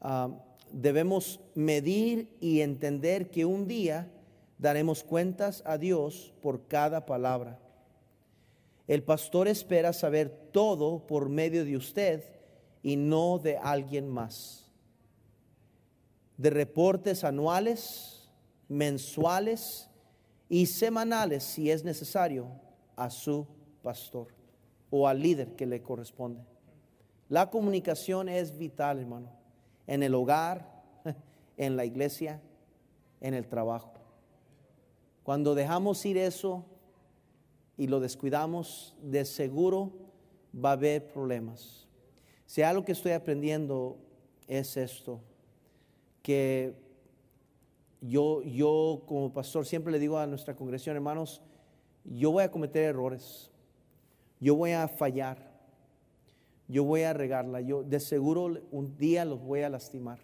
Uh, 0.00 0.36
debemos 0.70 1.40
medir 1.56 2.28
y 2.40 2.60
entender 2.60 3.28
que 3.28 3.44
un 3.44 3.66
día 3.66 4.08
daremos 4.58 5.02
cuentas 5.02 5.62
a 5.66 5.78
Dios 5.78 6.32
por 6.40 6.66
cada 6.66 7.06
palabra. 7.06 7.58
El 8.86 9.02
pastor 9.02 9.48
espera 9.48 9.92
saber 9.92 10.28
todo 10.52 11.06
por 11.06 11.28
medio 11.28 11.64
de 11.64 11.76
usted 11.76 12.22
y 12.82 12.96
no 12.96 13.38
de 13.38 13.56
alguien 13.56 14.08
más. 14.08 14.70
De 16.36 16.50
reportes 16.50 17.24
anuales, 17.24 18.28
mensuales 18.68 19.88
y 20.48 20.66
semanales, 20.66 21.44
si 21.44 21.70
es 21.70 21.82
necesario, 21.82 22.48
a 22.96 23.10
su 23.10 23.46
pastor 23.82 24.28
o 24.90 25.08
al 25.08 25.20
líder 25.20 25.56
que 25.56 25.66
le 25.66 25.82
corresponde. 25.82 26.42
La 27.28 27.50
comunicación 27.50 28.28
es 28.28 28.56
vital, 28.56 29.00
hermano, 29.00 29.30
en 29.86 30.02
el 30.02 30.14
hogar, 30.14 30.82
en 31.56 31.76
la 31.76 31.86
iglesia, 31.86 32.40
en 33.20 33.32
el 33.32 33.46
trabajo. 33.46 34.03
Cuando 35.24 35.54
dejamos 35.54 36.04
ir 36.04 36.18
eso 36.18 36.66
y 37.78 37.86
lo 37.86 37.98
descuidamos, 37.98 38.94
de 39.02 39.24
seguro 39.24 39.90
va 40.54 40.70
a 40.70 40.72
haber 40.74 41.08
problemas. 41.08 41.88
Si 42.46 42.60
algo 42.60 42.84
que 42.84 42.92
estoy 42.92 43.12
aprendiendo 43.12 43.96
es 44.46 44.76
esto, 44.76 45.20
que 46.22 46.74
yo, 48.02 48.42
yo 48.42 49.02
como 49.06 49.32
pastor 49.32 49.64
siempre 49.64 49.92
le 49.92 49.98
digo 49.98 50.18
a 50.18 50.26
nuestra 50.26 50.54
congregación, 50.54 50.94
hermanos, 50.94 51.40
yo 52.04 52.30
voy 52.30 52.44
a 52.44 52.50
cometer 52.50 52.82
errores, 52.82 53.50
yo 54.40 54.54
voy 54.56 54.72
a 54.72 54.86
fallar, 54.88 55.38
yo 56.68 56.84
voy 56.84 57.00
a 57.02 57.14
regarla, 57.14 57.62
yo 57.62 57.82
de 57.82 57.98
seguro 57.98 58.60
un 58.70 58.94
día 58.98 59.24
los 59.24 59.40
voy 59.40 59.62
a 59.62 59.70
lastimar. 59.70 60.18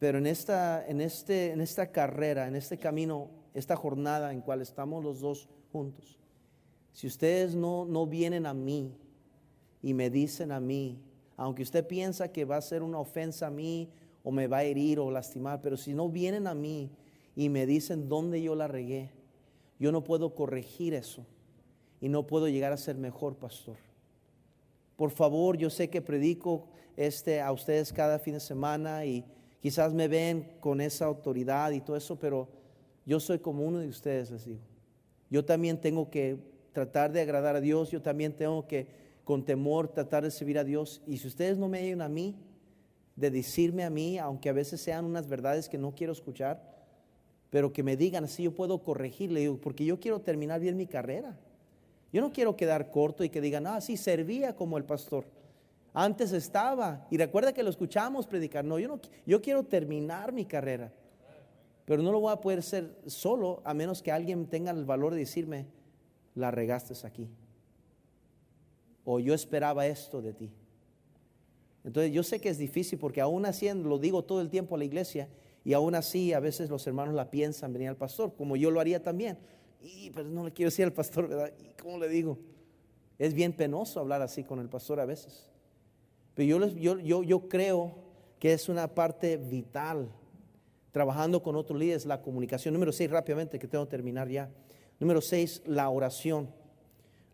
Pero 0.00 0.16
en 0.16 0.26
esta, 0.26 0.84
en, 0.88 1.02
este, 1.02 1.52
en 1.52 1.60
esta 1.60 1.92
carrera, 1.92 2.48
en 2.48 2.56
este 2.56 2.78
camino, 2.78 3.28
esta 3.52 3.76
jornada 3.76 4.32
en 4.32 4.40
cual 4.40 4.62
estamos 4.62 5.04
los 5.04 5.20
dos 5.20 5.50
juntos, 5.70 6.18
si 6.94 7.06
ustedes 7.06 7.54
no, 7.54 7.84
no 7.84 8.06
vienen 8.06 8.46
a 8.46 8.54
mí 8.54 8.96
y 9.82 9.92
me 9.92 10.08
dicen 10.08 10.52
a 10.52 10.58
mí, 10.58 10.98
aunque 11.36 11.62
usted 11.62 11.86
piensa 11.86 12.32
que 12.32 12.46
va 12.46 12.56
a 12.56 12.62
ser 12.62 12.82
una 12.82 12.98
ofensa 12.98 13.48
a 13.48 13.50
mí 13.50 13.90
o 14.24 14.32
me 14.32 14.46
va 14.46 14.58
a 14.58 14.64
herir 14.64 14.98
o 15.00 15.10
lastimar, 15.10 15.60
pero 15.60 15.76
si 15.76 15.92
no 15.92 16.08
vienen 16.08 16.46
a 16.46 16.54
mí 16.54 16.90
y 17.36 17.50
me 17.50 17.66
dicen 17.66 18.08
dónde 18.08 18.40
yo 18.40 18.54
la 18.54 18.68
regué, 18.68 19.10
yo 19.78 19.92
no 19.92 20.02
puedo 20.02 20.34
corregir 20.34 20.94
eso 20.94 21.26
y 22.00 22.08
no 22.08 22.26
puedo 22.26 22.48
llegar 22.48 22.72
a 22.72 22.78
ser 22.78 22.96
mejor 22.96 23.36
pastor. 23.36 23.76
Por 24.96 25.10
favor, 25.10 25.58
yo 25.58 25.68
sé 25.68 25.90
que 25.90 26.00
predico 26.00 26.68
este 26.96 27.42
a 27.42 27.52
ustedes 27.52 27.92
cada 27.92 28.18
fin 28.18 28.32
de 28.32 28.40
semana 28.40 29.04
y 29.04 29.26
Quizás 29.60 29.92
me 29.92 30.08
ven 30.08 30.56
con 30.60 30.80
esa 30.80 31.04
autoridad 31.04 31.70
y 31.72 31.80
todo 31.80 31.96
eso, 31.96 32.18
pero 32.18 32.48
yo 33.04 33.20
soy 33.20 33.38
como 33.38 33.64
uno 33.64 33.78
de 33.78 33.88
ustedes, 33.88 34.30
les 34.30 34.44
digo. 34.44 34.60
Yo 35.28 35.44
también 35.44 35.80
tengo 35.80 36.10
que 36.10 36.38
tratar 36.72 37.12
de 37.12 37.20
agradar 37.20 37.56
a 37.56 37.60
Dios, 37.60 37.90
yo 37.90 38.00
también 38.00 38.32
tengo 38.32 38.66
que 38.66 38.86
con 39.24 39.44
temor 39.44 39.88
tratar 39.88 40.24
de 40.24 40.30
servir 40.30 40.58
a 40.58 40.64
Dios. 40.64 41.02
Y 41.06 41.18
si 41.18 41.28
ustedes 41.28 41.58
no 41.58 41.68
me 41.68 41.78
ayudan 41.78 42.02
a 42.02 42.08
mí, 42.08 42.36
de 43.16 43.30
decirme 43.30 43.84
a 43.84 43.90
mí, 43.90 44.18
aunque 44.18 44.48
a 44.48 44.52
veces 44.52 44.80
sean 44.80 45.04
unas 45.04 45.28
verdades 45.28 45.68
que 45.68 45.78
no 45.78 45.94
quiero 45.94 46.12
escuchar, 46.12 46.70
pero 47.50 47.72
que 47.72 47.82
me 47.82 47.96
digan 47.96 48.24
así, 48.24 48.44
yo 48.44 48.54
puedo 48.54 48.82
corregirle, 48.82 49.40
digo, 49.40 49.58
porque 49.60 49.84
yo 49.84 50.00
quiero 50.00 50.20
terminar 50.20 50.60
bien 50.60 50.76
mi 50.76 50.86
carrera. 50.86 51.38
Yo 52.12 52.22
no 52.22 52.32
quiero 52.32 52.56
quedar 52.56 52.90
corto 52.90 53.22
y 53.22 53.28
que 53.28 53.40
digan, 53.40 53.66
ah, 53.66 53.80
sí, 53.80 53.96
servía 53.96 54.56
como 54.56 54.78
el 54.78 54.84
pastor. 54.84 55.26
Antes 55.92 56.32
estaba. 56.32 57.06
Y 57.10 57.16
recuerda 57.16 57.52
que 57.52 57.62
lo 57.62 57.70
escuchamos 57.70 58.26
predicar. 58.26 58.64
No, 58.64 58.78
yo 58.78 58.88
no, 58.88 59.00
yo 59.26 59.40
quiero 59.42 59.64
terminar 59.64 60.32
mi 60.32 60.44
carrera. 60.44 60.92
Pero 61.84 62.02
no 62.02 62.12
lo 62.12 62.20
voy 62.20 62.32
a 62.32 62.40
poder 62.40 62.62
ser 62.62 62.96
solo 63.06 63.62
a 63.64 63.74
menos 63.74 64.02
que 64.02 64.12
alguien 64.12 64.46
tenga 64.46 64.70
el 64.70 64.84
valor 64.84 65.12
de 65.12 65.20
decirme, 65.20 65.66
la 66.34 66.50
regaste 66.50 66.94
aquí. 67.06 67.28
O 69.04 69.18
yo 69.18 69.34
esperaba 69.34 69.86
esto 69.86 70.22
de 70.22 70.32
ti. 70.32 70.52
Entonces 71.82 72.12
yo 72.12 72.22
sé 72.22 72.40
que 72.40 72.50
es 72.50 72.58
difícil 72.58 72.98
porque 72.98 73.20
aún 73.20 73.46
así 73.46 73.68
lo 73.72 73.98
digo 73.98 74.22
todo 74.22 74.40
el 74.40 74.50
tiempo 74.50 74.74
a 74.74 74.78
la 74.78 74.84
iglesia 74.84 75.28
y 75.64 75.72
aún 75.72 75.94
así 75.94 76.32
a 76.32 76.40
veces 76.40 76.70
los 76.70 76.86
hermanos 76.86 77.14
la 77.14 77.30
piensan 77.30 77.72
venir 77.72 77.88
al 77.88 77.96
pastor, 77.96 78.34
como 78.36 78.56
yo 78.56 78.70
lo 78.70 78.80
haría 78.80 79.02
también. 79.02 79.38
Y 79.80 80.10
pero 80.10 80.28
no 80.28 80.44
le 80.44 80.52
quiero 80.52 80.70
decir 80.70 80.84
al 80.84 80.92
pastor, 80.92 81.28
¿verdad? 81.28 81.52
¿Y 81.58 81.72
cómo 81.82 81.98
le 81.98 82.08
digo? 82.08 82.38
Es 83.18 83.34
bien 83.34 83.52
penoso 83.52 83.98
hablar 84.00 84.22
así 84.22 84.44
con 84.44 84.60
el 84.60 84.68
pastor 84.68 85.00
a 85.00 85.06
veces. 85.06 85.48
Pero 86.40 86.70
yo, 86.70 86.96
yo, 86.96 87.22
yo, 87.22 87.48
creo 87.50 87.92
que 88.38 88.54
es 88.54 88.70
una 88.70 88.88
parte 88.88 89.36
vital 89.36 90.08
trabajando 90.90 91.42
con 91.42 91.54
otros 91.54 91.78
líderes, 91.78 92.06
la 92.06 92.22
comunicación. 92.22 92.72
Número 92.72 92.92
seis, 92.92 93.10
rápidamente, 93.10 93.58
que 93.58 93.68
tengo 93.68 93.84
que 93.84 93.90
terminar 93.90 94.26
ya. 94.26 94.48
Número 94.98 95.20
seis, 95.20 95.60
la 95.66 95.90
oración. 95.90 96.48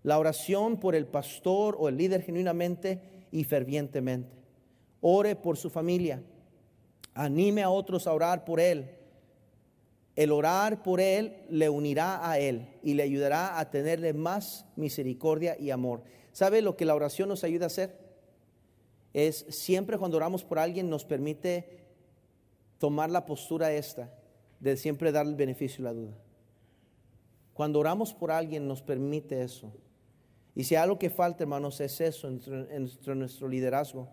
La 0.02 0.18
oración 0.18 0.80
por 0.80 0.96
el 0.96 1.07
pastor 1.07 1.76
o 1.78 1.88
el 1.88 1.96
líder 1.96 2.22
genuinamente 2.22 3.00
y 3.30 3.44
fervientemente. 3.44 4.34
Ore 5.00 5.36
por 5.36 5.57
su 5.57 5.70
familia. 5.70 6.20
Anime 7.14 7.62
a 7.62 7.70
otros 7.70 8.09
a 8.09 8.12
orar 8.12 8.44
por 8.44 8.59
él. 8.59 8.90
El 10.16 10.32
orar 10.32 10.82
por 10.82 11.00
él 11.00 11.44
le 11.48 11.68
unirá 11.68 12.28
a 12.28 12.40
él 12.40 12.66
y 12.82 12.94
le 12.94 13.04
ayudará 13.04 13.61
a 13.61 13.70
tenerle 13.70 14.14
más 14.14 14.66
misericordia 14.74 15.57
y 15.61 15.70
amor. 15.70 16.02
¿Sabe 16.32 16.61
lo 16.61 16.76
que 16.76 16.84
la 16.84 16.96
oración 16.96 17.28
nos 17.28 17.44
ayuda 17.44 17.66
a 17.66 17.68
hacer? 17.68 18.05
Es 19.17 19.47
siempre 19.49 19.97
cuando 19.97 20.19
oramos 20.19 20.45
por 20.45 20.59
alguien 20.59 20.91
nos 20.91 21.07
permite 21.07 21.87
tomar 22.77 23.09
la 23.09 23.25
postura 23.25 23.73
esta 23.73 24.12
de 24.61 24.77
siempre 24.77 25.11
dar 25.11 25.25
el 25.25 25.37
beneficio 25.37 25.81
y 25.81 25.85
la 25.85 25.95
duda. 25.95 26.19
Cuando 27.55 27.81
oramos 27.81 28.12
por 28.12 28.31
alguien 28.31 28.69
nos 28.69 28.83
permite 28.83 29.41
eso. 29.41 29.73
Y 30.55 30.64
si 30.64 30.75
algo 30.75 30.99
que 30.99 31.09
falta, 31.09 31.45
hermanos, 31.45 31.81
es 31.81 31.99
eso 32.03 32.29
en 32.29 32.91
nuestro, 33.19 33.49
liderazgo, 33.49 34.11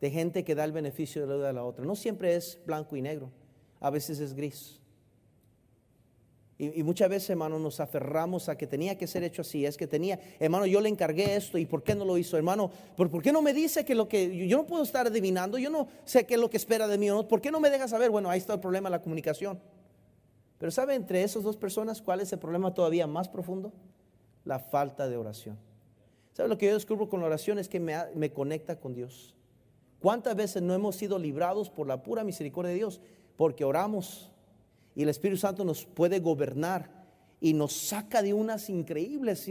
de 0.00 0.10
gente 0.10 0.42
que 0.42 0.54
da 0.54 0.64
el 0.64 0.72
beneficio 0.72 1.20
de 1.20 1.28
la 1.28 1.34
duda 1.34 1.50
a 1.50 1.52
la 1.52 1.64
otra. 1.64 1.84
No 1.84 1.94
siempre 1.94 2.34
es 2.34 2.58
blanco 2.64 2.96
y 2.96 3.02
negro, 3.02 3.30
a 3.78 3.90
veces 3.90 4.20
es 4.20 4.32
gris. 4.32 4.80
Y, 6.58 6.82
muchas 6.82 7.10
veces, 7.10 7.28
hermano, 7.28 7.58
nos 7.58 7.80
aferramos 7.80 8.48
a 8.48 8.56
que 8.56 8.66
tenía 8.66 8.96
que 8.96 9.06
ser 9.06 9.22
hecho 9.22 9.42
así. 9.42 9.66
Es 9.66 9.76
que 9.76 9.86
tenía, 9.86 10.18
hermano, 10.40 10.64
yo 10.64 10.80
le 10.80 10.88
encargué 10.88 11.36
esto 11.36 11.58
y 11.58 11.66
¿por 11.66 11.82
qué 11.82 11.94
no 11.94 12.06
lo 12.06 12.16
hizo, 12.16 12.38
hermano? 12.38 12.70
¿Por, 12.96 13.10
¿por 13.10 13.22
qué 13.22 13.30
no 13.30 13.42
me 13.42 13.52
dice 13.52 13.84
que 13.84 13.94
lo 13.94 14.08
que 14.08 14.48
yo 14.48 14.56
no 14.56 14.66
puedo 14.66 14.82
estar 14.82 15.06
adivinando? 15.06 15.58
Yo 15.58 15.68
no 15.68 15.86
sé 16.06 16.24
qué 16.24 16.34
es 16.34 16.40
lo 16.40 16.48
que 16.48 16.56
espera 16.56 16.88
de 16.88 16.96
mí. 16.96 17.08
¿no? 17.08 17.28
¿Por 17.28 17.42
qué 17.42 17.50
no 17.50 17.60
me 17.60 17.68
deja 17.68 17.88
saber? 17.88 18.08
Bueno, 18.08 18.30
ahí 18.30 18.38
está 18.38 18.54
el 18.54 18.60
problema 18.60 18.88
de 18.88 18.96
la 18.96 19.02
comunicación. 19.02 19.60
Pero 20.56 20.72
¿sabe 20.72 20.94
entre 20.94 21.22
esas 21.22 21.42
dos 21.42 21.58
personas 21.58 22.00
cuál 22.00 22.22
es 22.22 22.32
el 22.32 22.38
problema 22.38 22.72
todavía 22.72 23.06
más 23.06 23.28
profundo? 23.28 23.74
La 24.46 24.58
falta 24.58 25.06
de 25.10 25.18
oración. 25.18 25.58
¿Sabe 26.32 26.48
lo 26.48 26.56
que 26.56 26.66
yo 26.66 26.74
descubro 26.74 27.06
con 27.06 27.20
la 27.20 27.26
oración? 27.26 27.58
Es 27.58 27.68
que 27.68 27.80
me, 27.80 27.96
me 28.14 28.32
conecta 28.32 28.80
con 28.80 28.94
Dios. 28.94 29.34
¿Cuántas 30.00 30.34
veces 30.34 30.62
no 30.62 30.72
hemos 30.72 30.96
sido 30.96 31.18
librados 31.18 31.68
por 31.68 31.86
la 31.86 32.02
pura 32.02 32.24
misericordia 32.24 32.70
de 32.70 32.76
Dios? 32.76 33.02
Porque 33.36 33.62
oramos 33.62 34.30
y 34.96 35.02
el 35.02 35.10
Espíritu 35.10 35.38
Santo 35.38 35.62
nos 35.62 35.84
puede 35.84 36.18
gobernar 36.20 36.90
y 37.38 37.52
nos 37.52 37.74
saca 37.74 38.22
de 38.22 38.32
unas 38.32 38.70
increíbles. 38.70 39.46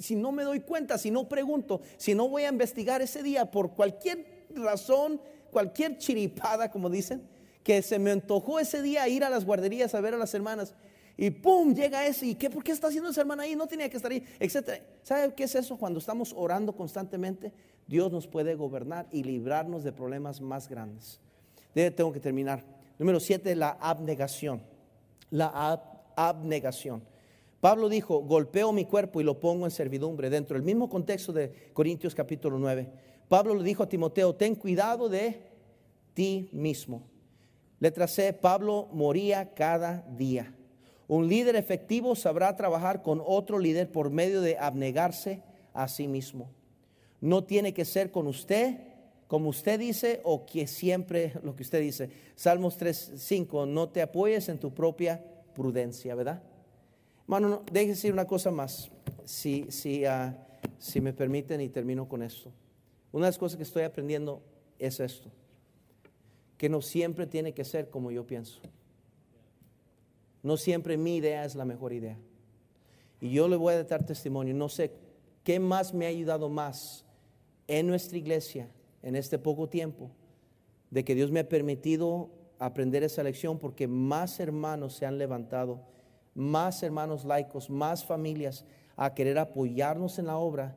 si 0.00 0.16
no 0.16 0.32
me 0.32 0.42
doy 0.42 0.60
cuenta, 0.60 0.98
si 0.98 1.12
no 1.12 1.28
pregunto, 1.28 1.80
si 1.96 2.16
no 2.16 2.28
voy 2.28 2.42
a 2.42 2.48
investigar 2.48 3.00
ese 3.00 3.22
día 3.22 3.48
por 3.48 3.72
cualquier 3.72 4.46
razón, 4.50 5.20
cualquier 5.52 5.98
chiripada, 5.98 6.68
como 6.70 6.90
dicen, 6.90 7.22
que 7.62 7.80
se 7.80 8.00
me 8.00 8.10
antojó 8.10 8.58
ese 8.58 8.82
día 8.82 9.08
ir 9.08 9.22
a 9.22 9.30
las 9.30 9.44
guarderías 9.44 9.94
a 9.94 10.00
ver 10.00 10.14
a 10.14 10.18
las 10.18 10.34
hermanas. 10.34 10.74
Y 11.16 11.30
pum, 11.30 11.72
llega 11.72 12.04
ese. 12.04 12.26
¿Y 12.26 12.34
qué? 12.34 12.50
¿Por 12.50 12.62
qué 12.64 12.72
está 12.72 12.88
haciendo 12.88 13.10
esa 13.10 13.20
hermana 13.20 13.44
ahí? 13.44 13.54
No 13.54 13.68
tenía 13.68 13.88
que 13.88 13.96
estar 13.96 14.10
ahí, 14.10 14.22
etcétera. 14.38 14.84
¿Sabe 15.04 15.32
qué 15.32 15.44
es 15.44 15.54
eso? 15.54 15.78
Cuando 15.78 16.00
estamos 16.00 16.34
orando 16.36 16.74
constantemente, 16.74 17.52
Dios 17.86 18.10
nos 18.10 18.26
puede 18.26 18.56
gobernar 18.56 19.06
y 19.12 19.22
librarnos 19.22 19.84
de 19.84 19.92
problemas 19.92 20.40
más 20.40 20.68
grandes. 20.68 21.20
tengo 21.72 22.12
que 22.12 22.20
terminar. 22.20 22.75
Número 22.98 23.20
siete, 23.20 23.54
la 23.54 23.70
abnegación. 23.80 24.62
La 25.30 25.80
abnegación. 26.16 27.02
Pablo 27.60 27.88
dijo, 27.88 28.20
golpeo 28.20 28.72
mi 28.72 28.84
cuerpo 28.84 29.20
y 29.20 29.24
lo 29.24 29.40
pongo 29.40 29.64
en 29.64 29.70
servidumbre, 29.70 30.30
dentro 30.30 30.54
del 30.54 30.62
mismo 30.62 30.88
contexto 30.88 31.32
de 31.32 31.70
Corintios 31.72 32.14
capítulo 32.14 32.58
9. 32.58 32.88
Pablo 33.28 33.54
le 33.54 33.64
dijo 33.64 33.82
a 33.82 33.88
Timoteo, 33.88 34.34
ten 34.34 34.54
cuidado 34.54 35.08
de 35.08 35.40
ti 36.14 36.48
mismo. 36.52 37.02
Letra 37.80 38.06
C, 38.06 38.32
Pablo 38.32 38.88
moría 38.92 39.52
cada 39.52 40.06
día. 40.16 40.54
Un 41.08 41.28
líder 41.28 41.56
efectivo 41.56 42.14
sabrá 42.16 42.56
trabajar 42.56 43.02
con 43.02 43.22
otro 43.24 43.58
líder 43.58 43.90
por 43.90 44.10
medio 44.10 44.40
de 44.40 44.58
abnegarse 44.58 45.42
a 45.72 45.88
sí 45.88 46.08
mismo. 46.08 46.50
No 47.20 47.44
tiene 47.44 47.74
que 47.74 47.84
ser 47.84 48.10
con 48.10 48.26
usted, 48.26 48.78
como 49.26 49.48
usted 49.48 49.78
dice, 49.80 50.20
o 50.24 50.46
que 50.46 50.66
siempre 50.66 51.32
lo 51.42 51.56
que 51.56 51.64
usted 51.64 51.80
dice. 51.80 52.10
Salmos 52.36 52.76
3, 52.76 53.14
5, 53.16 53.66
no 53.66 53.88
te 53.88 54.00
apoyes 54.00 54.48
en 54.48 54.58
tu 54.58 54.72
propia 54.72 55.22
prudencia, 55.54 56.14
¿verdad? 56.14 56.42
Mano, 57.26 57.48
no, 57.48 57.62
déjeme 57.72 57.94
decir 57.94 58.12
una 58.12 58.26
cosa 58.26 58.52
más, 58.52 58.88
si, 59.24 59.66
si, 59.68 60.04
ah, 60.04 60.46
si 60.78 61.00
me 61.00 61.12
permiten 61.12 61.60
y 61.60 61.68
termino 61.68 62.08
con 62.08 62.22
esto. 62.22 62.52
Una 63.10 63.26
de 63.26 63.30
las 63.30 63.38
cosas 63.38 63.56
que 63.56 63.64
estoy 63.64 63.82
aprendiendo 63.82 64.42
es 64.78 65.00
esto, 65.00 65.30
que 66.56 66.68
no 66.68 66.80
siempre 66.80 67.26
tiene 67.26 67.52
que 67.52 67.64
ser 67.64 67.90
como 67.90 68.12
yo 68.12 68.24
pienso. 68.26 68.60
No 70.44 70.56
siempre 70.56 70.96
mi 70.96 71.16
idea 71.16 71.44
es 71.44 71.56
la 71.56 71.64
mejor 71.64 71.92
idea. 71.92 72.16
Y 73.20 73.30
yo 73.30 73.48
le 73.48 73.56
voy 73.56 73.74
a 73.74 73.82
dar 73.82 74.06
testimonio, 74.06 74.54
no 74.54 74.68
sé 74.68 74.92
qué 75.42 75.58
más 75.58 75.92
me 75.92 76.06
ha 76.06 76.10
ayudado 76.10 76.48
más 76.48 77.04
en 77.66 77.88
nuestra 77.88 78.18
iglesia 78.18 78.68
en 79.06 79.14
este 79.14 79.38
poco 79.38 79.68
tiempo, 79.68 80.10
de 80.90 81.04
que 81.04 81.14
Dios 81.14 81.30
me 81.30 81.38
ha 81.38 81.48
permitido 81.48 82.28
aprender 82.58 83.04
esa 83.04 83.22
lección 83.22 83.56
porque 83.56 83.86
más 83.86 84.40
hermanos 84.40 84.96
se 84.96 85.06
han 85.06 85.16
levantado, 85.16 85.80
más 86.34 86.82
hermanos 86.82 87.24
laicos, 87.24 87.70
más 87.70 88.04
familias 88.04 88.64
a 88.96 89.14
querer 89.14 89.38
apoyarnos 89.38 90.18
en 90.18 90.26
la 90.26 90.38
obra 90.38 90.74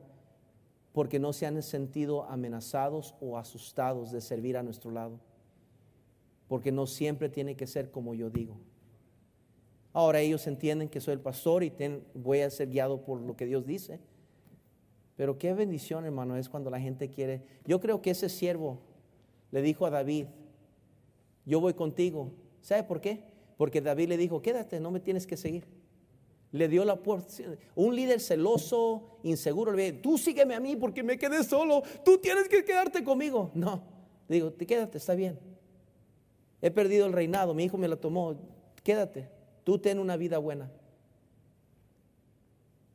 porque 0.92 1.18
no 1.18 1.32
se 1.32 1.44
han 1.44 1.60
sentido 1.60 2.22
amenazados 2.22 3.16
o 3.20 3.36
asustados 3.36 4.12
de 4.12 4.20
servir 4.20 4.56
a 4.56 4.62
nuestro 4.62 4.92
lado. 4.92 5.18
Porque 6.46 6.70
no 6.70 6.86
siempre 6.86 7.30
tiene 7.30 7.56
que 7.56 7.66
ser 7.66 7.90
como 7.90 8.14
yo 8.14 8.30
digo. 8.30 8.58
Ahora 9.92 10.20
ellos 10.20 10.46
entienden 10.46 10.88
que 10.88 11.00
soy 11.00 11.14
el 11.14 11.20
pastor 11.20 11.64
y 11.64 11.72
voy 12.14 12.42
a 12.42 12.50
ser 12.50 12.70
guiado 12.70 13.02
por 13.02 13.20
lo 13.20 13.36
que 13.36 13.46
Dios 13.46 13.66
dice. 13.66 13.98
Pero 15.20 15.36
qué 15.36 15.52
bendición, 15.52 16.06
hermano, 16.06 16.34
es 16.38 16.48
cuando 16.48 16.70
la 16.70 16.80
gente 16.80 17.10
quiere. 17.10 17.42
Yo 17.66 17.78
creo 17.78 18.00
que 18.00 18.12
ese 18.12 18.30
siervo 18.30 18.78
le 19.50 19.60
dijo 19.60 19.84
a 19.84 19.90
David, 19.90 20.28
yo 21.44 21.60
voy 21.60 21.74
contigo. 21.74 22.32
¿Sabe 22.62 22.84
por 22.84 23.02
qué? 23.02 23.22
Porque 23.58 23.82
David 23.82 24.08
le 24.08 24.16
dijo, 24.16 24.40
quédate, 24.40 24.80
no 24.80 24.90
me 24.90 24.98
tienes 24.98 25.26
que 25.26 25.36
seguir. 25.36 25.66
Le 26.52 26.68
dio 26.68 26.86
la 26.86 26.96
puerta. 26.96 27.34
Un 27.74 27.96
líder 27.96 28.18
celoso, 28.18 29.18
inseguro, 29.22 29.72
le 29.74 29.92
dijo, 29.92 30.02
tú 30.04 30.16
sígueme 30.16 30.54
a 30.54 30.60
mí 30.60 30.74
porque 30.74 31.02
me 31.02 31.18
quedé 31.18 31.44
solo. 31.44 31.82
Tú 32.02 32.16
tienes 32.16 32.48
que 32.48 32.64
quedarte 32.64 33.04
conmigo. 33.04 33.50
No, 33.54 33.82
le 34.26 34.36
digo, 34.36 34.56
quédate, 34.56 34.96
está 34.96 35.14
bien. 35.14 35.38
He 36.62 36.70
perdido 36.70 37.04
el 37.04 37.12
reinado, 37.12 37.52
mi 37.52 37.64
hijo 37.64 37.76
me 37.76 37.88
lo 37.88 37.98
tomó. 37.98 38.36
Quédate. 38.82 39.28
Tú 39.64 39.78
ten 39.78 39.98
una 39.98 40.16
vida 40.16 40.38
buena. 40.38 40.72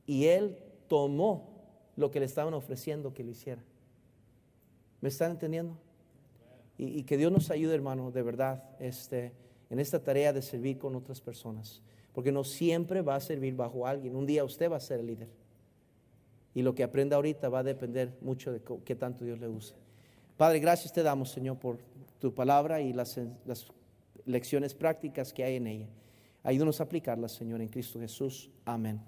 Y 0.07 0.26
él 0.26 0.57
tomó 0.88 1.53
lo 1.95 2.11
que 2.11 2.19
le 2.19 2.25
estaban 2.25 2.53
ofreciendo 2.53 3.13
que 3.13 3.23
lo 3.23 3.31
hiciera. 3.31 3.61
¿Me 5.01 5.09
están 5.09 5.31
entendiendo? 5.31 5.77
Y, 6.77 7.03
que 7.03 7.17
Dios 7.17 7.31
nos 7.31 7.51
ayude, 7.51 7.73
hermano, 7.73 8.11
de 8.11 8.21
verdad, 8.21 8.63
este, 8.79 9.31
en 9.69 9.79
esta 9.79 10.03
tarea 10.03 10.33
de 10.33 10.41
servir 10.41 10.77
con 10.77 10.95
otras 10.95 11.21
personas. 11.21 11.81
Porque 12.11 12.31
no 12.31 12.43
siempre 12.43 13.01
va 13.01 13.15
a 13.15 13.21
servir 13.21 13.55
bajo 13.55 13.87
alguien. 13.87 14.15
Un 14.15 14.25
día 14.25 14.43
usted 14.43 14.69
va 14.69 14.77
a 14.77 14.81
ser 14.81 14.99
el 14.99 15.07
líder. 15.07 15.29
Y 16.53 16.63
lo 16.63 16.75
que 16.75 16.83
aprenda 16.83 17.15
ahorita 17.15 17.49
va 17.49 17.59
a 17.59 17.63
depender 17.63 18.17
mucho 18.21 18.51
de 18.51 18.61
qué 18.83 18.95
tanto 18.95 19.23
Dios 19.23 19.39
le 19.39 19.47
use. 19.47 19.75
Padre, 20.37 20.59
gracias 20.59 20.91
te 20.91 21.03
damos, 21.03 21.31
Señor, 21.31 21.57
por 21.57 21.77
tu 22.19 22.33
palabra 22.33 22.81
y 22.81 22.91
las, 22.91 23.19
las 23.45 23.67
lecciones 24.25 24.73
prácticas 24.73 25.31
que 25.31 25.43
hay 25.43 25.55
en 25.55 25.67
ella. 25.67 25.87
Ayúdanos 26.43 26.79
a 26.79 26.83
aplicarlas, 26.83 27.31
Señor, 27.31 27.61
en 27.61 27.69
Cristo 27.69 27.99
Jesús. 27.99 28.49
Amén. 28.65 29.01